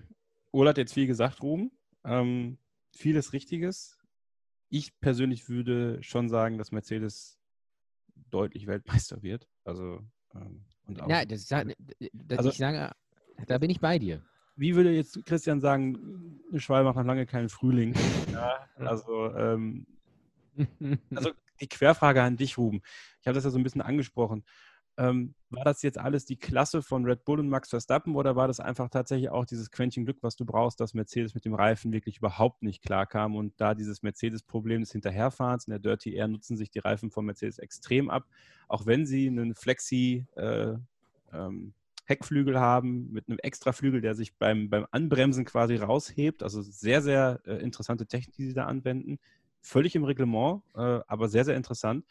[0.51, 1.72] Ola hat jetzt viel gesagt, Ruben.
[2.03, 2.57] Ähm,
[2.91, 3.97] vieles Richtiges.
[4.70, 7.38] Ich persönlich würde schon sagen, dass Mercedes
[8.32, 9.47] deutlich Weltmeister wird.
[9.63, 10.01] Also
[10.36, 11.63] ähm, Und auch, Ja, das, ist ja-
[12.13, 12.91] das, Also- ich sage,
[13.47, 14.24] da bin ich bei dir.
[14.58, 17.93] Wie würde jetzt Christian sagen, eine Schwalbe macht noch lange keinen Frühling.
[18.32, 19.86] Ja, also, ähm,
[21.16, 21.32] also
[21.62, 22.82] die Querfrage an dich, Ruben.
[23.22, 24.43] Ich habe das ja so ein bisschen angesprochen.
[24.99, 28.47] Ähm, war das jetzt alles die Klasse von Red Bull und Max Verstappen oder war
[28.47, 31.93] das einfach tatsächlich auch dieses Quäntchen Glück, was du brauchst, dass Mercedes mit dem Reifen
[31.93, 36.58] wirklich überhaupt nicht klarkam und da dieses Mercedes-Problem des Hinterherfahrens in der Dirty Air nutzen
[36.58, 38.26] sich die Reifen von Mercedes extrem ab,
[38.68, 40.74] auch wenn sie einen Flexi äh,
[41.32, 41.74] ähm,
[42.08, 46.41] Heckflügel haben mit einem Extraflügel, der sich beim, beim Anbremsen quasi raushebt.
[46.41, 49.20] Also sehr, sehr äh, interessante Technik, die sie da anwenden.
[49.62, 52.05] Völlig im Reglement, äh, aber sehr, sehr interessant.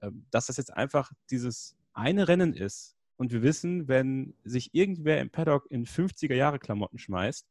[0.00, 5.20] Ähm, dass das jetzt einfach dieses eine Rennen ist und wir wissen, wenn sich irgendwer
[5.20, 7.46] im Paddock in 50er-Jahre-Klamotten schmeißt,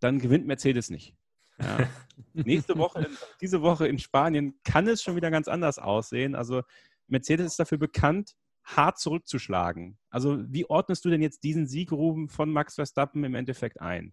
[0.00, 1.14] dann gewinnt Mercedes nicht.
[1.60, 1.88] Ja.
[2.32, 3.08] Nächste Woche,
[3.42, 6.34] diese Woche in Spanien kann es schon wieder ganz anders aussehen.
[6.34, 6.62] Also
[7.06, 8.34] Mercedes ist dafür bekannt,
[8.64, 9.98] hart zurückzuschlagen.
[10.10, 14.12] Also wie ordnest du denn jetzt diesen Sieg, Ruben, von Max Verstappen im Endeffekt ein?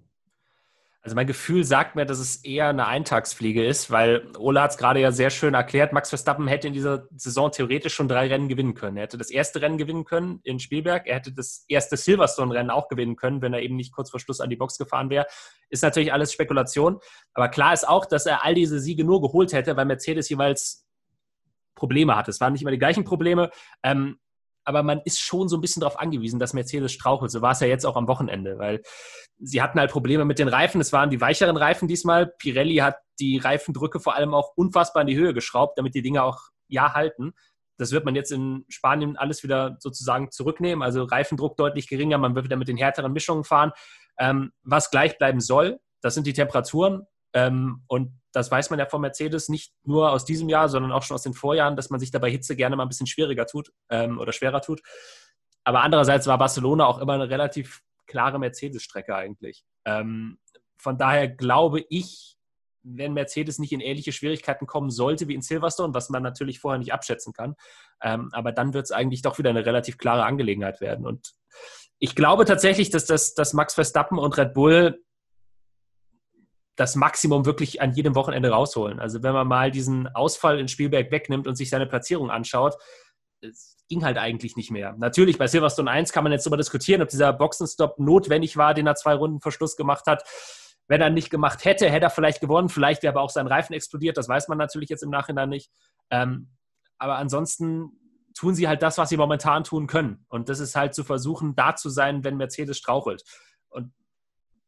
[1.02, 4.78] Also mein Gefühl sagt mir, dass es eher eine Eintagsfliege ist, weil Ola hat es
[4.78, 5.94] gerade ja sehr schön erklärt.
[5.94, 8.98] Max Verstappen hätte in dieser Saison theoretisch schon drei Rennen gewinnen können.
[8.98, 11.08] Er hätte das erste Rennen gewinnen können in Spielberg.
[11.08, 14.42] Er hätte das erste Silverstone-Rennen auch gewinnen können, wenn er eben nicht kurz vor Schluss
[14.42, 15.26] an die Box gefahren wäre.
[15.70, 17.00] Ist natürlich alles Spekulation.
[17.34, 20.86] Aber klar ist auch, dass er all diese Siege nur geholt hätte, weil Mercedes jeweils
[21.76, 22.30] Probleme hatte.
[22.30, 23.52] Es waren nicht immer die gleichen Probleme.
[23.84, 24.20] Ähm,
[24.70, 27.32] aber man ist schon so ein bisschen darauf angewiesen, dass Mercedes strauchelt.
[27.32, 28.84] So war es ja jetzt auch am Wochenende, weil
[29.40, 30.80] sie hatten halt Probleme mit den Reifen.
[30.80, 32.28] Es waren die weicheren Reifen diesmal.
[32.38, 36.24] Pirelli hat die Reifendrücke vor allem auch unfassbar in die Höhe geschraubt, damit die Dinger
[36.24, 37.34] auch ja halten.
[37.80, 40.84] Das wird man jetzt in Spanien alles wieder sozusagen zurücknehmen.
[40.84, 42.20] Also Reifendruck deutlich geringer.
[42.20, 43.72] Man wird wieder mit den härteren Mischungen fahren.
[44.20, 47.08] Ähm, was gleich bleiben soll, das sind die Temperaturen.
[47.34, 51.04] Ähm, und das weiß man ja von Mercedes nicht nur aus diesem Jahr, sondern auch
[51.04, 53.72] schon aus den Vorjahren, dass man sich dabei Hitze gerne mal ein bisschen schwieriger tut
[53.90, 54.82] ähm, oder schwerer tut.
[55.64, 59.64] Aber andererseits war Barcelona auch immer eine relativ klare Mercedes-Strecke eigentlich.
[59.86, 60.40] Ähm,
[60.78, 62.38] von daher glaube ich,
[62.84, 66.80] wenn Mercedes nicht in ähnliche Schwierigkeiten kommen sollte wie in Silverstone, was man natürlich vorher
[66.80, 67.56] nicht abschätzen kann,
[68.02, 71.06] ähm, aber dann wird es eigentlich doch wieder eine relativ klare Angelegenheit werden.
[71.06, 71.34] Und
[72.00, 75.04] ich glaube tatsächlich, dass, das, dass Max Verstappen und Red Bull
[76.80, 79.00] das Maximum wirklich an jedem Wochenende rausholen.
[79.00, 82.76] Also wenn man mal diesen Ausfall in Spielberg wegnimmt und sich seine Platzierung anschaut,
[83.42, 84.96] es ging halt eigentlich nicht mehr.
[84.98, 88.88] Natürlich, bei Silverstone 1 kann man jetzt darüber diskutieren, ob dieser Boxenstopp notwendig war, den
[88.88, 90.24] er zwei Runden vor Schluss gemacht hat.
[90.88, 92.70] Wenn er nicht gemacht hätte, hätte er vielleicht gewonnen.
[92.70, 94.18] Vielleicht wäre aber auch sein Reifen explodiert.
[94.18, 95.70] Das weiß man natürlich jetzt im Nachhinein nicht.
[96.10, 96.50] Ähm,
[96.98, 97.92] aber ansonsten
[98.34, 100.26] tun sie halt das, was sie momentan tun können.
[100.30, 103.24] Und das ist halt zu versuchen, da zu sein, wenn Mercedes strauchelt.
[103.70, 103.92] Und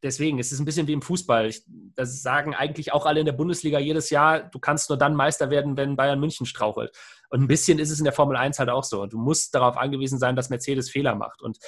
[0.02, 1.46] deswegen, es ist ein bisschen wie im Fußball.
[1.46, 1.62] Ich,
[1.94, 5.50] das sagen eigentlich auch alle in der Bundesliga jedes Jahr, du kannst nur dann Meister
[5.50, 6.96] werden, wenn Bayern München strauchelt.
[7.30, 9.06] Und ein bisschen ist es in der Formel 1 halt auch so.
[9.06, 11.40] Du musst darauf angewiesen sein, dass Mercedes Fehler macht.
[11.42, 11.58] Und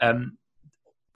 [0.00, 0.38] ähm,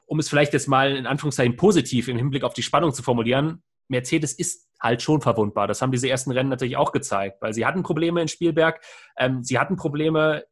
[0.06, 3.62] um es vielleicht jetzt mal in Anführungszeichen positiv im Hinblick auf die Spannung zu formulieren,
[3.88, 5.66] Mercedes ist halt schon verwundbar.
[5.66, 8.80] Das haben diese ersten Rennen natürlich auch gezeigt, weil sie hatten Probleme in Spielberg,
[9.16, 10.44] ähm, sie hatten Probleme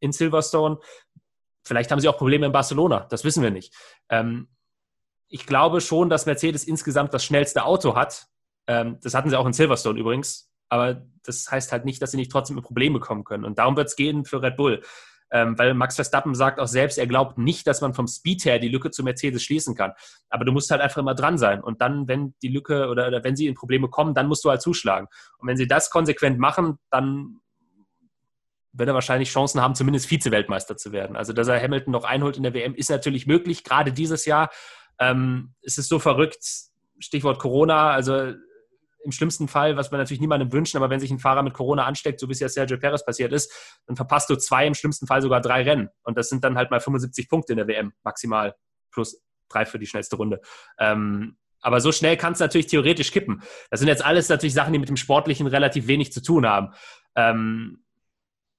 [0.00, 0.78] in Silverstone,
[1.64, 3.74] vielleicht haben sie auch Probleme in Barcelona, das wissen wir nicht.
[4.08, 4.48] Ähm,
[5.32, 8.26] ich glaube schon, dass Mercedes insgesamt das schnellste Auto hat.
[8.66, 10.50] Ähm, das hatten sie auch in Silverstone übrigens.
[10.68, 13.46] Aber das heißt halt nicht, dass sie nicht trotzdem in Probleme kommen können.
[13.46, 14.82] Und darum wird es gehen für Red Bull.
[15.30, 18.58] Ähm, weil Max Verstappen sagt auch selbst, er glaubt nicht, dass man vom Speed her
[18.58, 19.92] die Lücke zu Mercedes schließen kann.
[20.28, 21.62] Aber du musst halt einfach immer dran sein.
[21.62, 24.50] Und dann, wenn die Lücke oder, oder wenn sie in Probleme kommen, dann musst du
[24.50, 25.08] halt zuschlagen.
[25.38, 27.40] Und wenn sie das konsequent machen, dann
[28.74, 31.16] wird er wahrscheinlich Chancen haben, zumindest Vize-Weltmeister zu werden.
[31.16, 34.50] Also, dass er Hamilton noch einholt in der WM, ist natürlich möglich, gerade dieses Jahr.
[34.98, 36.44] Ähm, es ist so verrückt,
[36.98, 38.34] Stichwort Corona, also
[39.04, 41.84] im schlimmsten Fall, was wir natürlich niemandem wünschen, aber wenn sich ein Fahrer mit Corona
[41.84, 43.52] ansteckt, so wie es ja Sergio Perez passiert ist,
[43.86, 45.88] dann verpasst du zwei, im schlimmsten Fall sogar drei Rennen.
[46.04, 48.54] Und das sind dann halt mal 75 Punkte in der WM maximal,
[48.92, 50.40] plus drei für die schnellste Runde.
[50.78, 53.42] Ähm, aber so schnell kann es natürlich theoretisch kippen.
[53.70, 56.72] Das sind jetzt alles natürlich Sachen, die mit dem Sportlichen relativ wenig zu tun haben.
[57.14, 57.84] Ähm,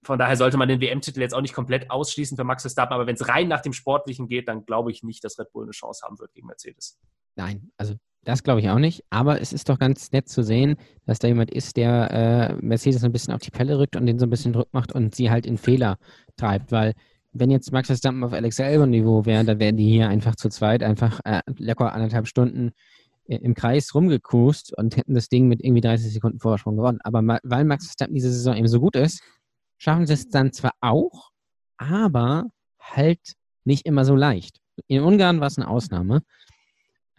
[0.03, 2.93] von daher sollte man den WM-Titel jetzt auch nicht komplett ausschließen für Max Verstappen.
[2.93, 5.63] Aber wenn es rein nach dem Sportlichen geht, dann glaube ich nicht, dass Red Bull
[5.63, 6.99] eine Chance haben wird gegen Mercedes.
[7.35, 9.03] Nein, also das glaube ich auch nicht.
[9.09, 10.75] Aber es ist doch ganz nett zu sehen,
[11.05, 14.19] dass da jemand ist, der äh, Mercedes ein bisschen auf die Pelle rückt und den
[14.19, 15.97] so ein bisschen Druck macht und sie halt in Fehler
[16.37, 16.71] treibt.
[16.71, 16.93] Weil
[17.31, 20.83] wenn jetzt Max Verstappen auf Alex Albon-Niveau wäre, dann wären die hier einfach zu zweit
[20.83, 22.71] einfach äh, locker anderthalb Stunden
[23.25, 26.99] im Kreis rumgekust und hätten das Ding mit irgendwie 30 Sekunden Vorsprung gewonnen.
[27.03, 29.21] Aber weil Max Verstappen diese Saison eben so gut ist,
[29.83, 31.31] schaffen sie es dann zwar auch,
[31.75, 32.45] aber
[32.79, 33.19] halt
[33.65, 34.61] nicht immer so leicht.
[34.87, 36.23] In Ungarn war es eine Ausnahme.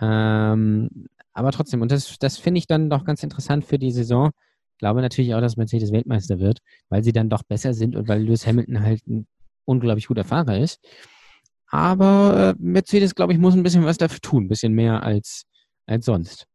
[0.00, 4.30] Ähm, aber trotzdem, und das, das finde ich dann doch ganz interessant für die Saison.
[4.72, 8.08] Ich glaube natürlich auch, dass Mercedes Weltmeister wird, weil sie dann doch besser sind und
[8.08, 9.26] weil Lewis Hamilton halt ein
[9.66, 10.80] unglaublich guter Fahrer ist.
[11.68, 15.44] Aber äh, Mercedes, glaube ich, muss ein bisschen was dafür tun, ein bisschen mehr als,
[15.84, 16.46] als sonst.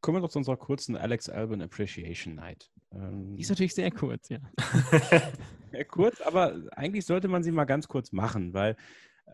[0.00, 2.71] Kommen wir doch zu unserer kurzen Alex Albon Appreciation Night.
[2.94, 4.38] Ähm, die ist natürlich sehr kurz, ja.
[5.70, 8.76] sehr kurz, aber eigentlich sollte man sie mal ganz kurz machen, weil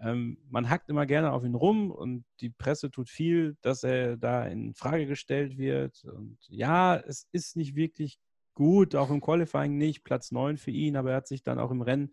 [0.00, 4.16] ähm, man hackt immer gerne auf ihn rum und die Presse tut viel, dass er
[4.16, 6.04] da in Frage gestellt wird.
[6.04, 8.18] Und ja, es ist nicht wirklich
[8.54, 11.70] gut, auch im Qualifying nicht, Platz 9 für ihn, aber er hat sich dann auch
[11.70, 12.12] im Rennen,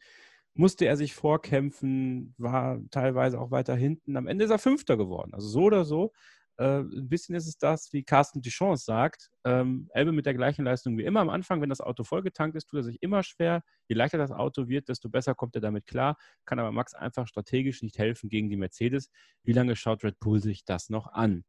[0.54, 4.16] musste er sich vorkämpfen, war teilweise auch weiter hinten.
[4.16, 5.34] Am Ende ist er Fünfter geworden.
[5.34, 6.12] Also so oder so
[6.58, 10.64] äh, ein bisschen ist es das, wie Carsten Duchamp sagt, ähm, Elbe mit der gleichen
[10.64, 11.20] Leistung wie immer.
[11.20, 13.64] Am Anfang, wenn das Auto vollgetankt ist, tut er sich immer schwer.
[13.88, 16.18] Je leichter das Auto wird, desto besser kommt er damit klar.
[16.46, 19.10] Kann aber Max einfach strategisch nicht helfen gegen die Mercedes.
[19.44, 21.44] Wie lange schaut Red Bull sich das noch an?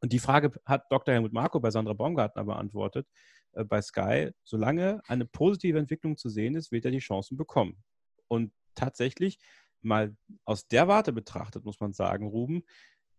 [0.00, 1.14] Und die Frage hat Dr.
[1.14, 3.08] Helmut Marko bei Sandra Baumgartner beantwortet
[3.52, 4.32] äh, bei Sky.
[4.44, 7.82] Solange eine positive Entwicklung zu sehen ist, wird er die Chancen bekommen.
[8.28, 9.38] Und tatsächlich,
[9.82, 12.64] mal aus der Warte betrachtet, muss man sagen, Ruben,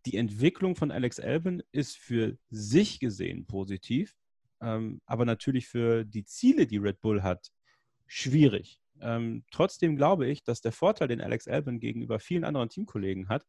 [0.08, 4.16] die Entwicklung von Alex Albon ist für sich gesehen positiv,
[4.62, 7.52] ähm, aber natürlich für die Ziele, die Red Bull hat,
[8.06, 8.80] schwierig.
[9.02, 13.46] Ähm, trotzdem glaube ich, dass der Vorteil, den Alex Albon gegenüber vielen anderen Teamkollegen hat,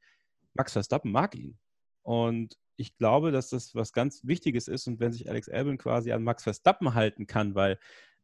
[0.55, 1.57] Max Verstappen mag ihn.
[2.03, 4.89] Und ich glaube, dass das was ganz Wichtiges ist.
[4.89, 7.79] Und wenn sich Alex Albon quasi an Max Verstappen halten kann, weil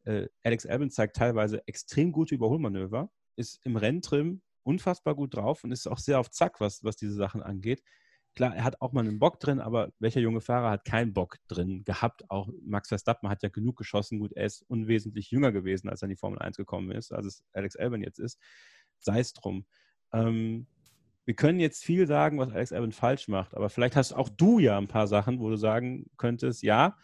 [0.06, 5.70] äh, Alex Albon zeigt teilweise extrem gute Überholmanöver, ist im Renntrim unfassbar gut drauf und
[5.70, 7.84] ist auch sehr auf Zack, was, was diese Sachen angeht.
[8.34, 11.36] Klar, er hat auch mal einen Bock drin, aber welcher junge Fahrer hat keinen Bock
[11.46, 12.28] drin gehabt?
[12.30, 14.18] Auch Max Verstappen hat ja genug geschossen.
[14.18, 17.26] Gut, er ist unwesentlich jünger gewesen, als er in die Formel 1 gekommen ist, als
[17.26, 18.40] es Alex Albon jetzt ist.
[18.98, 19.66] Sei es drum.
[20.12, 20.66] Ähm,
[21.26, 24.58] wir können jetzt viel sagen, was Alex Albon falsch macht, aber vielleicht hast auch du
[24.58, 26.96] ja ein paar Sachen, wo du sagen könntest, ja,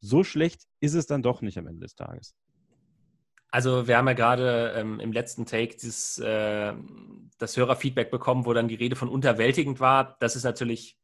[0.00, 2.36] so schlecht ist es dann doch nicht am Ende des Tages.
[3.52, 6.72] Also wir haben ja gerade ähm, im letzten Take dieses, äh,
[7.38, 10.16] das Hörerfeedback bekommen, wo dann die Rede von unterwältigend war.
[10.20, 10.98] Das ist natürlich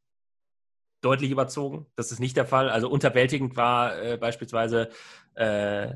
[1.01, 1.85] deutlich überzogen.
[1.95, 2.69] Das ist nicht der Fall.
[2.69, 4.89] Also unterwältigend war äh, beispielsweise
[5.35, 5.93] äh,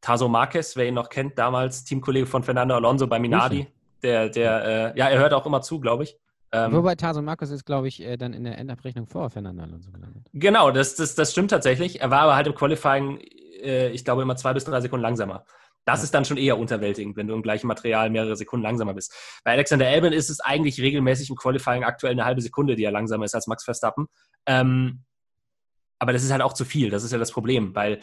[0.00, 3.66] Taso Marquez, wer ihn noch kennt, damals Teamkollege von Fernando Alonso bei Minardi.
[4.02, 6.18] Der, der, äh, ja, er hört auch immer zu, glaube ich.
[6.52, 9.90] Ähm, Wobei Taso Marcus ist, glaube ich, äh, dann in der Endabrechnung vor Fernando Alonso
[9.90, 10.26] gelandet.
[10.32, 12.00] Genau, das, das, das stimmt tatsächlich.
[12.00, 13.18] Er war aber halt im Qualifying,
[13.62, 15.44] äh, ich glaube, immer zwei bis drei Sekunden langsamer.
[15.86, 19.14] Das ist dann schon eher unterwältigend, wenn du im gleichen Material mehrere Sekunden langsamer bist.
[19.44, 22.90] Bei Alexander Albon ist es eigentlich regelmäßig im Qualifying aktuell eine halbe Sekunde, die er
[22.90, 24.08] langsamer ist als Max Verstappen.
[24.46, 25.04] Ähm,
[25.98, 26.90] aber das ist halt auch zu viel.
[26.90, 28.00] Das ist ja das Problem, weil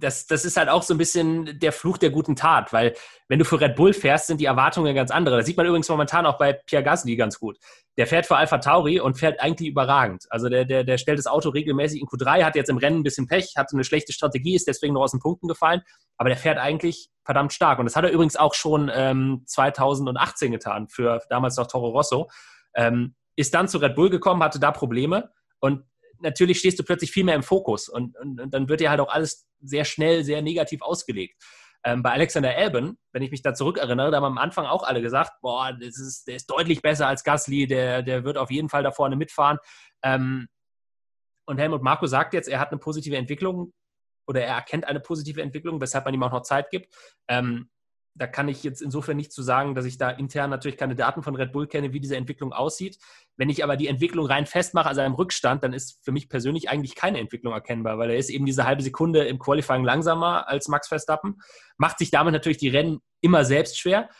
[0.00, 2.94] das, das ist halt auch so ein bisschen der Fluch der guten Tat, weil
[3.28, 5.36] wenn du für Red Bull fährst, sind die Erwartungen ganz andere.
[5.36, 7.58] Das sieht man übrigens momentan auch bei Pierre Gasly ganz gut.
[7.96, 10.26] Der fährt für Alpha Tauri und fährt eigentlich überragend.
[10.30, 13.02] Also der, der, der stellt das Auto regelmäßig in Q3, hat jetzt im Rennen ein
[13.02, 15.82] bisschen Pech, hatte eine schlechte Strategie, ist deswegen noch aus den Punkten gefallen,
[16.16, 17.78] aber der fährt eigentlich verdammt stark.
[17.78, 22.30] Und das hat er übrigens auch schon ähm, 2018 getan, für damals noch Toro Rosso.
[22.74, 25.84] Ähm, ist dann zu Red Bull gekommen, hatte da Probleme und
[26.20, 29.00] natürlich stehst du plötzlich viel mehr im Fokus und, und, und dann wird dir halt
[29.00, 31.42] auch alles sehr schnell, sehr negativ ausgelegt.
[31.82, 35.00] Ähm, bei Alexander Albon, wenn ich mich da zurückerinnere, da haben am Anfang auch alle
[35.00, 38.68] gesagt, boah, das ist, der ist deutlich besser als Gasly, der, der wird auf jeden
[38.68, 39.58] Fall da vorne mitfahren.
[40.02, 40.48] Ähm,
[41.46, 43.72] und Helmut Marko sagt jetzt, er hat eine positive Entwicklung
[44.26, 46.94] oder er erkennt eine positive Entwicklung, weshalb man ihm auch noch Zeit gibt.
[47.28, 47.70] Ähm,
[48.20, 51.22] da kann ich jetzt insofern nicht zu sagen, dass ich da intern natürlich keine Daten
[51.22, 52.98] von Red Bull kenne, wie diese Entwicklung aussieht.
[53.38, 56.68] Wenn ich aber die Entwicklung rein festmache, also einem Rückstand, dann ist für mich persönlich
[56.68, 60.68] eigentlich keine Entwicklung erkennbar, weil er ist eben diese halbe Sekunde im Qualifying langsamer als
[60.68, 61.40] Max Verstappen,
[61.78, 64.10] macht sich damit natürlich die Rennen immer selbst schwer.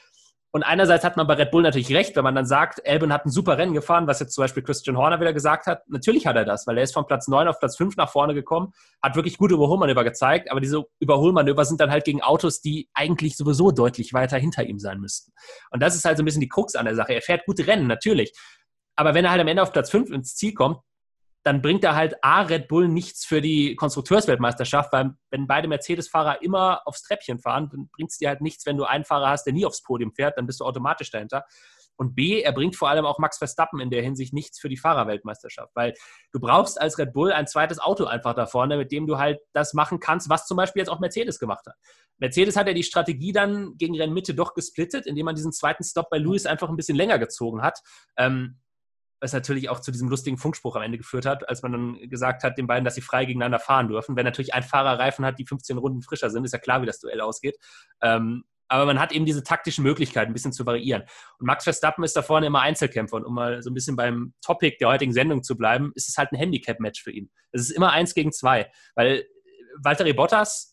[0.52, 3.24] Und einerseits hat man bei Red Bull natürlich recht, wenn man dann sagt, Albon hat
[3.24, 5.88] ein super Rennen gefahren, was jetzt zum Beispiel Christian Horner wieder gesagt hat.
[5.88, 8.34] Natürlich hat er das, weil er ist von Platz 9 auf Platz 5 nach vorne
[8.34, 12.88] gekommen, hat wirklich gute Überholmanöver gezeigt, aber diese Überholmanöver sind dann halt gegen Autos, die
[12.94, 15.32] eigentlich sowieso deutlich weiter hinter ihm sein müssten.
[15.70, 17.14] Und das ist halt so ein bisschen die Krux an der Sache.
[17.14, 18.32] Er fährt gute Rennen, natürlich.
[18.96, 20.80] Aber wenn er halt am Ende auf Platz 5 ins Ziel kommt,
[21.42, 26.42] dann bringt er halt A, Red Bull nichts für die Konstrukteursweltmeisterschaft, weil wenn beide Mercedes-Fahrer
[26.42, 29.44] immer aufs Treppchen fahren, dann bringt es dir halt nichts, wenn du einen Fahrer hast,
[29.44, 31.44] der nie aufs Podium fährt, dann bist du automatisch dahinter.
[31.96, 34.78] Und B, er bringt vor allem auch Max Verstappen in der Hinsicht nichts für die
[34.78, 35.92] Fahrerweltmeisterschaft, weil
[36.32, 39.38] du brauchst als Red Bull ein zweites Auto einfach da vorne, mit dem du halt
[39.52, 41.74] das machen kannst, was zum Beispiel jetzt auch Mercedes gemacht hat.
[42.16, 46.08] Mercedes hat ja die Strategie dann gegen Rennmitte doch gesplittet, indem man diesen zweiten Stop
[46.08, 47.80] bei Lewis einfach ein bisschen länger gezogen hat.
[48.16, 48.60] Ähm,
[49.20, 52.42] was natürlich auch zu diesem lustigen Funkspruch am Ende geführt hat, als man dann gesagt
[52.42, 54.16] hat, den beiden, dass sie frei gegeneinander fahren dürfen.
[54.16, 56.86] Wenn natürlich ein Fahrer Reifen hat, die 15 Runden frischer sind, ist ja klar, wie
[56.86, 57.58] das Duell ausgeht.
[58.02, 61.02] Ähm, aber man hat eben diese taktischen Möglichkeiten, ein bisschen zu variieren.
[61.38, 63.16] Und Max Verstappen ist da vorne immer Einzelkämpfer.
[63.16, 66.16] Und um mal so ein bisschen beim Topic der heutigen Sendung zu bleiben, ist es
[66.16, 67.30] halt ein Handicap-Match für ihn.
[67.50, 68.70] Es ist immer eins gegen zwei.
[68.94, 69.26] Weil
[69.82, 70.70] Valtteri Bottas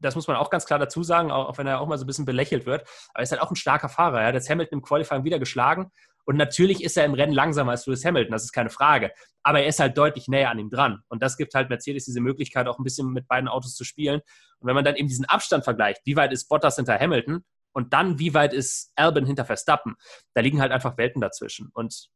[0.00, 2.04] das muss man auch ganz klar dazu sagen, auch, auch wenn er auch mal so
[2.04, 2.82] ein bisschen belächelt wird.
[3.10, 4.20] Aber er ist halt auch ein starker Fahrer.
[4.20, 5.92] Er hat jetzt Hamilton im Qualifying wieder geschlagen.
[6.24, 9.12] Und natürlich ist er im Rennen langsamer als Lewis Hamilton, das ist keine Frage.
[9.42, 11.02] Aber er ist halt deutlich näher an ihm dran.
[11.08, 14.20] Und das gibt halt Mercedes diese Möglichkeit, auch ein bisschen mit beiden Autos zu spielen.
[14.58, 17.92] Und wenn man dann eben diesen Abstand vergleicht, wie weit ist Bottas hinter Hamilton und
[17.92, 19.96] dann wie weit ist Albon hinter Verstappen,
[20.34, 21.70] da liegen halt einfach Welten dazwischen.
[21.72, 22.08] Und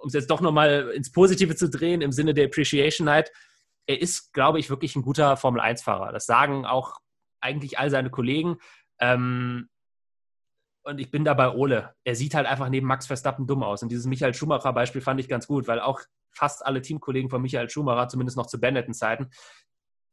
[0.00, 3.30] um es jetzt doch nochmal ins Positive zu drehen, im Sinne der Appreciation Night,
[3.86, 6.12] er ist, glaube ich, wirklich ein guter Formel-1-Fahrer.
[6.12, 6.98] Das sagen auch
[7.40, 8.58] eigentlich all seine Kollegen.
[9.00, 9.68] Ähm,
[10.84, 11.94] und ich bin da bei Ole.
[12.04, 13.82] Er sieht halt einfach neben Max Verstappen dumm aus.
[13.82, 16.00] Und dieses Michael Schumacher-Beispiel fand ich ganz gut, weil auch
[16.32, 19.30] fast alle Teamkollegen von Michael Schumacher, zumindest noch zu Benetton-Zeiten,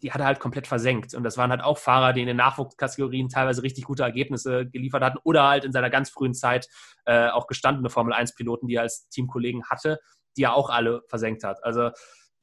[0.02, 1.14] die hat er halt komplett versenkt.
[1.14, 5.04] Und das waren halt auch Fahrer, die in den Nachwuchskategorien teilweise richtig gute Ergebnisse geliefert
[5.04, 6.68] hatten oder halt in seiner ganz frühen Zeit
[7.06, 10.00] äh, auch gestandene Formel-1-Piloten, die er als Teamkollegen hatte,
[10.38, 11.64] die er auch alle versenkt hat.
[11.64, 11.92] Also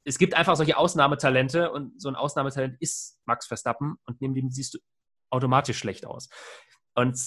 [0.03, 4.51] es gibt einfach solche Ausnahmetalente und so ein Ausnahmetalent ist Max Verstappen und neben dem
[4.51, 4.79] siehst du
[5.29, 6.29] automatisch schlecht aus.
[6.93, 7.17] Und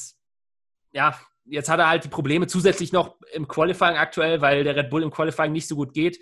[0.92, 4.90] ja, jetzt hat er halt die Probleme zusätzlich noch im Qualifying aktuell, weil der Red
[4.90, 6.18] Bull im Qualifying nicht so gut geht.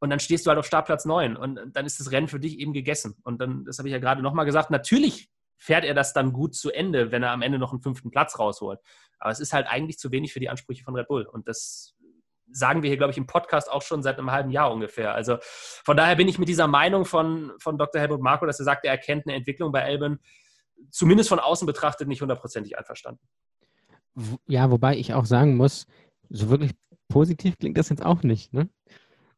[0.00, 2.60] Und dann stehst du halt auf Startplatz 9 und dann ist das Rennen für dich
[2.60, 3.16] eben gegessen.
[3.24, 6.54] Und dann, das habe ich ja gerade nochmal gesagt, natürlich fährt er das dann gut
[6.54, 8.78] zu Ende, wenn er am Ende noch einen fünften Platz rausholt.
[9.18, 11.26] Aber es ist halt eigentlich zu wenig für die Ansprüche von Red Bull.
[11.26, 11.96] Und das
[12.50, 15.14] sagen wir hier, glaube ich, im Podcast auch schon seit einem halben Jahr ungefähr.
[15.14, 15.38] Also
[15.84, 18.00] von daher bin ich mit dieser Meinung von, von Dr.
[18.00, 20.20] Helmut Marko, dass er sagt, er erkennt eine Entwicklung bei Elben,
[20.90, 23.26] zumindest von außen betrachtet, nicht hundertprozentig einverstanden.
[24.46, 25.86] Ja, wobei ich auch sagen muss,
[26.28, 26.72] so wirklich
[27.08, 28.52] positiv klingt das jetzt auch nicht.
[28.52, 28.68] Ne?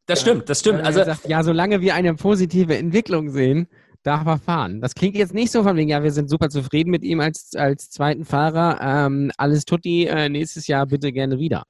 [0.05, 0.81] Das stimmt, das stimmt.
[0.81, 3.67] Also, sagt, ja, solange wir eine positive Entwicklung sehen,
[4.03, 4.81] darf er fahren.
[4.81, 7.51] Das klingt jetzt nicht so von wegen, ja, wir sind super zufrieden mit ihm als,
[7.55, 8.79] als zweiten Fahrer.
[8.81, 11.63] Ähm, alles tutti, äh, nächstes Jahr bitte gerne wieder.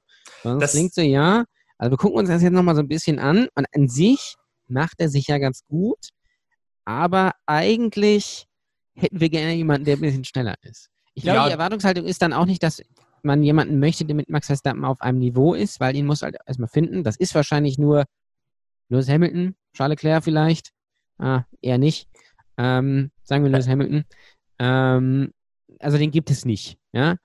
[0.44, 1.44] Sonst das klingt so, ja.
[1.78, 3.48] Also wir gucken uns das jetzt nochmal so ein bisschen an.
[3.56, 4.36] Und an sich
[4.68, 6.10] macht er sich ja ganz gut.
[6.86, 8.48] Aber eigentlich
[8.94, 10.90] hätten wir gerne jemanden, der ein bisschen schneller ist.
[11.14, 11.46] Ich glaube, ja.
[11.48, 12.82] die Erwartungshaltung ist dann auch nicht, dass
[13.24, 16.36] man jemanden möchte, der mit Max Verstappen auf einem Niveau ist, weil ihn muss halt
[16.46, 17.04] erstmal finden.
[17.04, 18.06] Das ist wahrscheinlich nur
[18.90, 20.72] Lewis Hamilton, Charles Leclerc vielleicht.
[21.18, 22.08] Ah, eher nicht.
[22.58, 24.06] Ähm, sagen wir Lewis Hamilton.
[24.60, 25.32] Ähm,
[25.80, 26.78] also den gibt es nicht.
[26.92, 27.16] Ja?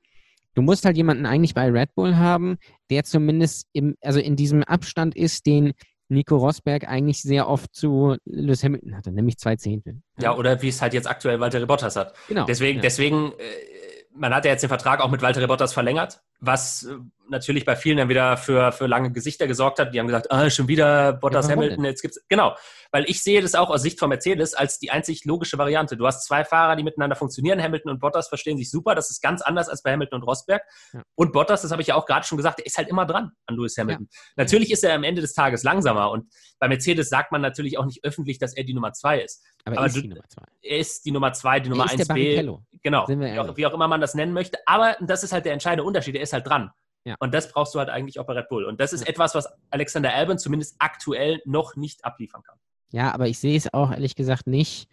[0.55, 2.57] Du musst halt jemanden eigentlich bei Red Bull haben,
[2.91, 5.73] der zumindest im, also in diesem Abstand ist, den
[6.09, 10.01] Nico Rosberg eigentlich sehr oft zu Lewis Hamilton hatte, nämlich zwei Zehntel.
[10.19, 12.15] Ja, oder wie es halt jetzt aktuell Walter Bottas hat.
[12.29, 12.45] Genau.
[12.47, 12.83] Deswegen, ja.
[12.83, 13.86] deswegen äh,
[14.17, 16.97] man hat ja jetzt den Vertrag auch mit Walter Bottas verlängert, was äh,
[17.29, 19.93] natürlich bei vielen dann wieder für, für lange Gesichter gesorgt hat.
[19.93, 22.57] Die haben gesagt, ah, schon wieder Bottas ja, Hamilton, jetzt gibt's genau,
[22.93, 25.97] weil ich sehe das auch aus Sicht von Mercedes als die einzig logische Variante.
[25.97, 27.63] Du hast zwei Fahrer, die miteinander funktionieren.
[27.63, 28.95] Hamilton und Bottas verstehen sich super.
[28.95, 30.63] Das ist ganz anders als bei Hamilton und Rosberg.
[30.93, 31.03] Ja.
[31.15, 33.33] Und Bottas, das habe ich ja auch gerade schon gesagt, der ist halt immer dran
[33.47, 34.09] an Lewis Hamilton.
[34.11, 34.19] Ja.
[34.37, 37.85] Natürlich ist er am Ende des Tages langsamer und bei Mercedes sagt man natürlich auch
[37.85, 39.43] nicht öffentlich, dass er die Nummer zwei ist.
[39.65, 40.43] Aber, Aber er ist die Nummer zwei.
[40.63, 42.51] Er ist die Nummer zwei, die Nummer eins B.
[42.83, 44.59] Genau, wie auch, wie auch immer man das nennen möchte.
[44.65, 46.15] Aber das ist halt der entscheidende Unterschied.
[46.27, 46.71] Ist halt dran.
[47.05, 47.15] Ja.
[47.21, 48.65] Und das brauchst du halt eigentlich auch bei Red Bull.
[48.65, 49.07] Und das ist ja.
[49.07, 52.57] etwas, was Alexander Albon zumindest aktuell noch nicht abliefern kann.
[52.91, 54.89] Ja, aber ich sehe es auch ehrlich gesagt nicht,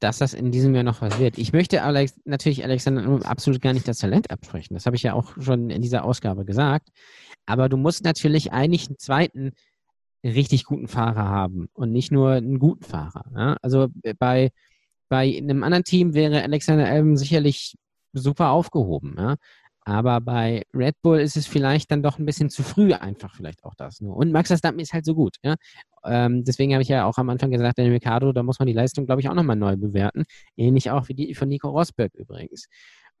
[0.00, 1.38] dass das in diesem Jahr noch was wird.
[1.38, 4.74] Ich möchte Alex, natürlich Alexander absolut gar nicht das Talent absprechen.
[4.74, 6.88] Das habe ich ja auch schon in dieser Ausgabe gesagt.
[7.46, 9.52] Aber du musst natürlich eigentlich einen zweiten
[10.24, 13.26] richtig guten Fahrer haben und nicht nur einen guten Fahrer.
[13.36, 13.56] Ja?
[13.62, 13.88] Also
[14.18, 14.50] bei,
[15.08, 17.76] bei einem anderen Team wäre Alexander Albon sicherlich
[18.12, 19.14] super aufgehoben.
[19.16, 19.36] Ja?
[19.84, 23.64] Aber bei Red Bull ist es vielleicht dann doch ein bisschen zu früh einfach vielleicht
[23.64, 24.16] auch das nur.
[24.16, 25.36] Und Max Verstappen ist halt so gut.
[25.42, 25.56] Ja?
[26.04, 28.72] Ähm, deswegen habe ich ja auch am Anfang gesagt, in Ricardo, da muss man die
[28.72, 30.24] Leistung, glaube ich, auch nochmal neu bewerten.
[30.56, 32.66] Ähnlich auch wie die von Nico Rosberg übrigens.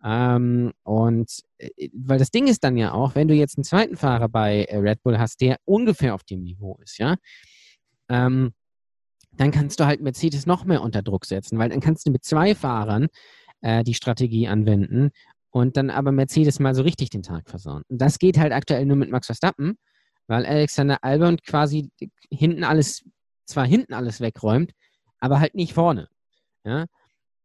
[0.02, 3.96] Ähm, und äh, weil das Ding ist dann ja auch, wenn du jetzt einen zweiten
[3.96, 7.16] Fahrer bei äh, Red Bull hast, der ungefähr auf dem Niveau ist, ja,
[8.08, 8.52] ähm,
[9.32, 12.24] dann kannst du halt Mercedes noch mehr unter Druck setzen, weil dann kannst du mit
[12.24, 13.08] zwei Fahrern
[13.62, 15.10] äh, die Strategie anwenden
[15.54, 17.84] und dann aber Mercedes mal so richtig den Tag versauen.
[17.86, 19.78] Und das geht halt aktuell nur mit Max Verstappen,
[20.26, 21.92] weil Alexander Albon quasi
[22.28, 23.04] hinten alles,
[23.46, 24.72] zwar hinten alles wegräumt,
[25.20, 26.08] aber halt nicht vorne.
[26.64, 26.86] Ja?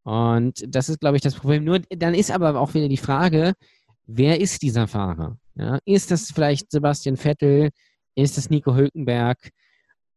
[0.02, 1.64] Und das ist, glaube ich, das Problem.
[1.64, 3.53] Nur dann ist aber auch wieder die Frage,
[4.07, 5.38] wer ist dieser Fahrer?
[5.53, 5.77] Ja?
[5.86, 7.69] Ist das vielleicht Sebastian Vettel?
[8.15, 9.52] Ist das Nico Hülkenberg?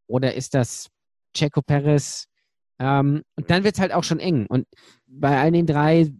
[0.07, 0.89] Oder ist das
[1.35, 2.27] Checo Perez?
[2.79, 4.47] Ähm, und dann wird es halt auch schon eng.
[4.47, 4.67] Und
[5.07, 6.11] bei all den drei,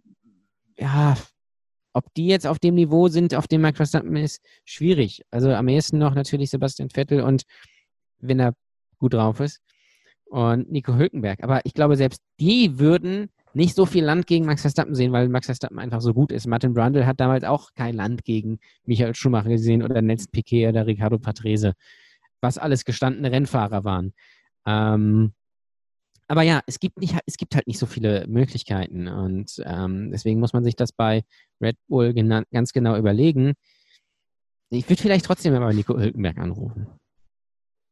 [0.77, 1.17] ja,
[1.93, 5.23] ob die jetzt auf dem Niveau sind, auf dem Max Verstappen ist, schwierig.
[5.31, 7.43] Also am ehesten noch natürlich Sebastian Vettel und
[8.19, 8.53] wenn er
[8.97, 9.61] gut drauf ist
[10.25, 11.43] und Nico Hülkenberg.
[11.43, 15.29] Aber ich glaube, selbst die würden nicht so viel Land gegen Max Verstappen sehen, weil
[15.29, 16.47] Max Verstappen einfach so gut ist.
[16.47, 20.87] Martin Brundle hat damals auch kein Land gegen Michael Schumacher gesehen oder Nels Piquet oder
[20.87, 21.73] Ricardo Patrese,
[22.41, 24.13] was alles gestandene Rennfahrer waren.
[24.65, 25.33] Ähm,
[26.33, 30.39] aber ja, es gibt, nicht, es gibt halt nicht so viele Möglichkeiten und ähm, deswegen
[30.39, 31.23] muss man sich das bei
[31.61, 32.11] Red Bull
[32.51, 33.53] ganz genau überlegen.
[34.71, 36.87] Ich würde vielleicht trotzdem mal Nico Hülkenberg anrufen.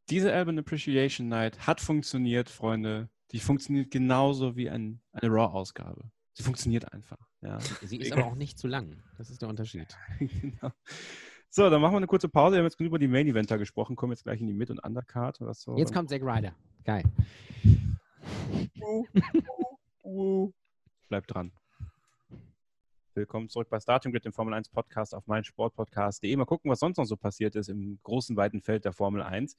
[0.09, 3.09] Diese Album Appreciation Night hat funktioniert, Freunde.
[3.31, 6.09] Die funktioniert genauso wie ein, eine Raw-Ausgabe.
[6.33, 7.19] Sie funktioniert einfach.
[7.41, 7.59] Ja.
[7.83, 9.03] Sie ist aber auch nicht zu lang.
[9.19, 9.95] Das ist der Unterschied.
[10.19, 10.71] genau.
[11.51, 12.55] So, dann machen wir eine kurze Pause.
[12.55, 13.95] Wir haben jetzt genug über die Main Eventer gesprochen.
[13.95, 15.37] Kommen jetzt gleich in die Mid- und Undercard.
[15.37, 16.55] So jetzt kommt Zack Ryder.
[16.83, 17.03] Geil.
[21.09, 21.51] Bleibt dran.
[23.13, 26.35] Willkommen zurück bei Starting Grid, dem Formel 1 Podcast auf meinsportpodcast.de.
[26.35, 29.57] Mal gucken, was sonst noch so passiert ist im großen, weiten Feld der Formel 1.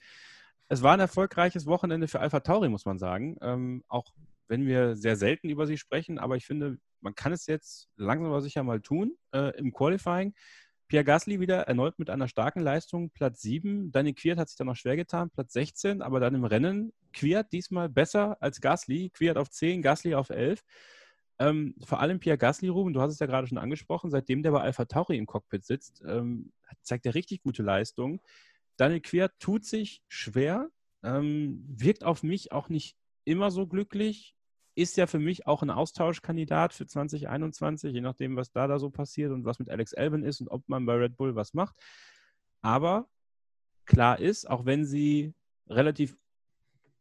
[0.69, 3.37] Es war ein erfolgreiches Wochenende für Alpha Tauri, muss man sagen.
[3.43, 4.15] Ähm, auch
[4.49, 8.29] wenn wir sehr selten über sie sprechen, aber ich finde, man kann es jetzt langsam
[8.29, 10.35] aber sicher mal tun äh, im Qualifying.
[10.93, 13.93] Pierre Gasly wieder erneut mit einer starken Leistung, Platz 7.
[13.93, 17.51] Daniel Quiert hat sich dann noch schwer getan, Platz 16, aber dann im Rennen Quiert
[17.51, 19.09] diesmal besser als Gasly.
[19.09, 20.63] Quiert auf 10, Gasly auf 11.
[21.39, 24.51] Ähm, vor allem Pierre Gasly, Ruben, du hast es ja gerade schon angesprochen, seitdem der
[24.51, 26.53] bei Alpha Tauri im Cockpit sitzt, ähm,
[26.83, 28.21] zeigt er richtig gute Leistung.
[28.77, 30.69] Daniel Quiert tut sich schwer,
[31.03, 34.35] ähm, wirkt auf mich auch nicht immer so glücklich,
[34.75, 38.91] ist ja für mich auch ein Austauschkandidat für 2021, je nachdem, was da, da so
[38.91, 41.77] passiert und was mit Alex Albin ist und ob man bei Red Bull was macht.
[42.63, 43.09] Aber
[43.85, 45.35] klar ist, auch wenn sie
[45.69, 46.17] relativ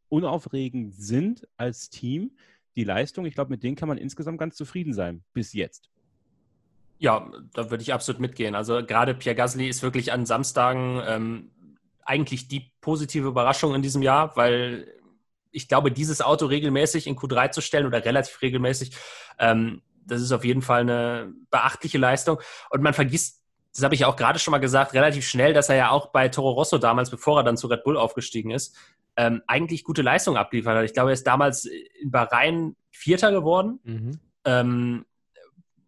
[0.09, 2.31] unaufregend sind als Team,
[2.75, 5.89] die Leistung, ich glaube, mit denen kann man insgesamt ganz zufrieden sein, bis jetzt.
[6.99, 8.53] Ja, da würde ich absolut mitgehen.
[8.53, 11.51] Also gerade Pierre Gasly ist wirklich an Samstagen ähm,
[12.03, 15.00] eigentlich die positive Überraschung in diesem Jahr, weil
[15.51, 18.95] ich glaube, dieses Auto regelmäßig in Q3 zu stellen oder relativ regelmäßig,
[19.39, 22.39] ähm, das ist auf jeden Fall eine beachtliche Leistung.
[22.69, 23.41] Und man vergisst,
[23.73, 26.07] das habe ich ja auch gerade schon mal gesagt, relativ schnell, dass er ja auch
[26.07, 28.75] bei Toro Rosso damals, bevor er dann zu Red Bull aufgestiegen ist,
[29.15, 30.85] ähm, eigentlich gute Leistung abliefert hat.
[30.85, 33.79] Ich glaube, er ist damals in Bahrain Vierter geworden.
[33.83, 34.19] Mhm.
[34.43, 35.05] Ähm,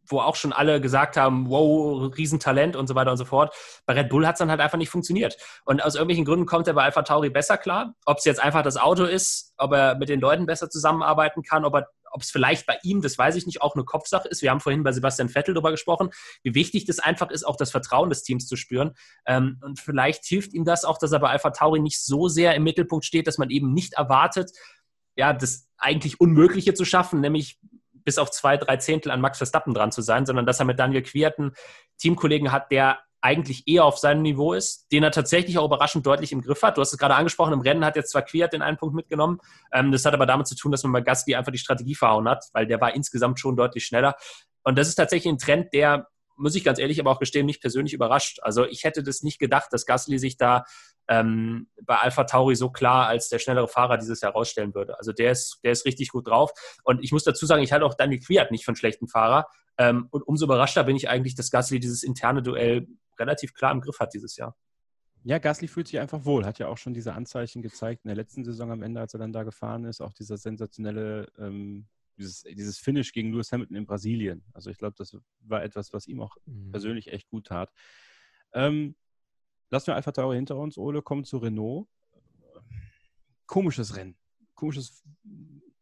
[0.07, 3.53] wo auch schon alle gesagt haben, wow, Riesentalent und so weiter und so fort.
[3.85, 5.38] Bei Red Bull hat es dann halt einfach nicht funktioniert.
[5.65, 7.93] Und aus irgendwelchen Gründen kommt er bei Alpha Tauri besser klar.
[8.05, 11.65] Ob es jetzt einfach das Auto ist, ob er mit den Leuten besser zusammenarbeiten kann,
[11.65, 14.43] ob er ob es vielleicht bei ihm, das weiß ich nicht, auch eine Kopfsache ist.
[14.43, 16.11] Wir haben vorhin bei Sebastian Vettel darüber gesprochen,
[16.43, 18.93] wie wichtig das einfach ist, auch das Vertrauen des Teams zu spüren.
[19.25, 22.53] Ähm, und vielleicht hilft ihm das auch, dass er bei Alpha Tauri nicht so sehr
[22.53, 24.51] im Mittelpunkt steht, dass man eben nicht erwartet,
[25.15, 27.59] ja, das eigentlich Unmögliche zu schaffen, nämlich
[28.03, 30.80] bis auf zwei, drei Zehntel an Max Verstappen dran zu sein, sondern dass er mit
[30.80, 31.53] Daniel Quierten
[31.97, 36.34] Teamkollegen hat, der eigentlich eher auf seinem Niveau ist, den er tatsächlich auch überraschend deutlich
[36.34, 36.75] im Griff hat.
[36.75, 39.39] Du hast es gerade angesprochen, im Rennen hat jetzt zwar Quiert den einen Punkt mitgenommen,
[39.71, 42.27] ähm, das hat aber damit zu tun, dass man bei Gasly einfach die Strategie verhauen
[42.27, 44.15] hat, weil der war insgesamt schon deutlich schneller.
[44.63, 47.61] Und das ist tatsächlich ein Trend, der, muss ich ganz ehrlich aber auch gestehen, mich
[47.61, 48.39] persönlich überrascht.
[48.41, 50.65] Also ich hätte das nicht gedacht, dass Gasly sich da
[51.07, 54.97] ähm, bei Alpha Tauri so klar als der schnellere Fahrer dieses Jahr rausstellen würde.
[54.97, 56.51] Also der ist, der ist richtig gut drauf.
[56.84, 59.47] Und ich muss dazu sagen, ich halte auch Daniel Quiert nicht von schlechten Fahrer.
[59.77, 62.88] Ähm, und umso überraschter bin ich eigentlich, dass Gasly dieses interne Duell
[63.19, 64.55] relativ klar im Griff hat dieses Jahr.
[65.25, 68.15] Ja, Gasly fühlt sich einfach wohl, hat ja auch schon diese Anzeichen gezeigt in der
[68.15, 72.43] letzten Saison am Ende, als er dann da gefahren ist, auch dieser sensationelle, ähm, dieses,
[72.43, 74.43] dieses Finish gegen Lewis Hamilton in Brasilien.
[74.53, 76.71] Also ich glaube, das war etwas, was ihm auch mhm.
[76.71, 77.71] persönlich echt gut tat.
[78.53, 78.95] Ähm,
[79.73, 81.87] Lassen wir Alpha Tauri hinter uns, Ole, kommen zu Renault.
[83.47, 84.15] Komisches Rennen.
[84.53, 85.03] Komisches,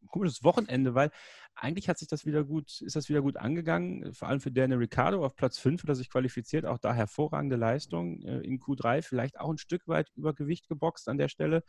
[0.07, 1.11] komisches Wochenende, weil
[1.55, 4.13] eigentlich hat sich das wieder gut, ist das wieder gut angegangen.
[4.13, 7.57] Vor allem für Daniel Ricciardo auf Platz 5 hat er sich qualifiziert, auch da hervorragende
[7.57, 11.61] Leistung äh, in Q3, vielleicht auch ein Stück weit über Gewicht geboxt an der Stelle.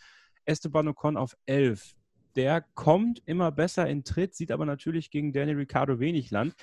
[0.45, 1.97] Esteban Ocon auf 11.
[2.37, 6.55] Der kommt immer besser in Tritt, sieht aber natürlich gegen Daniel Ricciardo wenig Land.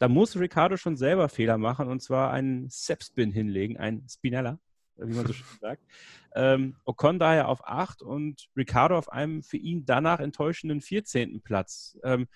[0.00, 4.58] Da muss Ricciardo schon selber Fehler machen und zwar einen Sepspin hinlegen, ein Spinella
[4.96, 5.82] wie man so schön sagt.
[6.34, 11.42] Ähm, Ocon daher auf 8 und Ricardo auf einem für ihn danach enttäuschenden 14.
[11.42, 11.98] Platz.
[12.02, 12.26] Ähm,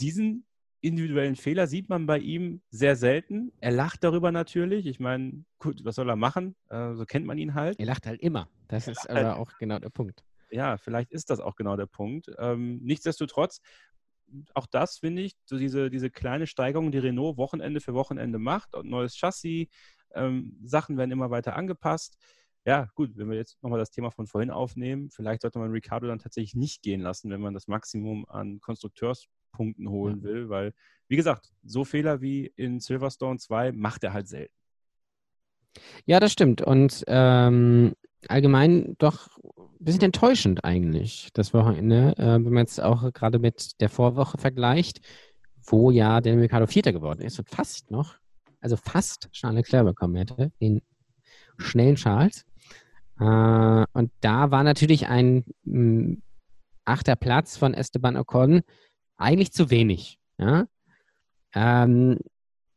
[0.00, 0.46] diesen
[0.80, 3.52] individuellen Fehler sieht man bei ihm sehr selten.
[3.60, 4.86] Er lacht darüber natürlich.
[4.86, 6.54] Ich meine, gut, was soll er machen?
[6.68, 7.78] Äh, so kennt man ihn halt.
[7.80, 8.48] Er lacht halt immer.
[8.68, 9.36] Das er ist aber halt.
[9.38, 10.24] auch genau der Punkt.
[10.50, 12.30] Ja, vielleicht ist das auch genau der Punkt.
[12.38, 13.60] Ähm, nichtsdestotrotz,
[14.54, 18.74] auch das finde ich, so diese, diese kleine Steigerung, die Renault Wochenende für Wochenende macht,
[18.74, 19.66] und neues Chassis,
[20.14, 22.16] ähm, Sachen werden immer weiter angepasst.
[22.64, 26.08] Ja, gut, wenn wir jetzt nochmal das Thema von vorhin aufnehmen, vielleicht sollte man Ricardo
[26.08, 30.74] dann tatsächlich nicht gehen lassen, wenn man das Maximum an Konstrukteurspunkten holen will, weil,
[31.06, 34.54] wie gesagt, so Fehler wie in Silverstone 2 macht er halt selten.
[36.06, 36.60] Ja, das stimmt.
[36.60, 37.94] Und ähm,
[38.28, 43.80] allgemein doch ein bisschen enttäuschend eigentlich, das Wochenende, äh, wenn man jetzt auch gerade mit
[43.80, 45.00] der Vorwoche vergleicht,
[45.64, 48.16] wo ja der Ricardo Vierter geworden ist und fast noch
[48.66, 50.82] also fast Charles Leclerc bekommen hätte, den
[51.56, 52.44] schnellen Charles.
[53.20, 56.14] Äh, und da war natürlich ein, mm,
[56.84, 58.62] achter Platz von Esteban Ocon
[59.16, 60.18] eigentlich zu wenig.
[60.36, 60.66] Ja?
[61.54, 62.18] Ähm,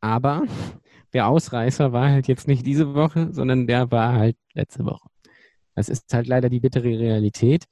[0.00, 0.44] aber
[1.12, 5.08] der Ausreißer war halt jetzt nicht diese Woche, sondern der war halt letzte Woche.
[5.74, 7.64] Das ist halt leider die bittere Realität.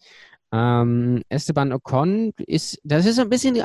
[0.50, 3.62] Ähm, Esteban Ocon ist, das ist so ein bisschen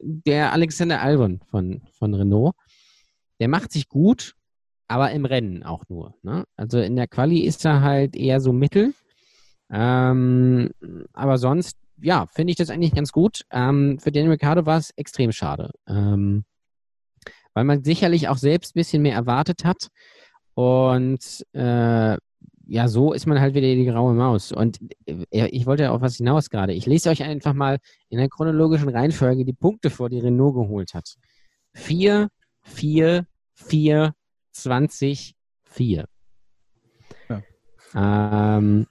[0.00, 2.54] der Alexander Albon von, von Renault.
[3.40, 4.34] Der macht sich gut,
[4.88, 6.14] aber im Rennen auch nur.
[6.22, 6.44] Ne?
[6.56, 8.94] Also in der Quali ist er halt eher so mittel.
[9.70, 10.70] Ähm,
[11.12, 13.42] aber sonst, ja, finde ich das eigentlich ganz gut.
[13.50, 15.70] Ähm, für den Ricardo war es extrem schade.
[15.88, 16.44] Ähm,
[17.54, 19.88] weil man sicherlich auch selbst ein bisschen mehr erwartet hat.
[20.54, 22.16] Und äh,
[22.66, 24.52] ja, so ist man halt wieder die graue Maus.
[24.52, 26.72] Und äh, ich wollte ja auf was hinaus gerade.
[26.72, 30.94] Ich lese euch einfach mal in der chronologischen Reihenfolge die Punkte vor, die Renault geholt
[30.94, 31.14] hat.
[31.74, 32.28] 4,
[32.62, 33.26] 4,
[33.66, 34.14] 4,
[34.52, 35.34] 20,
[35.64, 36.04] 4.
[37.28, 37.42] Ja.
[37.94, 38.86] Ähm,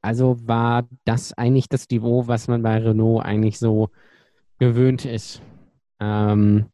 [0.00, 3.88] also war das eigentlich das Niveau, was man bei Renault eigentlich so
[4.58, 5.40] gewöhnt ist.
[6.00, 6.66] Ähm,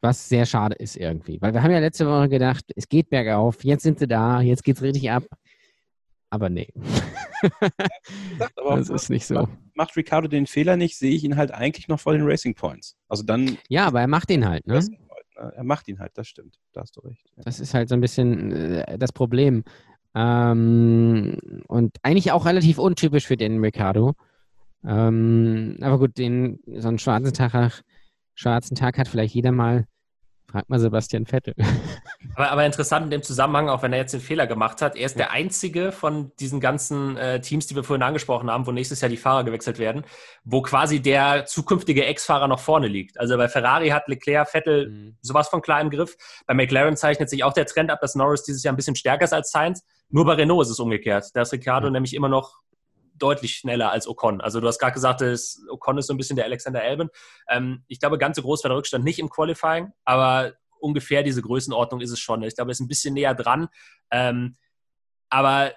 [0.00, 1.40] was sehr schade ist irgendwie.
[1.40, 4.62] Weil wir haben ja letzte Woche gedacht, es geht bergauf, jetzt sind sie da, jetzt
[4.62, 5.24] geht es richtig ab.
[6.30, 6.68] Aber nee.
[8.56, 9.48] aber das ist nicht so.
[9.74, 12.96] Macht Ricardo den Fehler nicht, sehe ich ihn halt eigentlich noch vor den Racing Points.
[13.08, 13.56] Also dann.
[13.68, 14.84] Ja, aber er macht ihn halt, ne?
[15.38, 15.52] Ne?
[15.54, 16.58] Er macht ihn halt, das stimmt.
[16.72, 17.24] Da hast du recht.
[17.36, 17.42] Ja.
[17.44, 19.64] Das ist halt so ein bisschen äh, das Problem.
[20.14, 21.38] Ähm,
[21.68, 24.14] und eigentlich auch relativ untypisch für den Ricardo.
[24.84, 27.82] Ähm, aber gut, den, so einen schwarzen Tag,
[28.34, 29.86] schwarzen Tag hat vielleicht jeder mal.
[30.50, 31.54] Frag mal Sebastian Vettel.
[32.34, 35.06] Aber, aber, interessant in dem Zusammenhang, auch wenn er jetzt den Fehler gemacht hat, er
[35.06, 39.00] ist der einzige von diesen ganzen äh, Teams, die wir vorhin angesprochen haben, wo nächstes
[39.00, 40.04] Jahr die Fahrer gewechselt werden,
[40.44, 43.18] wo quasi der zukünftige Ex-Fahrer noch vorne liegt.
[43.18, 45.16] Also bei Ferrari hat Leclerc, Vettel mhm.
[45.20, 46.16] sowas von klar im Griff.
[46.46, 49.24] Bei McLaren zeichnet sich auch der Trend ab, dass Norris dieses Jahr ein bisschen stärker
[49.24, 49.84] ist als Sainz.
[50.10, 51.26] Nur bei Renault ist es umgekehrt.
[51.34, 51.94] Da ist Ricciardo mhm.
[51.94, 52.58] nämlich immer noch
[53.18, 54.40] deutlich schneller als Ocon.
[54.40, 57.10] Also du hast gerade gesagt, dass Ocon ist so ein bisschen der Alexander Albon.
[57.48, 61.42] Ähm, ich glaube, ganz so groß war der Rückstand nicht im Qualifying, aber ungefähr diese
[61.42, 62.42] Größenordnung ist es schon.
[62.42, 63.68] Ich glaube, er ist ein bisschen näher dran.
[64.10, 64.56] Ähm,
[65.28, 65.72] aber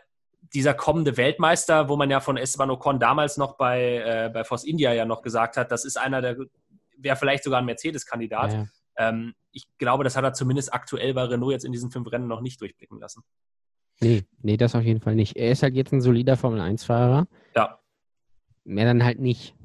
[0.54, 4.64] dieser kommende Weltmeister, wo man ja von Esteban Ocon damals noch bei, äh, bei Force
[4.64, 6.38] India ja noch gesagt hat, das ist einer der,
[6.98, 8.54] wäre vielleicht sogar ein Mercedes-Kandidat.
[8.54, 8.66] Ja.
[8.98, 12.28] Ähm, ich glaube, das hat er zumindest aktuell bei Renault jetzt in diesen fünf Rennen
[12.28, 13.24] noch nicht durchblicken lassen.
[14.02, 15.38] Nee, nee, das auf jeden Fall nicht.
[15.38, 17.28] Er ist halt jetzt ein solider Formel-1-Fahrer.
[17.56, 17.80] Ja.
[18.64, 19.56] Mehr dann halt nicht.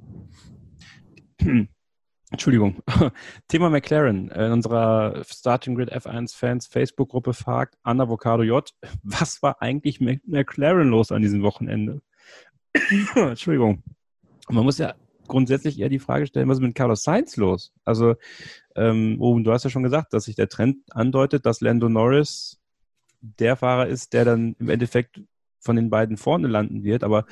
[2.30, 2.82] Entschuldigung.
[3.48, 4.28] Thema McLaren.
[4.28, 8.68] In unserer Starting Grid F1-Fans Facebook-Gruppe fragt Anna Vocado J,
[9.02, 12.02] was war eigentlich mit McLaren los an diesem Wochenende?
[13.14, 13.82] Entschuldigung.
[14.48, 14.94] Man muss ja
[15.28, 17.72] grundsätzlich eher die Frage stellen, was ist mit Carlos Sainz los?
[17.84, 18.16] Also,
[18.74, 22.60] ähm, Ruben, du hast ja schon gesagt, dass sich der Trend andeutet, dass Lando Norris
[23.38, 25.20] der Fahrer ist, der dann im Endeffekt
[25.60, 27.04] von den beiden vorne landen wird.
[27.04, 27.26] Aber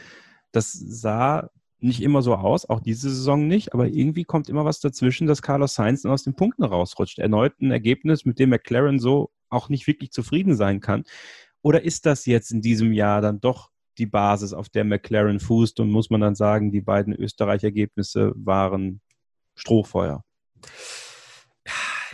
[0.52, 4.80] das sah nicht immer so aus, auch diese Saison nicht, aber irgendwie kommt immer was
[4.80, 7.18] dazwischen, dass Carlos Sainz dann aus den Punkten rausrutscht.
[7.18, 11.04] Erneut ein Ergebnis, mit dem McLaren so auch nicht wirklich zufrieden sein kann.
[11.62, 15.78] Oder ist das jetzt in diesem Jahr dann doch die Basis, auf der McLaren fußt
[15.80, 19.00] und muss man dann sagen, die beiden Österreich-Ergebnisse waren
[19.54, 20.24] Strohfeuer?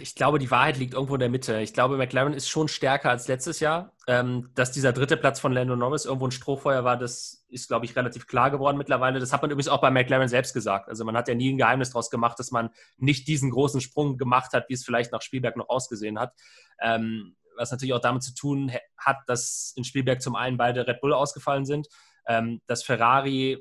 [0.01, 1.61] Ich glaube, die Wahrheit liegt irgendwo in der Mitte.
[1.61, 3.93] Ich glaube, McLaren ist schon stärker als letztes Jahr.
[4.07, 7.85] Ähm, dass dieser dritte Platz von Lando Norris irgendwo ein Strohfeuer war, das ist, glaube
[7.85, 9.21] ich, relativ klar geworden mittlerweile.
[9.21, 10.89] Das hat man übrigens auch bei McLaren selbst gesagt.
[10.89, 14.17] Also man hat ja nie ein Geheimnis daraus gemacht, dass man nicht diesen großen Sprung
[14.17, 16.33] gemacht hat, wie es vielleicht nach Spielberg noch ausgesehen hat.
[16.81, 21.01] Ähm, was natürlich auch damit zu tun hat, dass in Spielberg zum einen beide Red
[21.01, 21.89] Bull ausgefallen sind,
[22.27, 23.59] ähm, dass Ferrari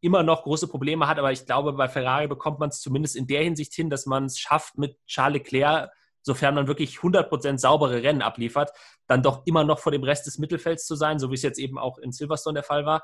[0.00, 3.26] immer noch große Probleme hat, aber ich glaube, bei Ferrari bekommt man es zumindest in
[3.26, 5.90] der Hinsicht hin, dass man es schafft, mit Charles Leclerc,
[6.22, 8.70] sofern man wirklich 100% saubere Rennen abliefert,
[9.06, 11.58] dann doch immer noch vor dem Rest des Mittelfelds zu sein, so wie es jetzt
[11.58, 13.02] eben auch in Silverstone der Fall war.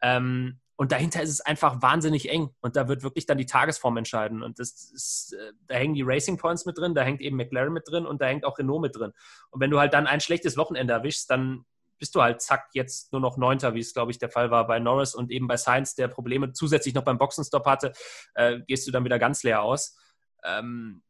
[0.00, 2.50] Ähm, und dahinter ist es einfach wahnsinnig eng.
[2.60, 4.42] Und da wird wirklich dann die Tagesform entscheiden.
[4.42, 7.72] Und das ist, äh, da hängen die Racing Points mit drin, da hängt eben McLaren
[7.72, 9.12] mit drin und da hängt auch Renault mit drin.
[9.50, 11.64] Und wenn du halt dann ein schlechtes Wochenende erwischst, dann
[12.02, 14.66] bist du halt zack jetzt nur noch Neunter, wie es, glaube ich, der Fall war
[14.66, 17.92] bei Norris und eben bei Sainz, der Probleme zusätzlich noch beim Boxenstopp hatte,
[18.34, 19.96] äh, gehst du dann wieder ganz leer aus.
[20.42, 21.04] Ähm,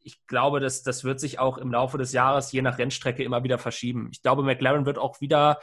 [0.00, 3.44] ich glaube, dass, das wird sich auch im Laufe des Jahres je nach Rennstrecke immer
[3.44, 4.08] wieder verschieben.
[4.12, 5.60] Ich glaube, McLaren wird auch wieder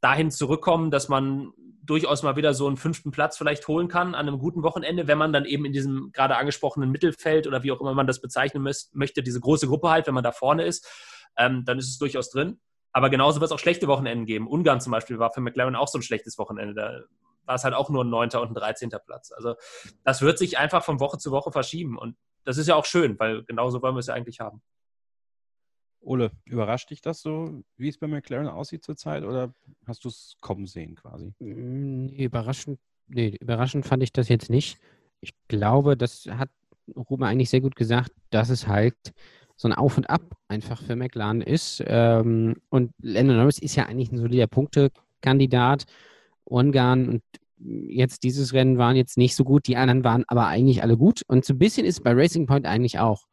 [0.00, 1.50] dahin zurückkommen, dass man
[1.82, 5.18] durchaus mal wieder so einen fünften Platz vielleicht holen kann an einem guten Wochenende, wenn
[5.18, 8.62] man dann eben in diesem gerade angesprochenen Mittelfeld oder wie auch immer man das bezeichnen
[8.92, 10.88] möchte, diese große Gruppe halt, wenn man da vorne ist,
[11.36, 12.60] ähm, dann ist es durchaus drin.
[12.96, 14.48] Aber genauso wird es auch schlechte Wochenenden geben.
[14.48, 16.72] Ungarn zum Beispiel war für McLaren auch so ein schlechtes Wochenende.
[16.72, 17.02] Da
[17.44, 19.32] war es halt auch nur ein neunter und ein dreizehnter Platz.
[19.32, 19.56] Also
[20.02, 21.98] das wird sich einfach von Woche zu Woche verschieben.
[21.98, 24.62] Und das ist ja auch schön, weil genauso wollen wir es ja eigentlich haben.
[26.00, 29.52] Ole, überrascht dich das so, wie es bei McLaren aussieht zurzeit, oder
[29.86, 31.34] hast du es kommen sehen quasi?
[31.38, 34.78] Nee, überraschend nee, überraschend fand ich das jetzt nicht.
[35.20, 36.48] Ich glaube, das hat
[36.96, 39.12] Ruben eigentlich sehr gut gesagt, dass es halt
[39.56, 41.82] so ein Auf und Ab einfach für McLaren ist.
[41.86, 45.84] Ähm, und Lando Norris ist ja eigentlich ein solider Punktekandidat.
[46.44, 47.22] Ungarn und
[47.58, 51.22] jetzt dieses Rennen waren jetzt nicht so gut, die anderen waren aber eigentlich alle gut.
[51.26, 53.24] Und so ein bisschen ist bei Racing Point eigentlich auch.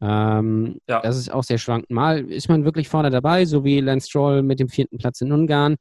[0.00, 1.00] Ähm, ja.
[1.00, 1.90] Das ist auch sehr schwankend.
[1.90, 5.32] Mal ist man wirklich vorne dabei, so wie Lance Stroll mit dem vierten Platz in
[5.32, 5.76] Ungarn.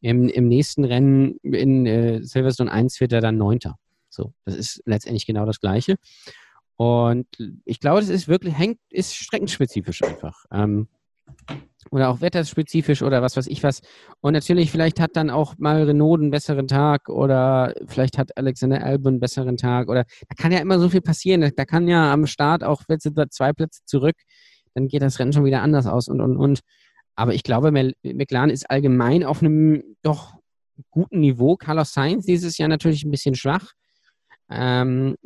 [0.00, 3.76] Im, im nächsten Rennen in äh, Silverstone 1 wird er dann Neunter.
[4.08, 5.96] So, das ist letztendlich genau das Gleiche.
[6.76, 7.26] Und
[7.64, 10.44] ich glaube, das ist wirklich, hängt, ist streckenspezifisch einfach.
[10.50, 10.88] Ähm,
[11.90, 13.80] oder auch wetterspezifisch oder was weiß ich was.
[14.20, 18.82] Und natürlich, vielleicht hat dann auch mal Renault einen besseren Tag oder vielleicht hat Alexander
[18.82, 21.52] Albon einen besseren Tag oder da kann ja immer so viel passieren.
[21.56, 22.82] Da kann ja am Start auch,
[23.30, 24.16] zwei Plätze zurück,
[24.74, 26.60] dann geht das Rennen schon wieder anders aus und und und.
[27.14, 27.72] Aber ich glaube,
[28.02, 30.34] McLaren ist allgemein auf einem doch
[30.90, 31.56] guten Niveau.
[31.56, 33.72] Carlos Sainz dieses Jahr natürlich ein bisschen schwach.
[34.50, 35.16] Ähm,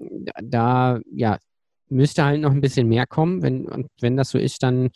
[0.42, 1.38] da ja,
[1.88, 3.42] müsste halt noch ein bisschen mehr kommen.
[3.42, 4.90] Wenn, und wenn das so ist, dann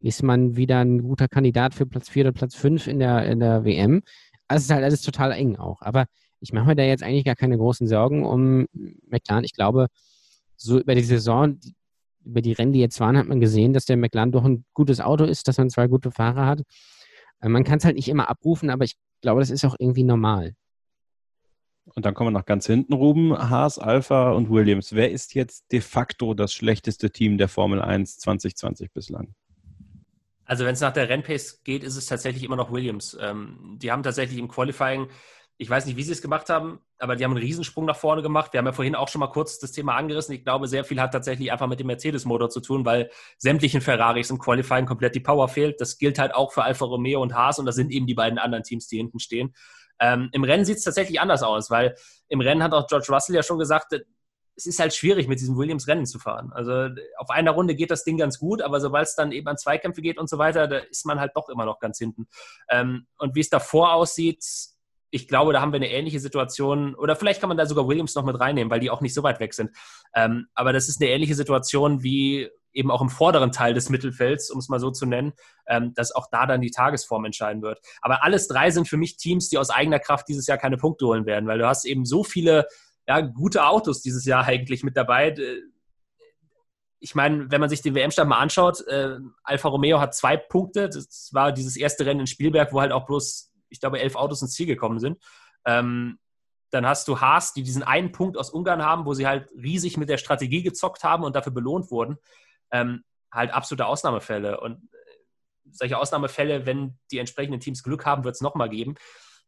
[0.00, 3.40] ist man wieder ein guter Kandidat für Platz 4 oder Platz 5 in der, in
[3.40, 4.02] der WM.
[4.48, 5.82] Also es ist halt alles total eng auch.
[5.82, 6.06] Aber
[6.40, 8.66] ich mache mir da jetzt eigentlich gar keine großen Sorgen um
[9.08, 9.44] McLaren.
[9.44, 9.88] Ich glaube,
[10.56, 11.58] so über die Saison,
[12.24, 15.00] über die Rennen, die jetzt waren, hat man gesehen, dass der McLaren doch ein gutes
[15.00, 16.62] Auto ist, dass man zwei gute Fahrer hat.
[17.40, 20.04] Äh, man kann es halt nicht immer abrufen, aber ich glaube, das ist auch irgendwie
[20.04, 20.54] normal.
[21.94, 24.94] Und dann kommen wir nach ganz hinten, Ruben, Haas, Alpha und Williams.
[24.94, 29.34] Wer ist jetzt de facto das schlechteste Team der Formel 1 2020 bislang?
[30.44, 33.16] Also wenn es nach der Rennpace geht, ist es tatsächlich immer noch Williams.
[33.20, 35.08] Ähm, die haben tatsächlich im Qualifying,
[35.58, 38.22] ich weiß nicht, wie sie es gemacht haben, aber die haben einen Riesensprung nach vorne
[38.22, 38.52] gemacht.
[38.52, 40.34] Wir haben ja vorhin auch schon mal kurz das Thema angerissen.
[40.34, 44.30] Ich glaube, sehr viel hat tatsächlich einfach mit dem Mercedes-Motor zu tun, weil sämtlichen Ferraris
[44.30, 45.80] im Qualifying komplett die Power fehlt.
[45.80, 48.38] Das gilt halt auch für Alfa Romeo und Haas und das sind eben die beiden
[48.38, 49.54] anderen Teams, die hinten stehen.
[50.00, 51.96] Ähm, Im Rennen sieht es tatsächlich anders aus, weil
[52.28, 53.92] im Rennen hat auch George Russell ja schon gesagt,
[54.56, 56.50] es ist halt schwierig, mit diesem Williams-Rennen zu fahren.
[56.52, 59.58] Also auf einer Runde geht das Ding ganz gut, aber sobald es dann eben an
[59.58, 62.26] Zweikämpfe geht und so weiter, da ist man halt doch immer noch ganz hinten.
[62.70, 64.42] Ähm, und wie es davor aussieht,
[65.10, 68.14] ich glaube, da haben wir eine ähnliche Situation, oder vielleicht kann man da sogar Williams
[68.14, 69.70] noch mit reinnehmen, weil die auch nicht so weit weg sind.
[70.14, 74.50] Ähm, aber das ist eine ähnliche Situation wie eben auch im vorderen Teil des Mittelfelds,
[74.50, 75.32] um es mal so zu nennen,
[75.66, 77.80] ähm, dass auch da dann die Tagesform entscheiden wird.
[78.02, 81.06] Aber alles drei sind für mich Teams, die aus eigener Kraft dieses Jahr keine Punkte
[81.06, 82.66] holen werden, weil du hast eben so viele
[83.08, 85.34] ja, gute Autos dieses Jahr eigentlich mit dabei.
[87.00, 90.88] Ich meine, wenn man sich den WM-Stand mal anschaut, äh, Alfa Romeo hat zwei Punkte.
[90.88, 94.42] Das war dieses erste Rennen in Spielberg, wo halt auch bloß, ich glaube, elf Autos
[94.42, 95.22] ins Ziel gekommen sind.
[95.64, 96.18] Ähm,
[96.70, 99.96] dann hast du Haas, die diesen einen Punkt aus Ungarn haben, wo sie halt riesig
[99.96, 102.16] mit der Strategie gezockt haben und dafür belohnt wurden.
[102.70, 104.60] Ähm, halt absolute Ausnahmefälle.
[104.60, 104.96] Und äh,
[105.70, 108.96] solche Ausnahmefälle, wenn die entsprechenden Teams Glück haben, wird es nochmal geben.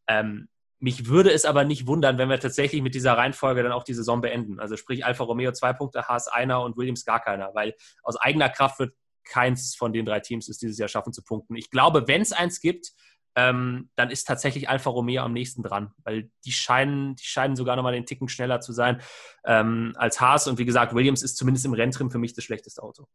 [0.06, 0.48] Ähm,
[0.80, 3.94] mich würde es aber nicht wundern, wenn wir tatsächlich mit dieser Reihenfolge dann auch die
[3.94, 4.60] Saison beenden.
[4.60, 8.48] Also sprich Alfa Romeo zwei Punkte, Haas einer und Williams gar keiner, weil aus eigener
[8.48, 11.56] Kraft wird keins von den drei Teams es dieses Jahr schaffen zu punkten.
[11.56, 12.92] Ich glaube, wenn es eins gibt,
[13.38, 17.76] ähm, dann ist tatsächlich Alfa Romeo am nächsten dran, weil die scheinen, die scheinen sogar
[17.76, 19.00] nochmal den Ticken schneller zu sein
[19.44, 20.48] ähm, als Haas.
[20.48, 23.06] Und wie gesagt, Williams ist zumindest im Renntrim für mich das schlechteste Auto.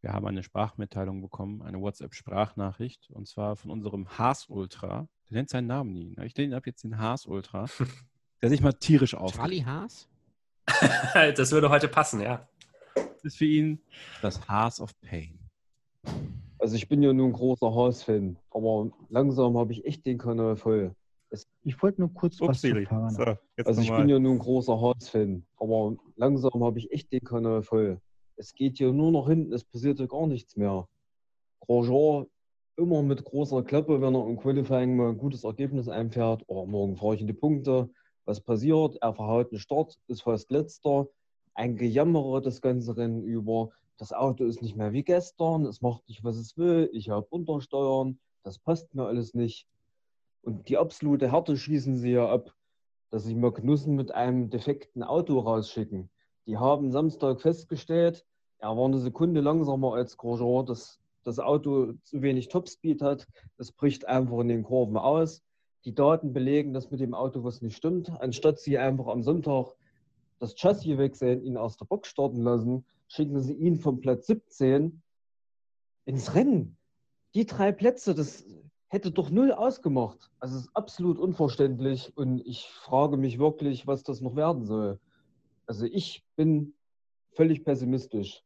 [0.00, 5.08] Wir haben eine Sprachmitteilung bekommen, eine WhatsApp-Sprachnachricht, und zwar von unserem Haas-Ultra.
[5.30, 6.14] Der nennt seinen Namen nie.
[6.16, 6.26] Ne?
[6.26, 7.66] Ich nenne ab jetzt den Haas-Ultra,
[8.42, 9.36] der sich mal tierisch auf.
[9.36, 10.08] Charlie Haas?
[11.14, 12.48] das würde heute passen, ja.
[12.94, 13.80] Das ist für ihn
[14.22, 15.38] das Haas of Pain.
[16.66, 20.56] Also ich bin ja nur ein großer Haas-Fan, aber langsam habe ich echt den Kanal
[20.56, 20.96] voll.
[21.30, 23.10] Es ich wollte nur kurz Ups, was zu fahren.
[23.10, 23.22] So,
[23.64, 27.62] also ich bin ja nur ein großer Haas-Fan, aber langsam habe ich echt den Kanal
[27.62, 28.00] voll.
[28.34, 30.88] Es geht hier nur noch hinten, es passiert ja gar nichts mehr.
[31.60, 32.26] Grosjean
[32.76, 36.42] immer mit großer Klappe, wenn er im Qualifying mal ein gutes Ergebnis einfährt.
[36.48, 37.90] Oh, morgen fahre ich in die Punkte.
[38.24, 38.98] Was passiert?
[39.00, 41.06] Er verhaut einen Start, ist fast letzter.
[41.54, 43.70] Ein Gejammerer das ganze Rennen über.
[43.98, 45.64] Das Auto ist nicht mehr wie gestern.
[45.64, 46.90] Es macht nicht, was es will.
[46.92, 48.18] Ich habe Untersteuern.
[48.42, 49.66] Das passt mir alles nicht.
[50.42, 52.54] Und die absolute Härte schießen sie ja ab,
[53.10, 56.10] dass sie Magnussen mit einem defekten Auto rausschicken.
[56.46, 58.24] Die haben Samstag festgestellt,
[58.58, 60.64] er war eine Sekunde langsamer als Grosjean.
[60.66, 63.26] Das das Auto zu wenig Topspeed hat.
[63.58, 65.42] Das bricht einfach in den Kurven aus.
[65.84, 68.10] Die Daten belegen, dass mit dem Auto was nicht stimmt.
[68.20, 69.74] Anstatt sie einfach am Sonntag
[70.38, 75.02] das Chassis wechseln, ihn aus der Box starten lassen, schicken sie ihn vom Platz 17
[76.04, 76.76] ins Rennen.
[77.34, 78.44] Die drei Plätze, das
[78.88, 80.30] hätte doch null ausgemacht.
[80.38, 84.98] Also es ist absolut unverständlich und ich frage mich wirklich, was das noch werden soll.
[85.66, 86.74] Also ich bin
[87.32, 88.42] völlig pessimistisch.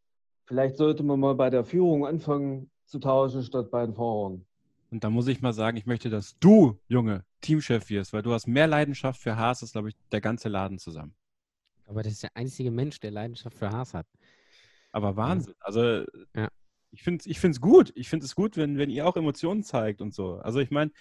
[0.47, 4.45] Vielleicht sollte man mal bei der Führung anfangen zu tauschen statt bei den Fahrern.
[4.91, 8.33] Und da muss ich mal sagen, ich möchte, dass du, Junge, Teamchef wirst, weil du
[8.33, 11.15] hast mehr Leidenschaft für Haas als, glaube ich, der ganze Laden zusammen.
[11.91, 14.07] Aber das ist der einzige Mensch, der Leidenschaft für Haas hat.
[14.93, 15.55] Aber Wahnsinn.
[15.59, 16.05] Also
[16.37, 16.49] Ja.
[16.93, 17.93] ich finde es ich find's gut.
[17.97, 20.37] Ich finde es gut, wenn, wenn ihr auch Emotionen zeigt und so.
[20.37, 20.93] Also ich meine,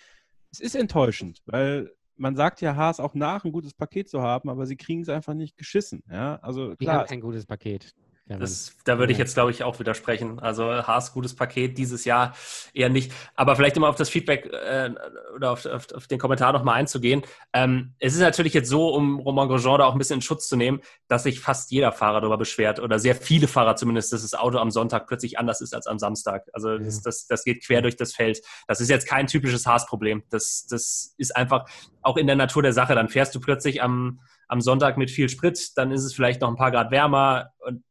[0.51, 4.49] es ist enttäuschend, weil man sagt ja Haas auch nach, ein gutes Paket zu haben,
[4.49, 6.03] aber sie kriegen es einfach nicht geschissen.
[6.09, 7.01] Ja, also Die klar.
[7.01, 7.93] haben kein gutes Paket.
[8.37, 9.23] Das, da würde ich Ja.
[9.23, 10.39] jetzt, glaube ich, auch widersprechen.
[10.39, 12.35] Also Haas, gutes Paket dieses Jahr
[12.73, 13.11] eher nicht.
[13.35, 14.91] Aber vielleicht immer auf das Feedback äh,
[15.35, 17.23] oder auf, auf, auf den Kommentar nochmal einzugehen.
[17.53, 20.47] Ähm, es ist natürlich jetzt so, um Romain Grosjean da auch ein bisschen in Schutz
[20.47, 24.21] zu nehmen, dass sich fast jeder Fahrer darüber beschwert oder sehr viele Fahrer zumindest, dass
[24.21, 26.47] das Auto am Sonntag plötzlich anders ist als am Samstag.
[26.53, 28.41] Also das, das, das geht quer durch das Feld.
[28.67, 30.23] Das ist jetzt kein typisches Haas-Problem.
[30.29, 31.65] Das, das ist einfach
[32.03, 32.93] auch in der Natur der Sache.
[32.93, 36.49] Dann fährst du plötzlich am, am Sonntag mit viel Sprit, dann ist es vielleicht noch
[36.49, 37.83] ein paar Grad wärmer und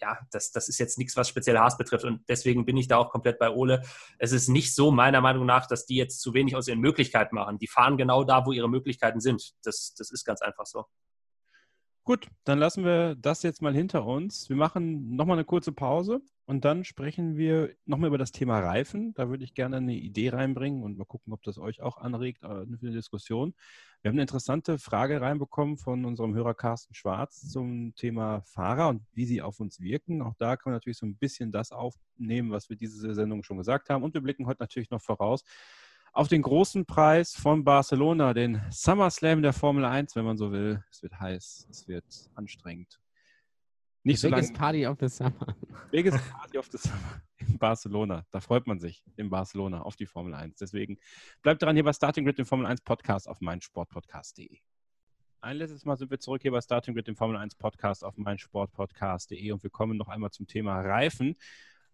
[0.00, 2.04] ja, das, das ist jetzt nichts, was speziell Haas betrifft.
[2.04, 3.82] Und deswegen bin ich da auch komplett bei Ole.
[4.18, 7.34] Es ist nicht so, meiner Meinung nach, dass die jetzt zu wenig aus ihren Möglichkeiten
[7.34, 7.58] machen.
[7.58, 9.52] Die fahren genau da, wo ihre Möglichkeiten sind.
[9.62, 10.86] Das, das ist ganz einfach so.
[12.08, 14.48] Gut, dann lassen wir das jetzt mal hinter uns.
[14.48, 19.12] Wir machen nochmal eine kurze Pause und dann sprechen wir nochmal über das Thema Reifen.
[19.12, 22.44] Da würde ich gerne eine Idee reinbringen und mal gucken, ob das euch auch anregt
[22.44, 23.52] äh, für eine Diskussion.
[24.00, 29.02] Wir haben eine interessante Frage reinbekommen von unserem Hörer Carsten Schwarz zum Thema Fahrer und
[29.12, 30.22] wie sie auf uns wirken.
[30.22, 33.58] Auch da können wir natürlich so ein bisschen das aufnehmen, was wir diese Sendung schon
[33.58, 34.02] gesagt haben.
[34.02, 35.44] Und wir blicken heute natürlich noch voraus
[36.18, 40.82] auf den großen Preis von Barcelona, den SummerSlam der Formel 1, wenn man so will.
[40.90, 42.04] Es wird heiß, es wird
[42.34, 42.98] anstrengend.
[44.02, 44.58] Nicht so Biggest lange.
[44.58, 45.56] Party of the Summer.
[45.92, 48.26] Biggest Party of the Summer in Barcelona.
[48.32, 50.56] Da freut man sich in Barcelona auf die Formel 1.
[50.56, 50.98] Deswegen
[51.42, 54.58] bleibt dran hier bei Starting Grid, dem Formel 1 Podcast auf meinsportpodcast.de.
[55.40, 58.16] Ein letztes Mal sind wir zurück hier bei Starting Grid, dem Formel 1 Podcast auf
[58.16, 61.36] meinsportpodcast.de und wir kommen noch einmal zum Thema Reifen.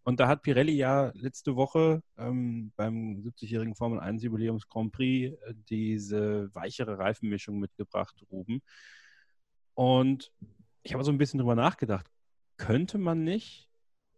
[0.05, 5.35] Und da hat Pirelli ja letzte Woche ähm, beim 70-jährigen Formel 1 Jubiläums Grand Prix
[5.35, 8.62] äh, diese weichere Reifenmischung mitgebracht, Ruben.
[9.72, 10.31] Und
[10.82, 12.06] ich habe so ein bisschen drüber nachgedacht.
[12.59, 13.66] Könnte man nicht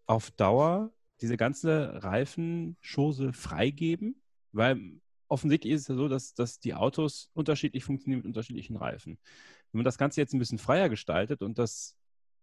[0.06, 4.20] auf Dauer diese ganze Reifenschose freigeben?
[4.50, 9.18] Weil offensichtlich ist es ja so, dass, dass die Autos unterschiedlich funktionieren mit unterschiedlichen Reifen.
[9.70, 11.96] Wenn man das Ganze jetzt ein bisschen freier gestaltet und das,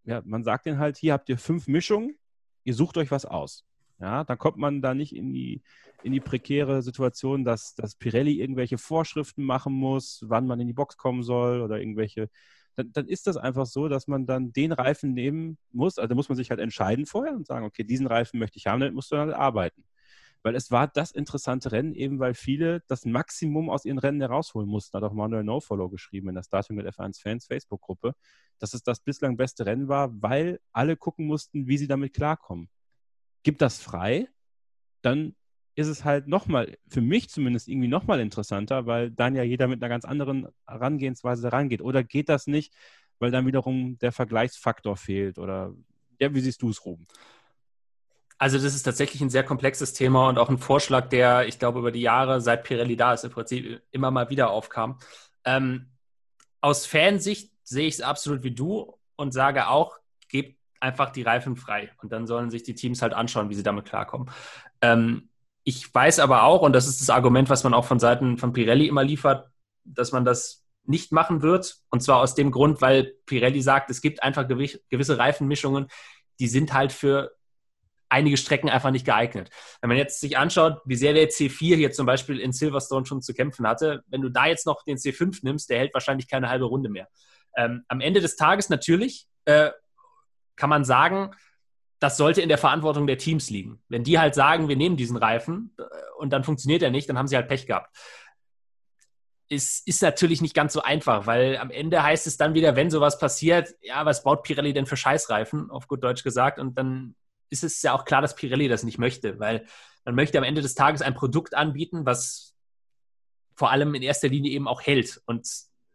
[0.06, 2.18] ja, man sagt denen halt, hier habt ihr fünf Mischungen,
[2.64, 3.66] ihr sucht euch was aus.
[4.00, 5.62] Ja, dann kommt man da nicht in die,
[6.04, 10.74] in die prekäre Situation, dass, dass Pirelli irgendwelche Vorschriften machen muss, wann man in die
[10.74, 12.30] Box kommen soll oder irgendwelche.
[12.76, 16.00] Dann, dann ist das einfach so, dass man dann den Reifen nehmen muss.
[16.00, 18.80] Also muss man sich halt entscheiden vorher und sagen, okay, diesen Reifen möchte ich haben,
[18.80, 19.84] damit musst du dann halt arbeiten.
[20.44, 24.68] Weil es war das interessante Rennen, eben weil viele das Maximum aus ihren Rennen herausholen
[24.68, 24.98] mussten.
[24.98, 28.14] Hat auch Manuel NoFollow geschrieben in der Starting mit F1 Fans Facebook-Gruppe,
[28.60, 32.70] dass es das bislang beste Rennen war, weil alle gucken mussten, wie sie damit klarkommen.
[33.44, 34.28] Gibt das frei,
[35.02, 35.36] dann
[35.76, 39.82] ist es halt nochmal, für mich zumindest irgendwie nochmal interessanter, weil dann ja jeder mit
[39.82, 41.82] einer ganz anderen Herangehensweise rangeht.
[41.82, 42.74] Oder geht das nicht,
[43.20, 45.40] weil dann wiederum der Vergleichsfaktor fehlt?
[45.40, 45.74] Oder
[46.20, 47.08] ja, wie siehst du es, Ruben?
[48.44, 51.80] Also das ist tatsächlich ein sehr komplexes Thema und auch ein Vorschlag, der, ich glaube,
[51.80, 55.00] über die Jahre, seit Pirelli da ist, im Prinzip immer mal wieder aufkam.
[55.46, 55.94] Ähm,
[56.60, 59.98] aus Fansicht sehe ich es absolut wie du und sage auch,
[60.28, 63.64] gebt einfach die Reifen frei und dann sollen sich die Teams halt anschauen, wie sie
[63.64, 64.30] damit klarkommen.
[64.82, 65.30] Ähm,
[65.64, 68.52] ich weiß aber auch, und das ist das Argument, was man auch von Seiten von
[68.52, 69.52] Pirelli immer liefert,
[69.86, 71.78] dass man das nicht machen wird.
[71.92, 75.88] Und zwar aus dem Grund, weil Pirelli sagt, es gibt einfach gewisse Reifenmischungen,
[76.42, 77.32] die sind halt für
[78.14, 79.50] einige Strecken einfach nicht geeignet.
[79.82, 83.22] Wenn man jetzt sich anschaut, wie sehr der C4 hier zum Beispiel in Silverstone schon
[83.22, 86.50] zu kämpfen hatte, wenn du da jetzt noch den C5 nimmst, der hält wahrscheinlich keine
[86.50, 87.08] halbe Runde mehr.
[87.58, 89.72] Ähm, am Ende des Tages natürlich äh,
[90.56, 91.32] kann man sagen,
[92.00, 93.82] das sollte in der Verantwortung der Teams liegen.
[93.90, 95.84] Wenn die halt sagen, wir nehmen diesen Reifen äh,
[96.20, 97.96] und dann funktioniert er nicht, dann haben sie halt Pech gehabt.
[99.50, 102.90] Es ist natürlich nicht ganz so einfach, weil am Ende heißt es dann wieder, wenn
[102.90, 107.16] sowas passiert, ja, was baut Pirelli denn für Scheißreifen, auf gut Deutsch gesagt, und dann
[107.54, 109.66] ist es ja auch klar, dass Pirelli das nicht möchte, weil
[110.04, 112.54] man möchte am Ende des Tages ein Produkt anbieten, was
[113.56, 115.22] vor allem in erster Linie eben auch hält.
[115.26, 115.48] Und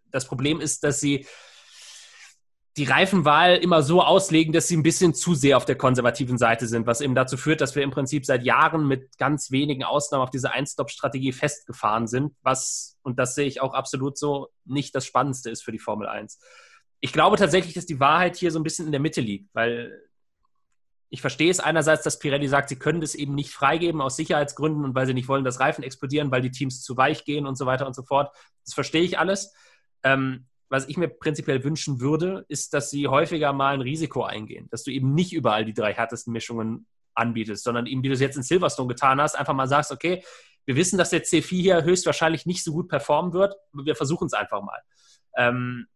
[0.06, 1.26] das Problem ist, dass sie
[2.78, 6.68] die Reifenwahl immer so auslegen, dass sie ein bisschen zu sehr auf der konservativen Seite
[6.68, 10.22] sind, was eben dazu führt, dass wir im Prinzip seit Jahren mit ganz wenigen Ausnahmen
[10.22, 15.06] auf diese Ein-Stop-Strategie festgefahren sind, was, und das sehe ich auch absolut so, nicht das
[15.06, 16.38] Spannendste ist für die Formel 1.
[17.00, 20.07] Ich glaube tatsächlich, dass die Wahrheit hier so ein bisschen in der Mitte liegt, weil
[21.10, 24.84] ich verstehe es einerseits, dass Pirelli sagt, sie können das eben nicht freigeben aus Sicherheitsgründen
[24.84, 27.56] und weil sie nicht wollen, dass Reifen explodieren, weil die Teams zu weich gehen und
[27.56, 28.34] so weiter und so fort.
[28.64, 29.54] Das verstehe ich alles.
[30.02, 34.68] Ähm, was ich mir prinzipiell wünschen würde, ist, dass sie häufiger mal ein Risiko eingehen,
[34.70, 38.20] dass du eben nicht überall die drei härtesten Mischungen anbietest, sondern eben, wie du es
[38.20, 40.22] jetzt in Silverstone getan hast, einfach mal sagst, okay,
[40.66, 44.26] wir wissen, dass der C4 hier höchstwahrscheinlich nicht so gut performen wird, aber wir versuchen
[44.26, 44.80] es einfach mal.
[45.36, 45.86] Ähm,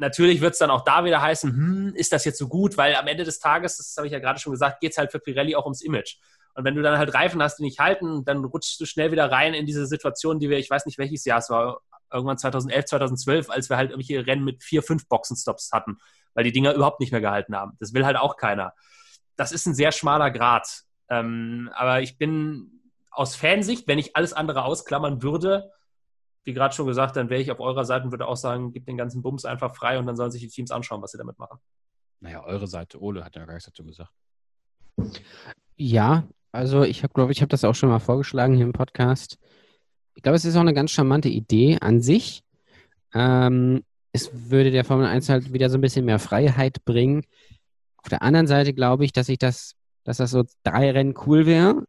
[0.00, 2.76] natürlich wird es dann auch da wieder heißen, hm, ist das jetzt so gut?
[2.76, 5.12] Weil am Ende des Tages, das habe ich ja gerade schon gesagt, geht es halt
[5.12, 6.16] für Pirelli auch ums Image.
[6.54, 9.30] Und wenn du dann halt Reifen hast, die nicht halten, dann rutschst du schnell wieder
[9.30, 11.80] rein in diese Situation, die wir, ich weiß nicht welches Jahr es war,
[12.12, 15.98] irgendwann 2011, 2012, als wir halt irgendwelche Rennen mit vier, fünf Boxenstops hatten,
[16.34, 17.76] weil die Dinger überhaupt nicht mehr gehalten haben.
[17.78, 18.74] Das will halt auch keiner.
[19.36, 20.82] Das ist ein sehr schmaler Grad.
[21.08, 25.70] Ähm, aber ich bin aus Fansicht, wenn ich alles andere ausklammern würde,
[26.44, 28.86] wie gerade schon gesagt, dann wäre ich auf eurer Seite und würde auch sagen, gib
[28.86, 31.38] den ganzen Bums einfach frei und dann sollen sich die Teams anschauen, was sie damit
[31.38, 31.58] machen.
[32.20, 34.10] Naja, eure Seite, Ole hat ja gar nichts dazu gesagt.
[35.76, 39.38] Ja, also ich habe, glaube ich, habe das auch schon mal vorgeschlagen hier im Podcast.
[40.14, 42.42] Ich glaube, es ist auch eine ganz charmante Idee an sich.
[43.14, 47.22] Ähm, es würde der Formel 1 halt wieder so ein bisschen mehr Freiheit bringen.
[47.98, 51.46] Auf der anderen Seite glaube ich, dass ich das, dass das so drei Rennen cool
[51.46, 51.84] wäre.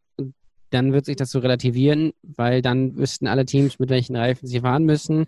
[0.72, 4.62] Dann wird sich das so relativieren, weil dann wüssten alle Teams, mit welchen Reifen sie
[4.62, 5.28] fahren müssen.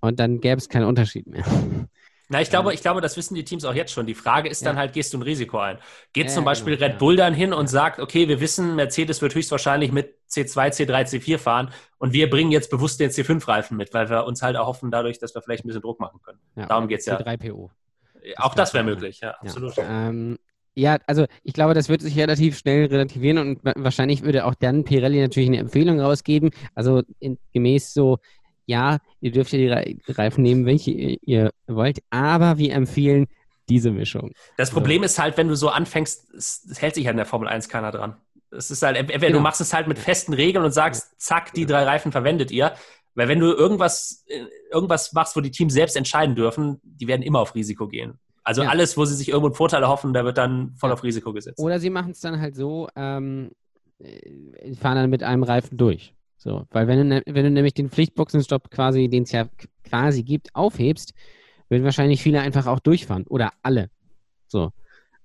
[0.00, 1.44] Und dann gäbe es keinen Unterschied mehr.
[2.30, 4.04] Na, ich glaube, ich glaube, das wissen die Teams auch jetzt schon.
[4.04, 5.78] Die Frage ist dann halt, gehst du ein Risiko ein?
[6.12, 9.22] Geht Ja, zum Beispiel genau, Red Bull dann hin und sagt, okay, wir wissen, Mercedes
[9.22, 13.94] wird höchstwahrscheinlich mit C2, C3, C4 fahren und wir bringen jetzt bewusst den C5-Reifen mit,
[13.94, 16.38] weil wir uns halt erhoffen dadurch, dass wir vielleicht ein bisschen Druck machen können.
[16.54, 17.18] Ja, Darum oder geht's ja.
[17.18, 17.70] C3PO.
[18.36, 19.76] Auch das wäre möglich, ja, absolut.
[19.76, 20.08] Ja.
[20.08, 20.38] Ähm,
[20.78, 24.54] ja, also ich glaube, das wird sich relativ schnell relativieren und wa- wahrscheinlich würde auch
[24.54, 26.50] dann Pirelli natürlich eine Empfehlung rausgeben.
[26.74, 28.18] Also in, gemäß so,
[28.66, 33.26] ja, ihr dürft ja die Re- Reifen nehmen, welche ihr, wollt, aber wir empfehlen
[33.68, 34.32] diese Mischung.
[34.56, 37.48] Das Problem ist halt, wenn du so anfängst, es, hält sich halt in der Formel
[37.48, 38.16] 1 keiner dran.
[38.50, 39.38] Es ist halt, entweder Genau.
[39.38, 42.72] du machst es halt mit festen Regeln und sagst, zack, die drei Reifen verwendet ihr.
[43.14, 47.22] Weil wenn du irgendwas, äh, irgendwas machst, wo die Teams selbst entscheiden dürfen, die werden
[47.22, 48.18] immer auf Risiko gehen.
[48.48, 48.70] Also Ja.
[48.70, 51.58] alles, wo sie sich irgendwo einen Vorteil erhoffen, da wird dann voll auf Risiko gesetzt.
[51.58, 53.50] Oder sie machen es dann halt so, ähm,
[53.98, 56.14] äh, fahren dann mit einem Reifen durch.
[56.38, 59.46] So, weil wenn du, ne- wenn du nämlich den Pflichtboxenstopp quasi, den es ja
[59.84, 61.12] quasi gibt, aufhebst,
[61.68, 63.26] würden wahrscheinlich viele einfach auch durchfahren.
[63.26, 63.90] Oder alle.
[64.46, 64.70] So.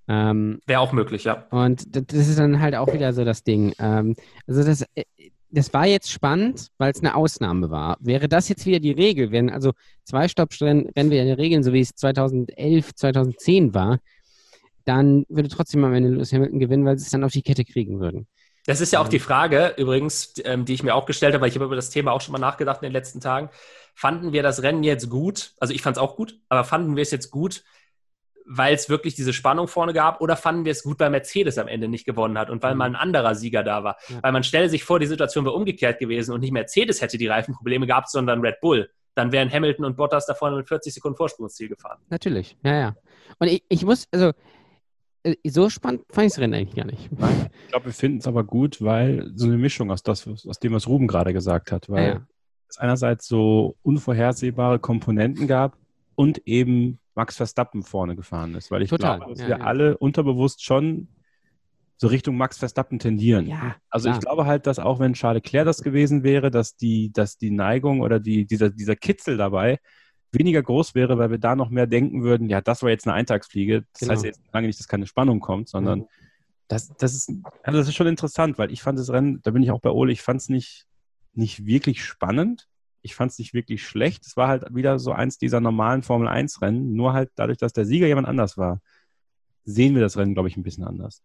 [0.09, 1.47] Ähm, Wäre auch möglich, ja.
[1.49, 3.73] und das ist dann halt auch wieder so das Ding.
[3.79, 4.17] Ähm,
[4.47, 5.05] also das, äh,
[5.53, 7.97] das war jetzt spannend, weil es eine Ausnahme war.
[7.99, 9.73] Wäre das jetzt wieder die Regel, wenn also
[10.03, 13.99] zwei Stopprennen wieder in der Regeln, so wie es 2011, 2010 war,
[14.85, 17.65] dann würde trotzdem am Ende Lewis Hamilton gewinnen, weil sie es dann auf die Kette
[17.65, 18.27] kriegen würden.
[18.65, 21.49] Das ist ja auch die Frage, übrigens, ähm, die ich mir auch gestellt habe, weil
[21.49, 23.49] ich habe über das Thema auch schon mal nachgedacht in den letzten Tagen.
[23.93, 25.53] Fanden wir das Rennen jetzt gut?
[25.59, 27.63] Also ich fand es auch gut, aber fanden wir es jetzt gut,
[28.45, 31.67] weil es wirklich diese Spannung vorne gab oder fanden wir es gut, weil Mercedes am
[31.67, 32.77] Ende nicht gewonnen hat und weil Mhm.
[32.77, 33.97] mal ein anderer Sieger da war?
[34.09, 34.19] Ja.
[34.21, 37.27] Weil man stelle sich vor, die Situation wäre umgekehrt gewesen und nicht Mercedes hätte die
[37.27, 38.89] Reifenprobleme gehabt, sondern Red Bull.
[39.15, 41.99] Dann wären Hamilton und Bottas da vorne mit 40 Sekunden Vorsprung ins Ziel gefahren.
[42.09, 42.95] Natürlich, ja, ja.
[43.39, 44.31] Und ich, ich muss, also
[45.23, 47.09] äh, so spannend fand ich das Rennen eigentlich gar nicht.
[47.11, 50.73] Ich glaube, wir finden es aber gut, weil so eine Mischung aus, das, aus dem,
[50.73, 52.27] was Ruben gerade gesagt hat, weil Ja, ja.
[52.67, 55.77] es einerseits so unvorhersehbare Komponenten gab
[56.15, 59.63] und eben Max Verstappen vorne gefahren ist, weil ich Total, glaube, dass ja, wir ja.
[59.63, 61.07] alle unterbewusst schon
[61.97, 63.47] so Richtung Max Verstappen tendieren.
[63.47, 64.17] Ja, also klar.
[64.17, 67.51] ich glaube halt, dass auch wenn Charles Leclerc das gewesen wäre, dass die, dass die
[67.51, 69.79] Neigung oder die, dieser, dieser Kitzel dabei
[70.33, 73.13] weniger groß wäre, weil wir da noch mehr denken würden, ja, das war jetzt eine
[73.13, 73.85] Eintagsfliege.
[73.93, 74.13] Das Genau.
[74.13, 76.07] heißt jetzt lange nicht, dass keine Spannung kommt, sondern
[76.67, 77.31] das, das, ist,
[77.61, 79.91] also das ist schon interessant, weil ich fand das Rennen, da bin ich auch bei
[79.91, 80.87] Ole, ich fand es nicht,
[81.33, 82.67] nicht wirklich spannend.
[83.03, 84.25] Ich fand es nicht wirklich schlecht.
[84.25, 88.07] Es war halt wieder so eins dieser normalen Formel-1-Rennen, nur halt dadurch, dass der Sieger
[88.07, 88.81] jemand anders war,
[89.65, 91.21] sehen wir das Rennen, glaube ich, ein bisschen anders.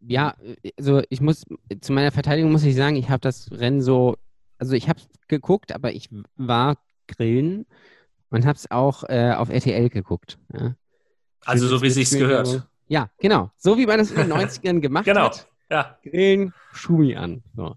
[0.00, 0.34] Ja,
[0.78, 1.44] also ich muss,
[1.80, 4.16] zu meiner Verteidigung muss ich sagen, ich habe das Rennen so,
[4.58, 7.66] also ich habe es geguckt, aber ich war grillen
[8.30, 10.38] und habe es auch äh, auf RTL geguckt.
[10.52, 10.74] Ja.
[11.44, 12.66] Also so wie sich's gehört.
[12.88, 13.50] Ja, genau.
[13.56, 15.24] So wie man das in den 90ern gemacht Genau.
[15.26, 15.48] hat.
[15.70, 15.98] Ja.
[16.02, 17.42] Grillen, Schumi an.
[17.56, 17.74] So.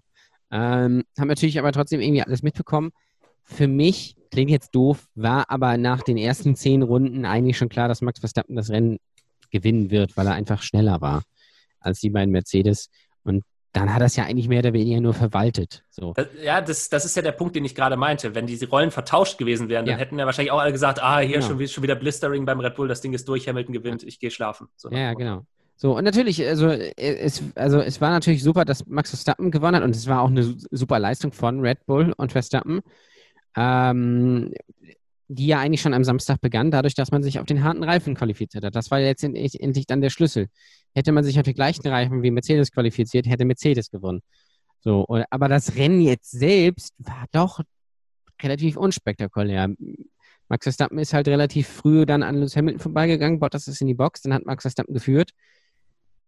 [0.50, 2.92] Ähm, haben natürlich aber trotzdem irgendwie alles mitbekommen.
[3.50, 7.88] Für mich, klingt jetzt doof, war aber nach den ersten zehn Runden eigentlich schon klar,
[7.88, 8.98] dass Max Verstappen das Rennen
[9.50, 11.22] gewinnen wird, weil er einfach schneller war
[11.80, 12.90] als die beiden Mercedes.
[13.24, 13.42] Und
[13.72, 15.82] dann hat er es ja eigentlich mehr oder weniger nur verwaltet.
[15.90, 16.12] So.
[16.14, 18.34] Das, ja, das, das ist ja der Punkt, den ich gerade meinte.
[18.34, 19.98] Wenn diese Rollen vertauscht gewesen wären, dann Ja.
[19.98, 21.46] hätten ja wahrscheinlich auch alle gesagt, ah, hier Genau.
[21.46, 24.30] schon, schon wieder Blistering beim Red Bull, das Ding ist durch, Hamilton gewinnt, ich gehe
[24.30, 24.68] schlafen.
[24.76, 25.46] So Ja, ja, genau.
[25.76, 29.84] So, und natürlich, also es, also es war natürlich super, dass Max Verstappen gewonnen hat
[29.84, 32.80] und es war auch eine su- super Leistung von Red Bull und Verstappen,
[33.58, 34.52] ähm,
[35.26, 38.14] die ja eigentlich schon am Samstag begann, dadurch, dass man sich auf den harten Reifen
[38.14, 38.74] qualifiziert hat.
[38.74, 40.48] Das war letztendlich endlich dann der Schlüssel.
[40.94, 44.22] Hätte man sich auf die gleichen Reifen wie Mercedes qualifiziert, hätte Mercedes gewonnen.
[44.80, 47.60] So, aber das Rennen jetzt selbst war doch
[48.40, 49.68] relativ unspektakulär.
[50.48, 53.94] Max Verstappen ist halt relativ früh dann an Lewis Hamilton vorbeigegangen, Bottas ist in die
[53.94, 55.32] Box, dann hat Max Verstappen geführt.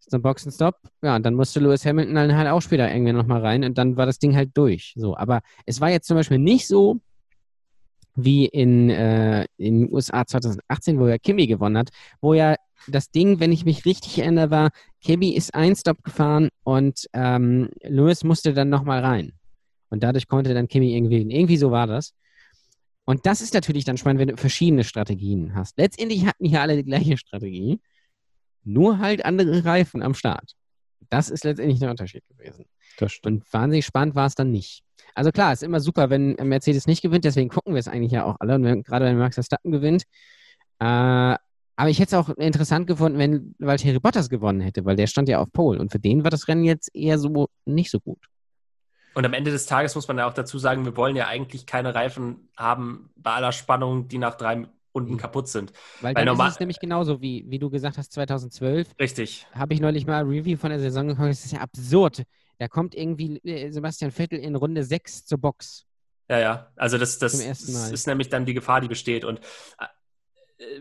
[0.00, 3.40] so ein Boxenstopp, ja, und dann musste Lewis Hamilton dann halt auch später irgendwie nochmal
[3.40, 4.92] rein und dann war das Ding halt durch.
[4.96, 7.00] So, aber es war jetzt zum Beispiel nicht so,
[8.14, 12.56] wie in, äh, in den USA 2018, wo ja Kimi gewonnen hat, wo ja
[12.88, 14.70] das Ding, wenn ich mich richtig erinnere, war,
[15.00, 19.32] Kimi ist ein Stop gefahren und ähm, Lewis musste dann nochmal rein.
[19.90, 22.14] Und dadurch konnte dann Kimi irgendwie, irgendwie so war das.
[23.04, 25.76] Und das ist natürlich dann spannend, wenn du verschiedene Strategien hast.
[25.78, 27.80] Letztendlich hatten hier alle die gleiche Strategie,
[28.62, 30.54] nur halt andere Reifen am Start.
[31.08, 32.66] Das ist letztendlich der Unterschied gewesen.
[33.26, 34.84] Und wahnsinnig spannend war es dann nicht.
[35.14, 38.24] Also klar, ist immer super, wenn Mercedes nicht gewinnt, deswegen gucken wir es eigentlich ja
[38.24, 38.54] auch alle.
[38.54, 40.04] Und wenn, gerade wenn Max Verstappen gewinnt.
[40.78, 40.84] Äh,
[41.76, 45.28] aber ich hätte es auch interessant gefunden, wenn Valtteri Bottas gewonnen hätte, weil der stand
[45.28, 45.80] ja auf Pole.
[45.80, 48.18] Und für den war das Rennen jetzt eher so nicht so gut.
[49.14, 51.66] Und am Ende des Tages muss man ja auch dazu sagen, wir wollen ja eigentlich
[51.66, 55.72] keine Reifen haben bei aller Spannung, die nach drei Runden kaputt sind.
[56.00, 58.88] Weil, Weil normal- ist es nämlich genauso, wie, wie du gesagt hast, 2012.
[58.98, 59.46] Richtig.
[59.52, 61.28] Habe ich neulich mal ein Review von der Saison geguckt.
[61.28, 62.24] Das ist ja absurd.
[62.60, 65.86] Da kommt irgendwie äh, Sebastian Vettel in Runde 6 zur Box.
[66.28, 66.72] Ja, ja.
[66.76, 69.24] Also das, das ist nämlich dann die Gefahr, die besteht.
[69.24, 69.40] Und
[69.78, 69.86] äh,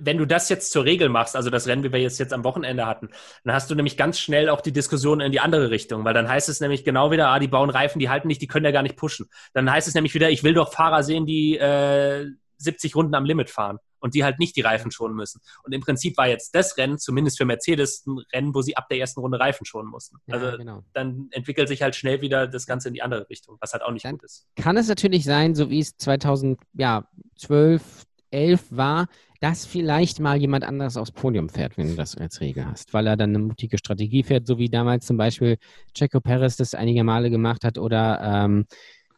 [0.01, 2.43] wenn du das jetzt zur Regel machst, also das Rennen, wie wir jetzt, jetzt am
[2.43, 3.07] Wochenende hatten,
[3.45, 6.27] dann hast du nämlich ganz schnell auch die Diskussion in die andere Richtung, weil dann
[6.27, 8.71] heißt es nämlich genau wieder, ah, die bauen Reifen, die halten nicht, die können ja
[8.71, 9.29] gar nicht pushen.
[9.53, 12.27] Dann heißt es nämlich wieder, ich will doch Fahrer sehen, die äh,
[12.57, 15.41] 70 Runden am Limit fahren und die halt nicht die Reifen schonen müssen.
[15.63, 18.87] Und im Prinzip war jetzt das Rennen, zumindest für Mercedes, ein Rennen, wo sie ab
[18.89, 20.17] der ersten Runde Reifen schonen mussten.
[20.27, 20.83] Ja, also genau.
[20.93, 23.91] dann entwickelt sich halt schnell wieder das Ganze in die andere Richtung, was halt auch
[23.91, 24.47] nicht Dann- gut ist.
[24.55, 29.07] Kann es natürlich sein, so wie es 2012, 11 war,
[29.39, 33.07] dass vielleicht mal jemand anderes aufs Podium fährt, wenn du das als Regel hast, weil
[33.07, 35.57] er dann eine mutige Strategie fährt, so wie damals zum Beispiel
[35.93, 38.65] Checo Perez das einige Male gemacht hat oder ähm,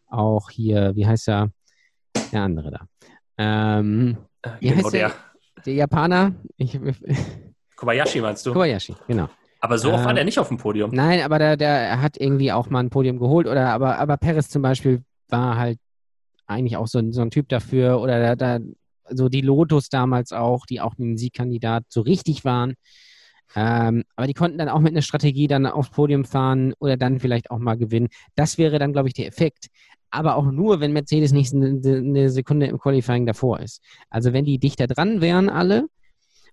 [0.08, 1.52] auch hier, wie heißt er,
[2.32, 2.88] der andere da.
[3.38, 4.18] Ähm,
[4.60, 5.10] Wie Genau der?
[5.10, 5.64] der.
[5.66, 6.80] der Japaner, ich,
[7.76, 8.54] Kobayashi meinst du?
[8.54, 9.30] Kobayashi, genau.
[9.60, 10.90] Aber so oft war Ähm, der nicht auf dem Podium.
[10.94, 13.46] Nein, aber der, der hat irgendwie auch mal ein Podium geholt.
[13.48, 15.78] Oder aber, aber Perez zum Beispiel war halt
[16.48, 18.02] eigentlich auch so, ein- so ein Typ dafür.
[18.02, 18.66] Oder da, da,
[19.10, 22.74] so die Lotus damals auch, die auch ein Siegkandidat so richtig waren.
[23.56, 27.20] Ähm, aber die konnten dann auch mit einer Strategie dann aufs Podium fahren oder dann
[27.20, 28.08] vielleicht auch mal gewinnen.
[28.36, 29.68] Das wäre dann, glaube ich, der Effekt.
[30.12, 33.82] Aber auch nur, wenn Mercedes nicht eine, Sekunde im Qualifying davor ist.
[34.10, 35.88] Also wenn die dichter dran wären alle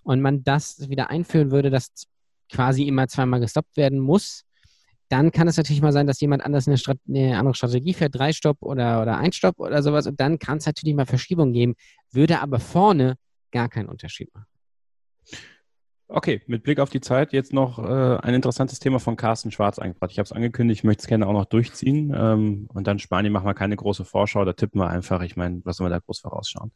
[0.02, 1.90] und man das wieder einführen würde, dass
[2.50, 4.44] quasi immer zweimal gestoppt werden muss,
[5.08, 8.14] dann kann es natürlich mal sein, dass jemand anders eine, Strat eine andere Strategie fährt,
[8.14, 10.06] drei Stopp oder, oder ein Stopp oder sowas.
[10.06, 11.74] Und dann kann es natürlich mal Verschiebungen geben,
[12.12, 13.16] würde aber vorne
[13.50, 14.46] gar keinen Unterschied machen.
[16.10, 19.78] Okay, mit Blick auf die Zeit jetzt noch äh, ein interessantes Thema von Carsten Schwarz
[19.78, 20.10] eingebracht.
[20.10, 22.14] Ich habe es angekündigt, ich möchte es gerne auch noch durchziehen.
[22.16, 25.20] Ähm, und dann Spanien machen wir keine große Vorschau, da tippen wir einfach.
[25.20, 26.72] Ich meine, was sollen wir da groß vorausschauen?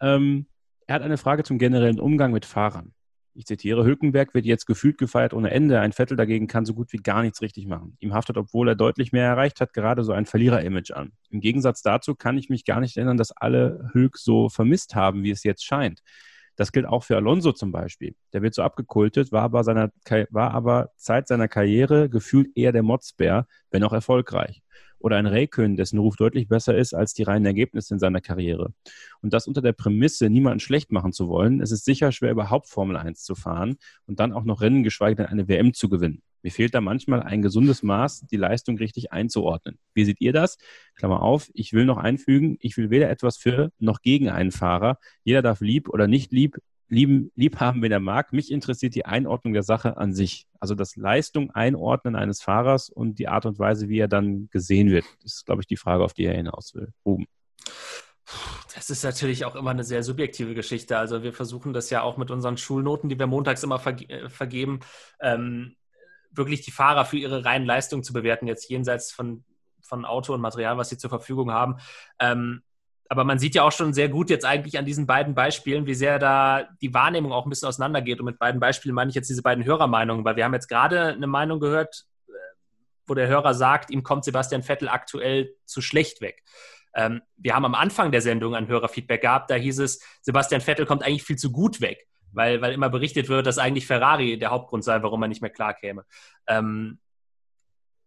[0.00, 0.46] Ähm,
[0.86, 2.94] er hat eine Frage zum generellen Umgang mit Fahrern.
[3.34, 5.78] Ich zitiere, Hülkenberg wird jetzt gefühlt gefeiert ohne Ende.
[5.80, 7.96] Ein Vettel dagegen kann so gut wie gar nichts richtig machen.
[8.00, 11.12] Ihm haftet, obwohl er deutlich mehr erreicht hat, gerade so ein Verlierer-Image an.
[11.28, 15.24] Im Gegensatz dazu kann ich mich gar nicht erinnern, dass alle Hülk so vermisst haben,
[15.24, 16.00] wie es jetzt scheint.
[16.56, 18.14] Das gilt auch für Alonso zum Beispiel.
[18.32, 19.90] Der wird so abgekultet, war aber, seiner,
[20.30, 24.62] war aber Zeit seiner Karriere gefühlt eher der Motzbär, wenn auch erfolgreich.
[24.98, 28.72] Oder ein Räikkönen, dessen Ruf deutlich besser ist als die reinen Ergebnisse in seiner Karriere.
[29.20, 31.60] Und das unter der Prämisse, niemanden schlecht machen zu wollen.
[31.60, 33.76] Es ist sicher schwer, überhaupt Formel 1 zu fahren
[34.06, 36.22] und dann auch noch Rennen, geschweige denn eine WM zu gewinnen.
[36.42, 39.78] Mir fehlt da manchmal ein gesundes Maß, die Leistung richtig einzuordnen.
[39.94, 40.58] Wie seht ihr das?
[40.96, 44.98] Klammer auf, ich will noch einfügen, ich will weder etwas für noch gegen einen Fahrer.
[45.24, 46.58] Jeder darf lieb oder nicht lieb,
[46.88, 48.32] lieben, lieb haben, wenn er mag.
[48.32, 50.46] Mich interessiert die Einordnung der Sache an sich.
[50.60, 54.90] Also das Leistung einordnen eines Fahrers und die Art und Weise, wie er dann gesehen
[54.90, 55.06] wird.
[55.22, 56.92] Das ist, glaube ich, die Frage, auf die er hinaus will.
[57.04, 57.26] Ruben.
[58.74, 60.98] Das ist natürlich auch immer eine sehr subjektive Geschichte.
[60.98, 64.28] Also wir versuchen das ja auch mit unseren Schulnoten, die wir montags immer verge äh,
[64.28, 64.80] vergeben,
[65.20, 65.76] ähm,
[66.32, 69.44] wirklich die Fahrer für ihre reinen Leistungen zu bewerten, jetzt jenseits von,
[69.80, 71.76] von Auto und Material, was sie zur Verfügung haben.
[72.18, 72.62] Ähm,
[73.08, 75.94] aber man sieht ja auch schon sehr gut jetzt eigentlich an diesen beiden Beispielen, wie
[75.94, 78.20] sehr da die Wahrnehmung auch ein bisschen auseinandergeht.
[78.20, 81.08] Und mit beiden Beispielen meine ich jetzt diese beiden Hörermeinungen, weil wir haben jetzt gerade
[81.08, 82.32] eine Meinung gehört, äh,
[83.06, 86.42] wo der Hörer sagt, ihm kommt Sebastian Vettel aktuell zu schlecht weg.
[86.94, 90.86] Ähm, wir haben am Anfang der Sendung ein Hörerfeedback gehabt, da hieß es, Sebastian Vettel
[90.86, 94.50] kommt eigentlich viel zu gut weg, weil, weil immer berichtet wird, dass eigentlich Ferrari der
[94.50, 96.04] Hauptgrund sei, warum er nicht mehr klar käme.
[96.46, 96.98] Ähm,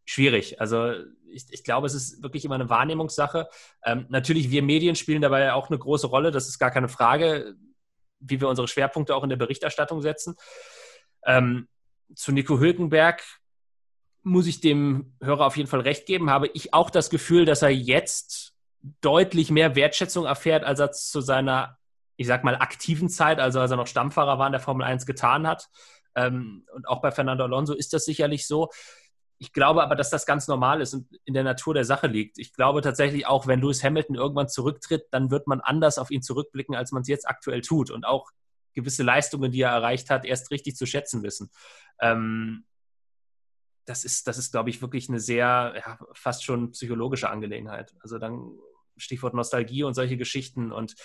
[0.05, 0.59] schwierig.
[0.59, 0.93] Also
[1.29, 3.47] ich, ich, glaube, es ist wirklich immer eine Wahrnehmungssache.
[3.83, 7.55] Ähm, natürlich, wir Medien spielen dabei auch eine große Rolle, das ist gar keine Frage,
[8.19, 10.35] wie wir unsere Schwerpunkte auch in der Berichterstattung setzen.
[11.25, 11.67] Ähm,
[12.13, 13.23] zu Nico Hülkenberg
[14.23, 17.61] muss ich dem Hörer auf jeden Fall recht geben, habe ich auch das Gefühl, dass
[17.61, 18.53] er jetzt
[19.01, 21.77] deutlich mehr Wertschätzung erfährt, als er zu seiner,
[22.17, 25.05] ich sag mal, aktiven Zeit, also als er noch Stammfahrer war in der Formel 1
[25.05, 25.69] getan hat.
[26.15, 28.69] Ähm, und auch bei Fernando Alonso ist das sicherlich so.
[29.37, 32.37] Ich glaube aber, dass das ganz normal ist und in der Natur der Sache liegt.
[32.37, 36.21] Ich glaube tatsächlich auch, wenn Lewis Hamilton irgendwann zurücktritt, dann wird man anders auf ihn
[36.21, 38.31] zurückblicken, als man es jetzt aktuell tut und auch
[38.73, 41.49] gewisse Leistungen, die er erreicht hat, erst richtig zu schätzen wissen.
[41.99, 42.65] Ähm,
[43.85, 47.93] das ist, das ist, glaube ich, wirklich eine sehr, ja, fast schon psychologische Angelegenheit.
[47.99, 48.57] Also dann
[48.97, 50.95] Stichwort Nostalgie und solche Geschichten und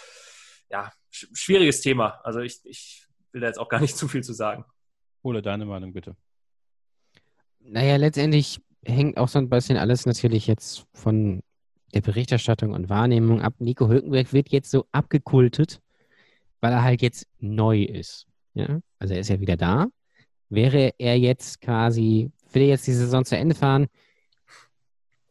[0.71, 2.21] ja, schwieriges Thema.
[2.25, 4.65] Also ich, ich will da jetzt auch gar nicht zu viel zu sagen.
[5.23, 6.17] Ole, deine Meinung bitte.
[7.61, 11.43] Naja, letztendlich hängt auch so ein bisschen alles natürlich jetzt von
[11.93, 13.55] der Berichterstattung und Wahrnehmung ab.
[13.59, 15.81] Nico Hülkenberg wird jetzt so abgekultet,
[16.61, 18.27] weil er halt jetzt neu ist.
[18.55, 18.81] Ja?
[18.99, 19.89] Also er ist ja wieder da.
[20.49, 23.89] Wäre er jetzt quasi, will er jetzt die Saison zu Ende fahren,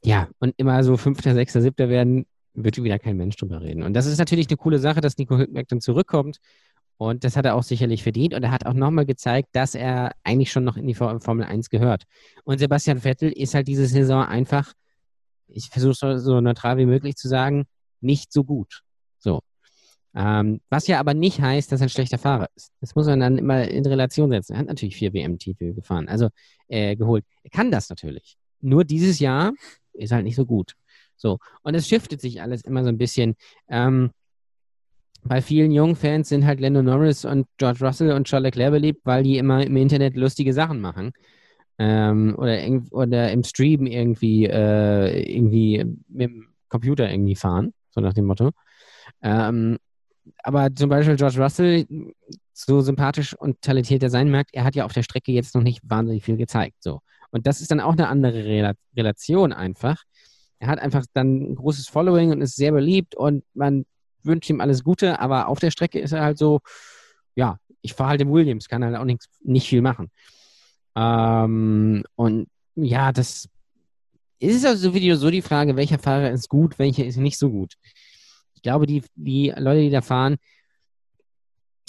[0.04, 2.26] ja, und immer so Fünfter, Sechster, Siebter werden,
[2.64, 3.84] wird wieder kein Mensch drüber reden.
[3.84, 6.40] Und das ist natürlich eine coole Sache, dass Nico Hülkenberg dann zurückkommt.
[6.98, 8.34] Und das hat er auch sicherlich verdient.
[8.34, 11.70] Und er hat auch nochmal gezeigt, dass er eigentlich schon noch in die Formel 1
[11.70, 12.04] gehört.
[12.44, 14.74] Und Sebastian Vettel ist halt diese Saison einfach,
[15.48, 17.66] ich versuche es so neutral wie möglich zu sagen,
[18.02, 18.82] nicht so gut.
[19.18, 19.42] So.
[20.16, 22.72] Ähm, was ja aber nicht heißt, dass er ein schlechter Fahrer ist.
[22.82, 24.54] Das muss man dann immer in Relation setzen.
[24.54, 26.30] Er hat natürlich vier WM-Titel gefahren, also
[26.68, 27.24] äh, geholt.
[27.44, 28.38] Er kann das natürlich.
[28.60, 29.54] Nur dieses Jahr
[29.94, 30.74] ist halt nicht so gut.
[31.20, 31.40] So.
[31.62, 33.36] Und es shiftet sich alles immer so ein bisschen.
[33.68, 34.12] Ähm,
[35.24, 39.02] bei vielen jungen Fans sind halt Lando Norris und George Russell und Charles Leclerc beliebt,
[39.04, 41.12] weil die immer im Internet lustige Sachen machen.
[41.78, 42.58] Ähm, oder,
[42.92, 48.52] oder im Stream irgendwie, äh, irgendwie mit dem Computer irgendwie fahren, so nach dem Motto.
[49.22, 49.78] Ähm,
[50.44, 51.86] aber zum Beispiel George Russell,
[52.54, 55.64] so sympathisch und talentiert er sein mag, er hat ja auf der Strecke jetzt noch
[55.64, 56.78] nicht wahnsinnig viel gezeigt.
[56.80, 57.02] So.
[57.32, 60.04] Und das ist dann auch eine andere Rel Relation einfach.
[60.60, 63.86] Er hat einfach dann ein großes Following und ist sehr beliebt und man
[64.24, 66.60] wünscht ihm alles Gute, aber auf der Strecke ist er halt so,
[67.36, 70.12] ja, ich fahre halt im Williams, kann halt auch nicht, nicht viel machen.
[70.96, 73.48] Ähm, und ja, das
[74.40, 77.76] ist also so so die Frage, welcher Fahrer ist gut, welcher ist nicht so gut.
[78.56, 80.38] Ich glaube, die, die Leute, die da fahren,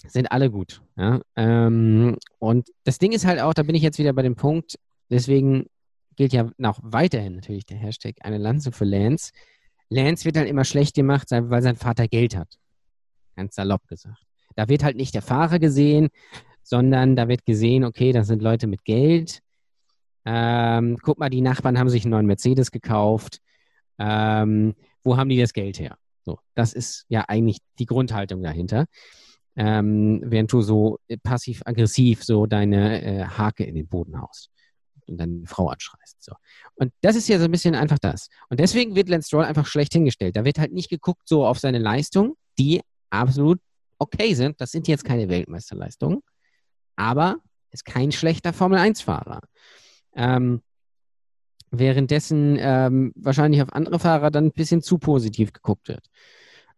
[0.06, 0.82] sind alle gut.
[0.97, 1.20] Ja?
[1.36, 4.78] Ähm, und das Ding ist halt auch, da bin ich jetzt wieder bei dem Punkt,
[5.10, 5.66] deswegen
[6.20, 9.32] gilt ja noch weiterhin natürlich der Hashtag eine Lanze für Lance.
[9.88, 12.59] Lance wird halt immer schlecht gemacht, weil sein Vater Geld hat.
[13.36, 14.20] Ganz salopp gesagt.
[14.55, 16.10] Da wird halt nicht der Fahrer gesehen,
[16.62, 19.40] sondern da wird gesehen, okay, das sind Leute mit Geld.
[20.26, 23.38] Ähm, guck mal, die Nachbarn haben sich einen neuen Mercedes gekauft.
[23.98, 25.97] Ähm, wo haben die das Geld her?
[26.26, 28.84] So, das ist ja eigentlich die Grundhaltung dahinter.
[29.56, 34.51] Ähm, während du so passiv-aggressiv so deine äh, Hake in den Boden haust
[35.11, 36.23] und deine Frau anschreist.
[36.23, 36.32] So.
[36.74, 38.28] Und das ist ja so ein bisschen einfach das.
[38.49, 40.37] Und deswegen wird Lance Stroll einfach schlecht hingestellt.
[40.37, 42.81] Da wird halt nicht geguckt so auf seine Leistung, die
[43.11, 43.61] absolut
[43.99, 44.61] okay sind.
[44.61, 46.20] Das sind jetzt keine Weltmeisterleistungen,
[46.97, 47.37] aber
[47.70, 49.41] ist kein schlechter Formel-1-Fahrer.
[50.15, 50.62] Ähm,
[51.70, 56.07] währenddessen ähm, wahrscheinlich auf andere Fahrer dann ein bisschen zu positiv geguckt wird.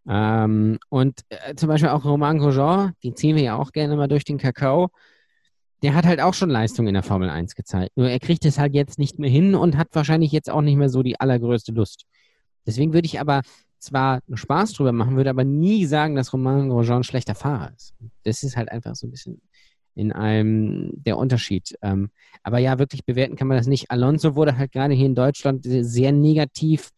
[0.07, 4.09] Ähm, und äh, zum Beispiel auch Romain Grosjean, den ziehen wir ja auch gerne mal
[4.09, 4.91] durch den Kakao,
[5.83, 7.97] der hat halt auch schon Leistung in der Formel 1 gezeigt.
[7.97, 10.77] Nur er kriegt es halt jetzt nicht mehr hin und hat wahrscheinlich jetzt auch nicht
[10.77, 12.05] mehr so die allergrößte Lust.
[12.67, 13.43] Deswegen würde ich aber
[13.79, 17.95] zwar Spaß drüber machen, würde aber nie sagen, dass Romain Grosjean ein schlechter Fahrer ist.
[18.23, 19.43] Das ist halt einfach so ein bisschen
[19.95, 21.77] in einem der Unterschied.
[21.83, 22.11] Ähm,
[22.45, 23.91] aber ja, wirklich bewerten kann man das nicht.
[23.91, 26.91] Alonso wurde halt gerade hier in Deutschland sehr negativ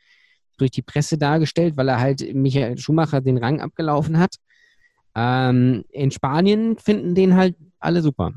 [0.59, 4.37] durch die Presse dargestellt, weil er halt Michael Schumacher den Rang abgelaufen hat.
[5.17, 8.33] Ähm, in Spanien finden den halt alle super.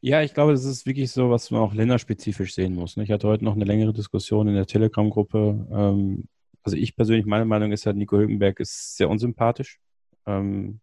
[0.00, 2.96] Ja, ich glaube, das ist wirklich so, was man auch länderspezifisch sehen muss.
[2.96, 3.02] Ne?
[3.02, 5.66] Ich hatte heute noch eine längere Diskussion in der Telegram-Gruppe.
[5.72, 6.28] Ähm,
[6.62, 9.80] also ich persönlich, meine Meinung ist halt, Nico Hülkenberg ist sehr unsympathisch.
[10.26, 10.80] Ähm,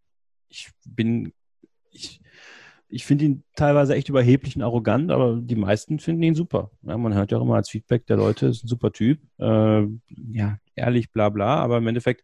[0.50, 1.32] ich bin
[1.92, 2.22] ich,
[2.90, 6.72] ich finde ihn teilweise echt überheblich und arrogant, aber die meisten finden ihn super.
[6.84, 9.84] Ja, man hört ja auch immer als Feedback der Leute, ist ein super Typ, äh,
[10.32, 12.24] ja, ehrlich, bla bla, aber im Endeffekt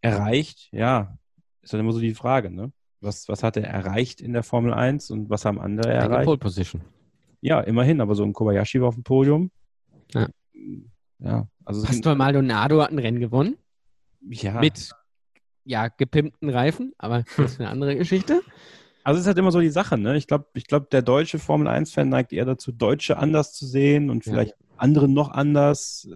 [0.00, 1.16] erreicht, ja,
[1.62, 2.72] ist dann immer so die Frage, ne?
[3.02, 6.24] Was, was hat er erreicht in der Formel 1 und was haben andere Eine erreicht?
[6.24, 6.82] Pole Position.
[7.40, 9.50] Ja, immerhin, aber so ein Kobayashi war auf dem Podium.
[10.14, 10.28] Ja.
[11.18, 13.56] ja also Pastor Maldonado hat ein Rennen gewonnen.
[14.20, 14.60] Ja.
[14.60, 14.90] Mit
[15.64, 18.40] ja, gepimpten Reifen, aber das ist eine andere Geschichte.
[19.02, 20.16] Also es ist halt immer so die Sache, ne?
[20.16, 24.10] Ich glaube, ich glaub, der deutsche Formel 1-Fan neigt eher dazu, Deutsche anders zu sehen
[24.10, 24.66] und vielleicht ja.
[24.76, 26.08] andere noch anders.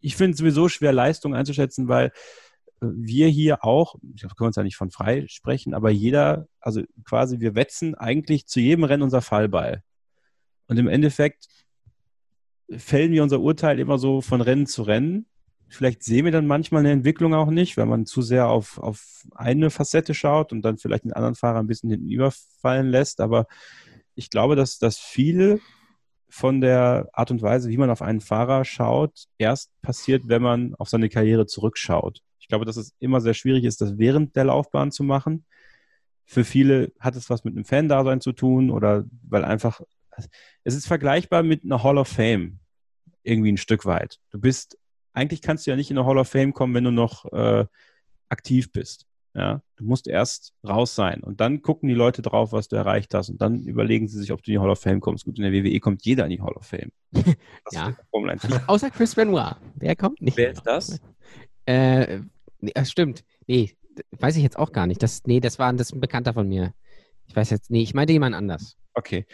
[0.00, 2.12] Ich finde es sowieso schwer, Leistung einzuschätzen, weil
[2.80, 6.46] wir hier auch, ich glaube, wir können uns ja nicht von frei sprechen, aber jeder,
[6.60, 9.82] also quasi, wir wetzen eigentlich zu jedem Rennen unser Fallball.
[10.66, 11.46] Und im Endeffekt
[12.70, 15.26] fällen wir unser Urteil immer so von Rennen zu Rennen
[15.68, 19.26] vielleicht sehen wir dann manchmal eine Entwicklung auch nicht, weil man zu sehr auf, auf
[19.34, 23.20] eine Facette schaut und dann vielleicht den anderen Fahrer ein bisschen hinten überfallen lässt.
[23.20, 23.46] Aber
[24.14, 25.60] ich glaube, dass, dass viele
[26.28, 30.74] von der Art und Weise, wie man auf einen Fahrer schaut, erst passiert, wenn man
[30.74, 32.22] auf seine Karriere zurückschaut.
[32.48, 35.44] Ich glaube, dass es immer sehr schwierig ist, das während der Laufbahn zu machen.
[36.24, 39.82] Für viele hat es was mit einem Fan-Dasein zu tun oder weil einfach,
[40.64, 42.58] es ist vergleichbar mit einer Hall of Fame
[43.22, 44.18] irgendwie ein Stück weit.
[44.30, 44.78] Du bist,
[45.12, 47.66] eigentlich kannst du ja nicht in eine Hall of Fame kommen, wenn du noch äh,
[48.30, 49.04] aktiv bist.
[49.34, 53.12] Ja, du musst erst raus sein und dann gucken die Leute drauf, was du erreicht
[53.12, 55.26] hast und dann überlegen sie sich, ob du in die Hall of Fame kommst.
[55.26, 56.92] Gut, in der WWE kommt jeder in die Hall of Fame.
[57.72, 57.94] ja.
[58.66, 59.56] Außer Chris Benoit.
[59.74, 60.38] Der kommt nicht.
[60.38, 60.98] Wer ist das?
[61.66, 62.20] Äh,
[62.60, 63.24] nee, stimmt.
[63.46, 63.76] Nee,
[64.12, 65.02] weiß ich jetzt auch gar nicht.
[65.02, 66.74] Das, nee, das war, das ist ein Bekannter von mir.
[67.26, 68.76] Ich weiß jetzt, nee, ich meinte jemand anders.
[68.94, 69.26] Okay.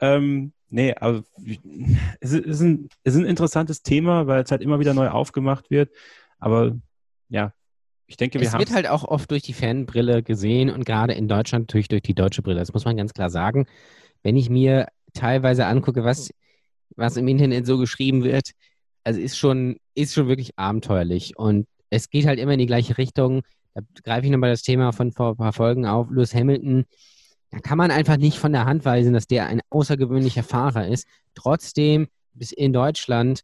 [0.00, 1.22] Ähm, nee, also
[2.20, 5.70] es ist, ein, es ist ein interessantes Thema, weil es halt immer wieder neu aufgemacht
[5.70, 5.90] wird.
[6.38, 6.78] Aber
[7.28, 7.52] ja,
[8.06, 8.60] ich denke, wir haben.
[8.60, 12.02] Es wird halt auch oft durch die Fanbrille gesehen und gerade in Deutschland natürlich durch
[12.02, 12.58] die deutsche Brille.
[12.58, 13.66] Das muss man ganz klar sagen.
[14.22, 16.30] Wenn ich mir teilweise angucke, was,
[16.96, 18.50] was im Internet so geschrieben wird,
[19.04, 21.38] also ist schon, ist schon wirklich abenteuerlich.
[21.38, 23.42] Und es geht halt immer in die gleiche Richtung.
[23.74, 26.08] Da greife ich nochmal das Thema von vor ein paar Folgen auf.
[26.10, 26.84] Lewis Hamilton,
[27.50, 31.06] da kann man einfach nicht von der Hand weisen, dass der ein außergewöhnlicher Fahrer ist.
[31.34, 33.42] Trotzdem bis in Deutschland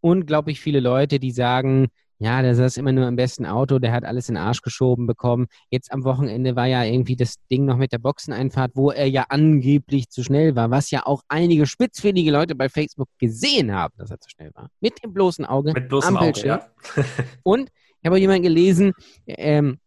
[0.00, 1.88] unglaublich viele Leute, die sagen,
[2.22, 5.08] ja, der saß immer nur im besten Auto, der hat alles in den Arsch geschoben
[5.08, 5.46] bekommen.
[5.70, 9.24] Jetzt am Wochenende war ja irgendwie das Ding noch mit der Boxeneinfahrt, wo er ja
[9.28, 14.12] angeblich zu schnell war, was ja auch einige spitzfindige Leute bei Facebook gesehen haben, dass
[14.12, 14.68] er zu schnell war.
[14.80, 15.72] Mit dem bloßen Auge.
[15.72, 16.66] Mit bloßem Auge, ja.
[17.42, 17.70] Und
[18.00, 18.92] ich habe auch jemanden gelesen,
[19.26, 19.78] ähm,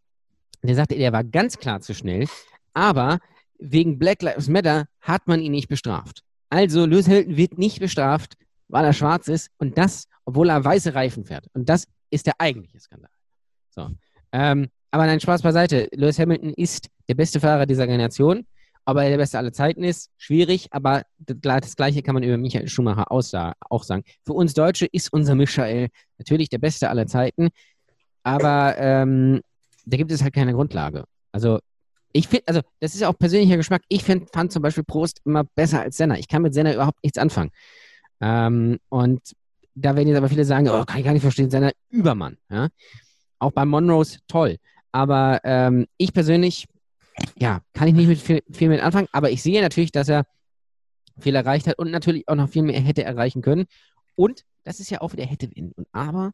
[0.62, 2.28] der sagte, der war ganz klar zu schnell,
[2.74, 3.20] aber
[3.60, 6.22] wegen Black Lives Matter hat man ihn nicht bestraft.
[6.50, 8.36] Also Lewis Hamilton wird nicht bestraft,
[8.68, 11.48] weil er schwarz ist und das, obwohl er weiße Reifen fährt.
[11.54, 11.86] Und das
[12.16, 13.12] ist der eigentliche Skandal.
[13.70, 13.90] So.
[14.32, 15.90] Ähm, aber nein, Spaß beiseite.
[15.94, 18.46] Lewis Hamilton ist der beste Fahrer dieser Generation.
[18.86, 22.68] Ob er der beste aller Zeiten ist, schwierig, aber das Gleiche kann man über Michael
[22.68, 24.04] Schumacher auch sagen.
[24.24, 25.90] Für uns Deutsche ist unser Michael
[26.20, 27.50] natürlich der beste aller Zeiten,
[28.22, 29.42] aber ähm,
[29.86, 31.06] da gibt es halt keine Grundlage.
[31.32, 31.60] Also,
[32.14, 33.82] ich finde, also, das ist auch persönlicher Geschmack.
[33.90, 36.20] Ich find, fand zum Beispiel Prost immer besser als Senna.
[36.20, 37.50] Ich kann mit Senna überhaupt nichts anfangen.
[38.22, 39.22] Ähm, und
[39.76, 42.38] da werden jetzt aber viele sagen, oh, kann ich gar nicht verstehen, seiner Übermann.
[42.50, 42.70] Ja?
[43.40, 44.58] Auch bei Monrose toll.
[44.92, 46.68] Aber ähm, ich persönlich,
[47.38, 50.26] ja, kann ich nicht mit viel, viel mit anfangen, aber ich sehe natürlich, dass er
[51.20, 53.66] viel erreicht hat und natürlich auch noch viel mehr hätte erreichen können.
[54.16, 55.50] Und das ist ja auch wieder hätte.
[55.56, 56.32] Und aber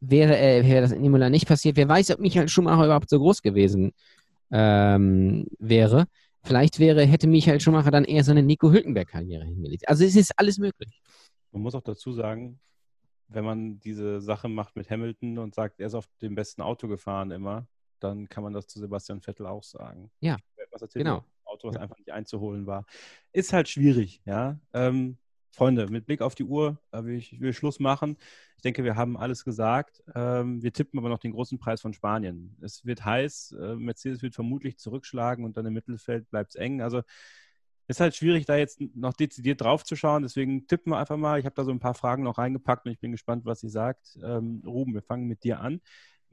[0.00, 3.18] wäre, äh, wäre das in Imola nicht passiert, wer weiß, ob Michael Schumacher überhaupt so
[3.18, 3.92] groß gewesen
[4.52, 6.06] ähm, wäre.
[6.44, 9.88] Vielleicht wäre, hätte Michael Schumacher dann eher so eine Nico Hülkenberg-Karriere hingelegt.
[9.88, 11.00] Also es ist alles möglich.
[11.54, 12.58] Man muss auch dazu sagen,
[13.28, 16.88] wenn man diese Sache macht mit Hamilton und sagt, er ist auf dem besten Auto
[16.88, 17.66] gefahren immer,
[18.00, 20.10] dann kann man das zu Sebastian Vettel auch sagen.
[20.20, 20.36] Ja,
[20.92, 21.24] genau.
[21.44, 21.80] Auto, was ja.
[21.80, 22.84] einfach nicht einzuholen war.
[23.32, 24.58] Ist halt schwierig, ja.
[24.72, 25.16] Ähm,
[25.52, 28.16] Freunde, mit Blick auf die Uhr äh, will ich will Schluss machen.
[28.56, 30.02] Ich denke, wir haben alles gesagt.
[30.12, 32.56] Ähm, wir tippen aber noch den großen Preis von Spanien.
[32.60, 33.52] Es wird heiß.
[33.52, 36.82] Äh, Mercedes wird vermutlich zurückschlagen und dann im Mittelfeld bleibt es eng.
[36.82, 37.02] Also
[37.86, 40.22] ist halt schwierig, da jetzt noch dezidiert drauf zu schauen.
[40.22, 41.38] Deswegen tippen wir einfach mal.
[41.38, 43.68] Ich habe da so ein paar Fragen noch reingepackt und ich bin gespannt, was sie
[43.68, 44.18] sagt.
[44.22, 45.80] Ähm, Ruben, wir fangen mit dir an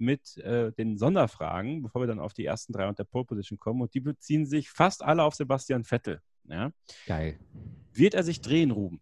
[0.02, 3.60] mit äh, den Sonderfragen, bevor wir dann auf die ersten drei und der Pole Position
[3.60, 3.82] kommen.
[3.82, 6.22] Und die beziehen sich fast alle auf Sebastian Vettel.
[6.46, 6.72] Ja?
[7.06, 7.40] Geil.
[7.94, 9.00] Wird er sich drehen, Ruben?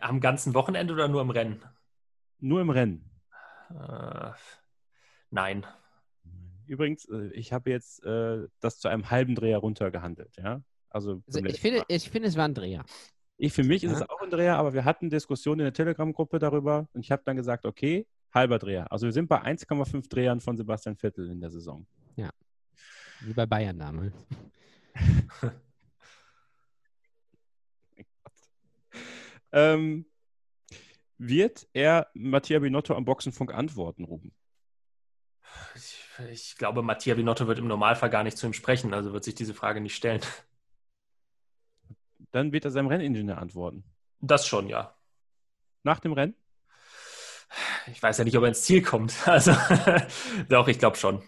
[0.00, 1.62] Am ganzen Wochenende oder nur im Rennen?
[2.40, 3.10] Nur im Rennen.
[3.70, 4.32] Äh,
[5.30, 5.66] nein.
[6.66, 10.36] Übrigens, äh, ich habe jetzt äh, das zu einem halben Dreher runtergehandelt.
[10.36, 10.62] Ja?
[10.90, 12.84] Also, also ich, finde, ich finde, es war ein Dreher.
[13.36, 13.90] Ich, für mich ja.
[13.90, 17.10] ist es auch ein Dreher, aber wir hatten Diskussionen in der Telegram-Gruppe darüber und ich
[17.10, 18.90] habe dann gesagt, okay, halber Dreher.
[18.92, 21.86] Also wir sind bei 1,5 Drehern von Sebastian Vettel in der Saison.
[22.16, 22.30] Ja.
[23.20, 24.14] Wie bei Bayern damals.
[29.52, 30.06] ähm,
[31.18, 34.32] wird er Mattia Binotto am Boxenfunk antworten, Ruben?
[36.30, 39.34] Ich, glaube, Mattia Binotto wird im Normalfall gar nicht zu ihm sprechen, also wird sich
[39.34, 40.20] diese Frage nicht stellen.
[42.30, 43.84] Dann wird er seinem Renningenieur antworten.
[44.20, 44.96] Das schon, ja.
[45.82, 46.34] Nach dem Rennen?
[47.86, 49.14] Ich weiß ja nicht, ob er ins Ziel kommt.
[49.26, 49.52] Also,
[50.48, 51.22] doch, ich glaube schon.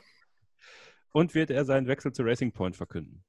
[1.12, 3.24] Und wird er seinen Wechsel zu Racing Point verkünden?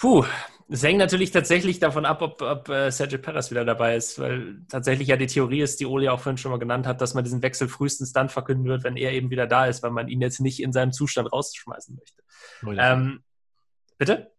[0.00, 0.24] Puh,
[0.70, 4.62] es hängt natürlich tatsächlich davon ab, ob, ob äh, Sergio Perez wieder dabei ist, weil
[4.66, 7.22] tatsächlich ja die Theorie ist, die Oli auch vorhin schon mal genannt hat, dass man
[7.22, 10.22] diesen Wechsel frühestens dann verkünden wird, wenn er eben wieder da ist, weil man ihn
[10.22, 12.22] jetzt nicht in seinem Zustand rausschmeißen möchte.
[12.80, 13.22] Ähm,
[13.98, 14.32] bitte?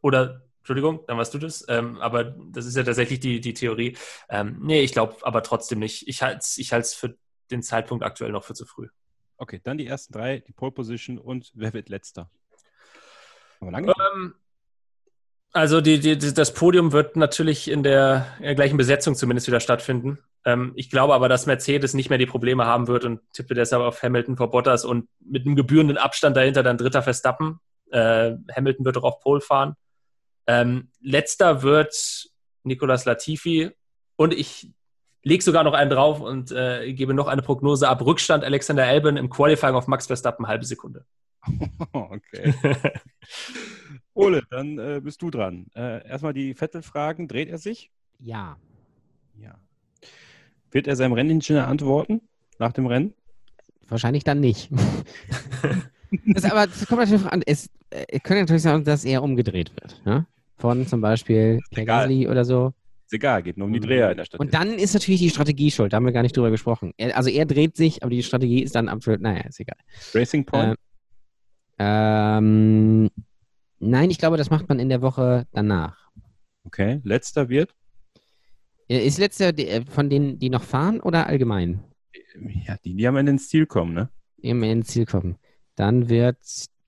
[0.00, 1.64] Oder Entschuldigung, dann warst du das.
[1.68, 3.96] Ähm, aber das ist ja tatsächlich die, die Theorie.
[4.28, 6.06] Ähm, nee, ich glaube aber trotzdem nicht.
[6.06, 7.16] Ich halte es ich für
[7.50, 8.86] den Zeitpunkt aktuell noch für zu früh.
[9.38, 12.30] Okay, dann die ersten drei, die Pole Position und wer wird letzter?
[13.64, 13.92] Aber lange.
[14.14, 14.34] Ähm,
[15.52, 19.60] also die, die, das Podium wird natürlich in der, in der gleichen Besetzung zumindest wieder
[19.60, 20.18] stattfinden.
[20.44, 23.82] Ähm, ich glaube aber, dass Mercedes nicht mehr die Probleme haben wird und tippe deshalb
[23.82, 27.60] auf Hamilton vor Bottas und mit einem gebührenden Abstand dahinter dann dritter Verstappen.
[27.90, 29.76] Äh, Hamilton wird auch auf Pole fahren.
[30.46, 32.28] Ähm, letzter wird
[32.64, 33.70] Nicolas Latifi
[34.16, 34.70] und ich
[35.22, 38.04] lege sogar noch einen drauf und äh, gebe noch eine Prognose ab.
[38.04, 41.06] Rückstand Alexander Albon im Qualifying auf Max Verstappen, halbe Sekunde.
[41.92, 42.54] okay.
[44.14, 45.66] Ole, dann äh, bist du dran.
[45.74, 47.28] Äh, erstmal die Vettel-Fragen.
[47.28, 47.90] Dreht er sich?
[48.18, 48.56] Ja.
[49.38, 49.58] Ja.
[50.70, 52.20] Wird er seinem Renningenieur antworten
[52.58, 53.14] nach dem Rennen?
[53.88, 54.70] Wahrscheinlich dann nicht.
[56.26, 57.42] das, aber das kommt natürlich an.
[57.44, 60.00] Es äh, könnte natürlich sein, dass er umgedreht wird.
[60.04, 60.26] Ja?
[60.64, 62.72] von zum Beispiel Gasly oder so.
[63.06, 64.40] Ist egal, geht nur um die Dreher in der Stadt.
[64.40, 66.92] Und dann ist natürlich die Strategie schuld, da haben wir gar nicht drüber gesprochen.
[66.96, 69.76] Er, also er dreht sich, aber die Strategie ist dann absolut, naja, ist egal.
[70.14, 70.78] Racing Point?
[71.78, 73.10] Ähm,
[73.78, 76.10] nein, ich glaube, das macht man in der Woche danach.
[76.64, 77.74] Okay, letzter wird?
[78.88, 81.82] Ist letzter äh, von denen, die noch fahren oder allgemein?
[82.66, 84.10] Ja, die, die am Ende ins Ziel kommen, ne?
[84.38, 85.36] Die am Ende ins Ziel kommen.
[85.76, 86.38] Dann wird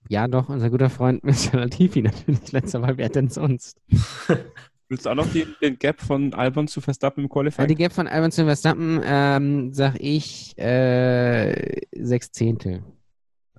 [0.08, 1.58] ja, doch, unser guter Freund Mr.
[1.58, 2.96] Latifi natürlich letzter Mal.
[2.98, 3.80] Wer denn sonst?
[4.88, 7.64] Willst du auch noch die, den Gap von Albon zu Verstappen im Qualifying?
[7.64, 12.84] Ja, die Gap von Albon zu Verstappen, ähm, sag ich, äh, sechs Zehntel.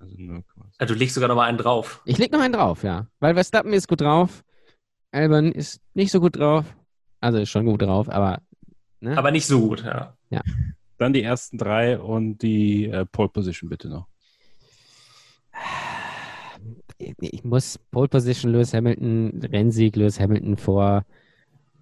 [0.09, 0.43] Also nur
[0.79, 2.01] ja, du legst sogar noch mal einen drauf.
[2.05, 3.07] Ich leg noch einen drauf, ja.
[3.19, 4.43] Weil Verstappen ist gut drauf,
[5.11, 6.65] Albon ist nicht so gut drauf.
[7.19, 8.41] Also ist schon gut drauf, aber.
[8.99, 9.17] Ne?
[9.17, 10.15] Aber nicht so gut, ja.
[10.29, 10.41] ja.
[10.97, 14.07] Dann die ersten drei und die äh, Pole Position bitte noch
[16.97, 21.05] ich muss Pole Position Lewis Hamilton, Rennsieg Lewis Hamilton vor,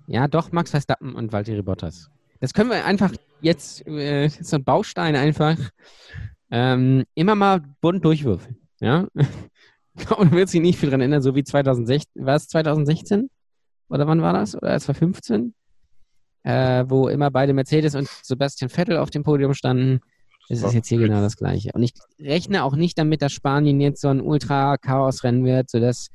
[0.08, 2.10] ja doch, Max Verstappen und Valtteri Bottas.
[2.42, 3.12] Das können wir einfach
[3.42, 5.58] jetzt, äh, so ein Baustein einfach,
[6.56, 8.56] ähm, immer mal bunt durchwürfeln.
[8.80, 9.08] Ja?
[10.18, 12.26] Und wird sich nicht viel dran ändern, so wie 2016.
[12.26, 13.30] War es 2016?
[13.90, 14.56] Oder wann war das?
[14.56, 15.54] Oder es war 15?
[16.44, 20.00] Äh, wo immer beide Mercedes und Sebastian Vettel auf dem Podium standen.
[20.48, 21.72] Es ist jetzt hier genau das Gleiche.
[21.74, 26.08] Und ich rechne auch nicht damit, dass Spanien jetzt so ein Ultra-Chaos-Rennen wird, sodass,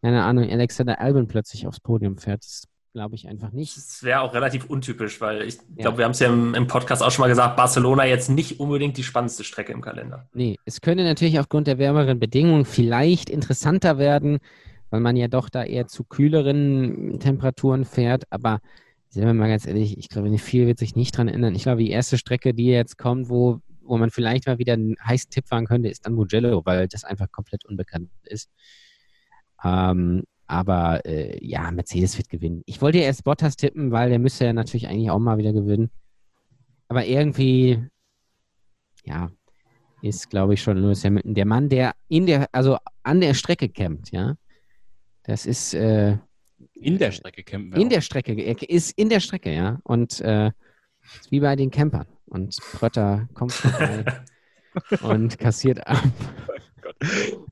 [0.00, 2.44] keine Ahnung, Alexander Albon plötzlich aufs Podium fährt.
[2.44, 3.76] Das glaube ich einfach nicht.
[3.76, 5.82] Das wäre auch relativ untypisch, weil ich ja.
[5.82, 8.60] glaube, wir haben es ja im, im, Podcast auch schon mal gesagt, Barcelona jetzt nicht
[8.60, 10.28] unbedingt die spannendste Strecke im Kalender.
[10.34, 14.38] Nee, es könnte natürlich aufgrund der wärmeren Bedingungen vielleicht interessanter werden,
[14.90, 18.60] weil man ja doch da eher zu kühleren Temperaturen fährt, aber
[19.08, 21.54] sind wir mal ganz ehrlich, ich glaube, viel wird sich nicht dran ändern.
[21.54, 24.96] Ich glaube, die erste Strecke, die jetzt kommt, wo wo man vielleicht mal wieder einen
[25.04, 28.48] heißen Tipp fahren könnte, ist dann Mugello, weil das einfach komplett unbekannt ist.
[29.64, 32.62] Ähm, aber äh, ja, Mercedes wird gewinnen.
[32.66, 35.52] Ich wollte ja erst Bottas tippen, weil der müsste ja natürlich eigentlich auch mal wieder
[35.52, 35.90] gewinnen.
[36.88, 37.86] Aber irgendwie,
[39.04, 39.30] ja,
[40.02, 43.68] ist, glaube ich, schon Lewis Hamilton der Mann, der in der, also an der Strecke
[43.68, 44.34] campt, ja.
[45.22, 46.18] Das ist äh,
[46.74, 47.80] in der Strecke campen.
[47.80, 49.78] In der Strecke, er ist in der Strecke, ja.
[49.84, 50.50] Und äh,
[51.30, 52.06] wie bei den Campern.
[52.26, 54.04] Und Prötter kommt vorbei
[55.02, 56.02] und kassiert ab.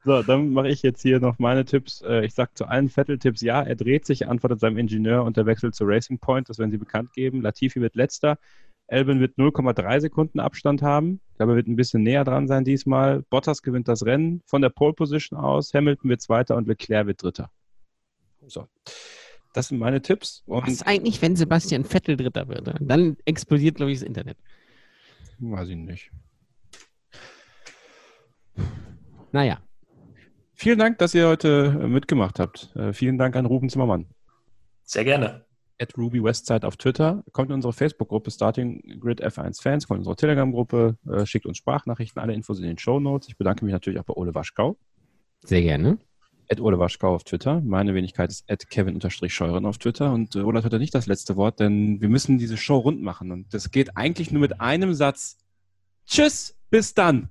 [0.05, 2.01] So, dann mache ich jetzt hier noch meine Tipps.
[2.03, 5.45] Äh, ich sage zu allen Vettel-Tipps ja, er dreht sich, antwortet seinem Ingenieur und der
[5.45, 7.43] wechselt zu Racing Point, das werden sie bekannt geben.
[7.43, 8.39] Latifi wird letzter.
[8.87, 11.21] Elben wird 0,3 Sekunden Abstand haben.
[11.31, 13.23] Ich glaube, er wird ein bisschen näher dran sein diesmal.
[13.31, 15.73] Bottas gewinnt das Rennen von der Pole Position aus.
[15.75, 17.51] Hamilton wird Zweiter und Leclerc wird Dritter.
[18.47, 18.67] So.
[19.53, 20.43] Das sind meine Tipps.
[20.47, 22.75] Und Was eigentlich, wenn Sebastian Vettel Dritter wird?
[22.81, 24.39] Dann explodiert, glaube ich, das Internet.
[25.39, 26.11] Weiß ich nicht.
[29.33, 29.61] Naja.
[30.61, 32.77] Vielen Dank, dass ihr heute äh, mitgemacht habt.
[32.77, 34.05] Äh, vielen Dank an Ruben Zimmermann.
[34.83, 35.47] Sehr gerne.
[35.81, 37.25] At Ruby Westside auf Twitter.
[37.33, 41.57] Kommt in unsere Facebook-Gruppe Starting Grid F1 Fans, kommt in unsere Telegram-Gruppe, äh, schickt uns
[41.57, 43.29] Sprachnachrichten, alle Infos in den Show Notes.
[43.29, 44.77] Ich bedanke mich natürlich auch bei Ole Waschkau.
[45.45, 45.97] Sehr gerne.
[46.51, 47.63] At Ole Waschkau auf Twitter.
[47.63, 50.13] Meine Wenigkeit ist at Kevin-Scheuren auf Twitter.
[50.13, 53.33] Und Ole hat heute nicht das letzte Wort, denn wir müssen diese Show rund machen.
[53.33, 55.39] Und das geht eigentlich nur mit einem Satz.
[56.05, 57.31] Tschüss, bis dann.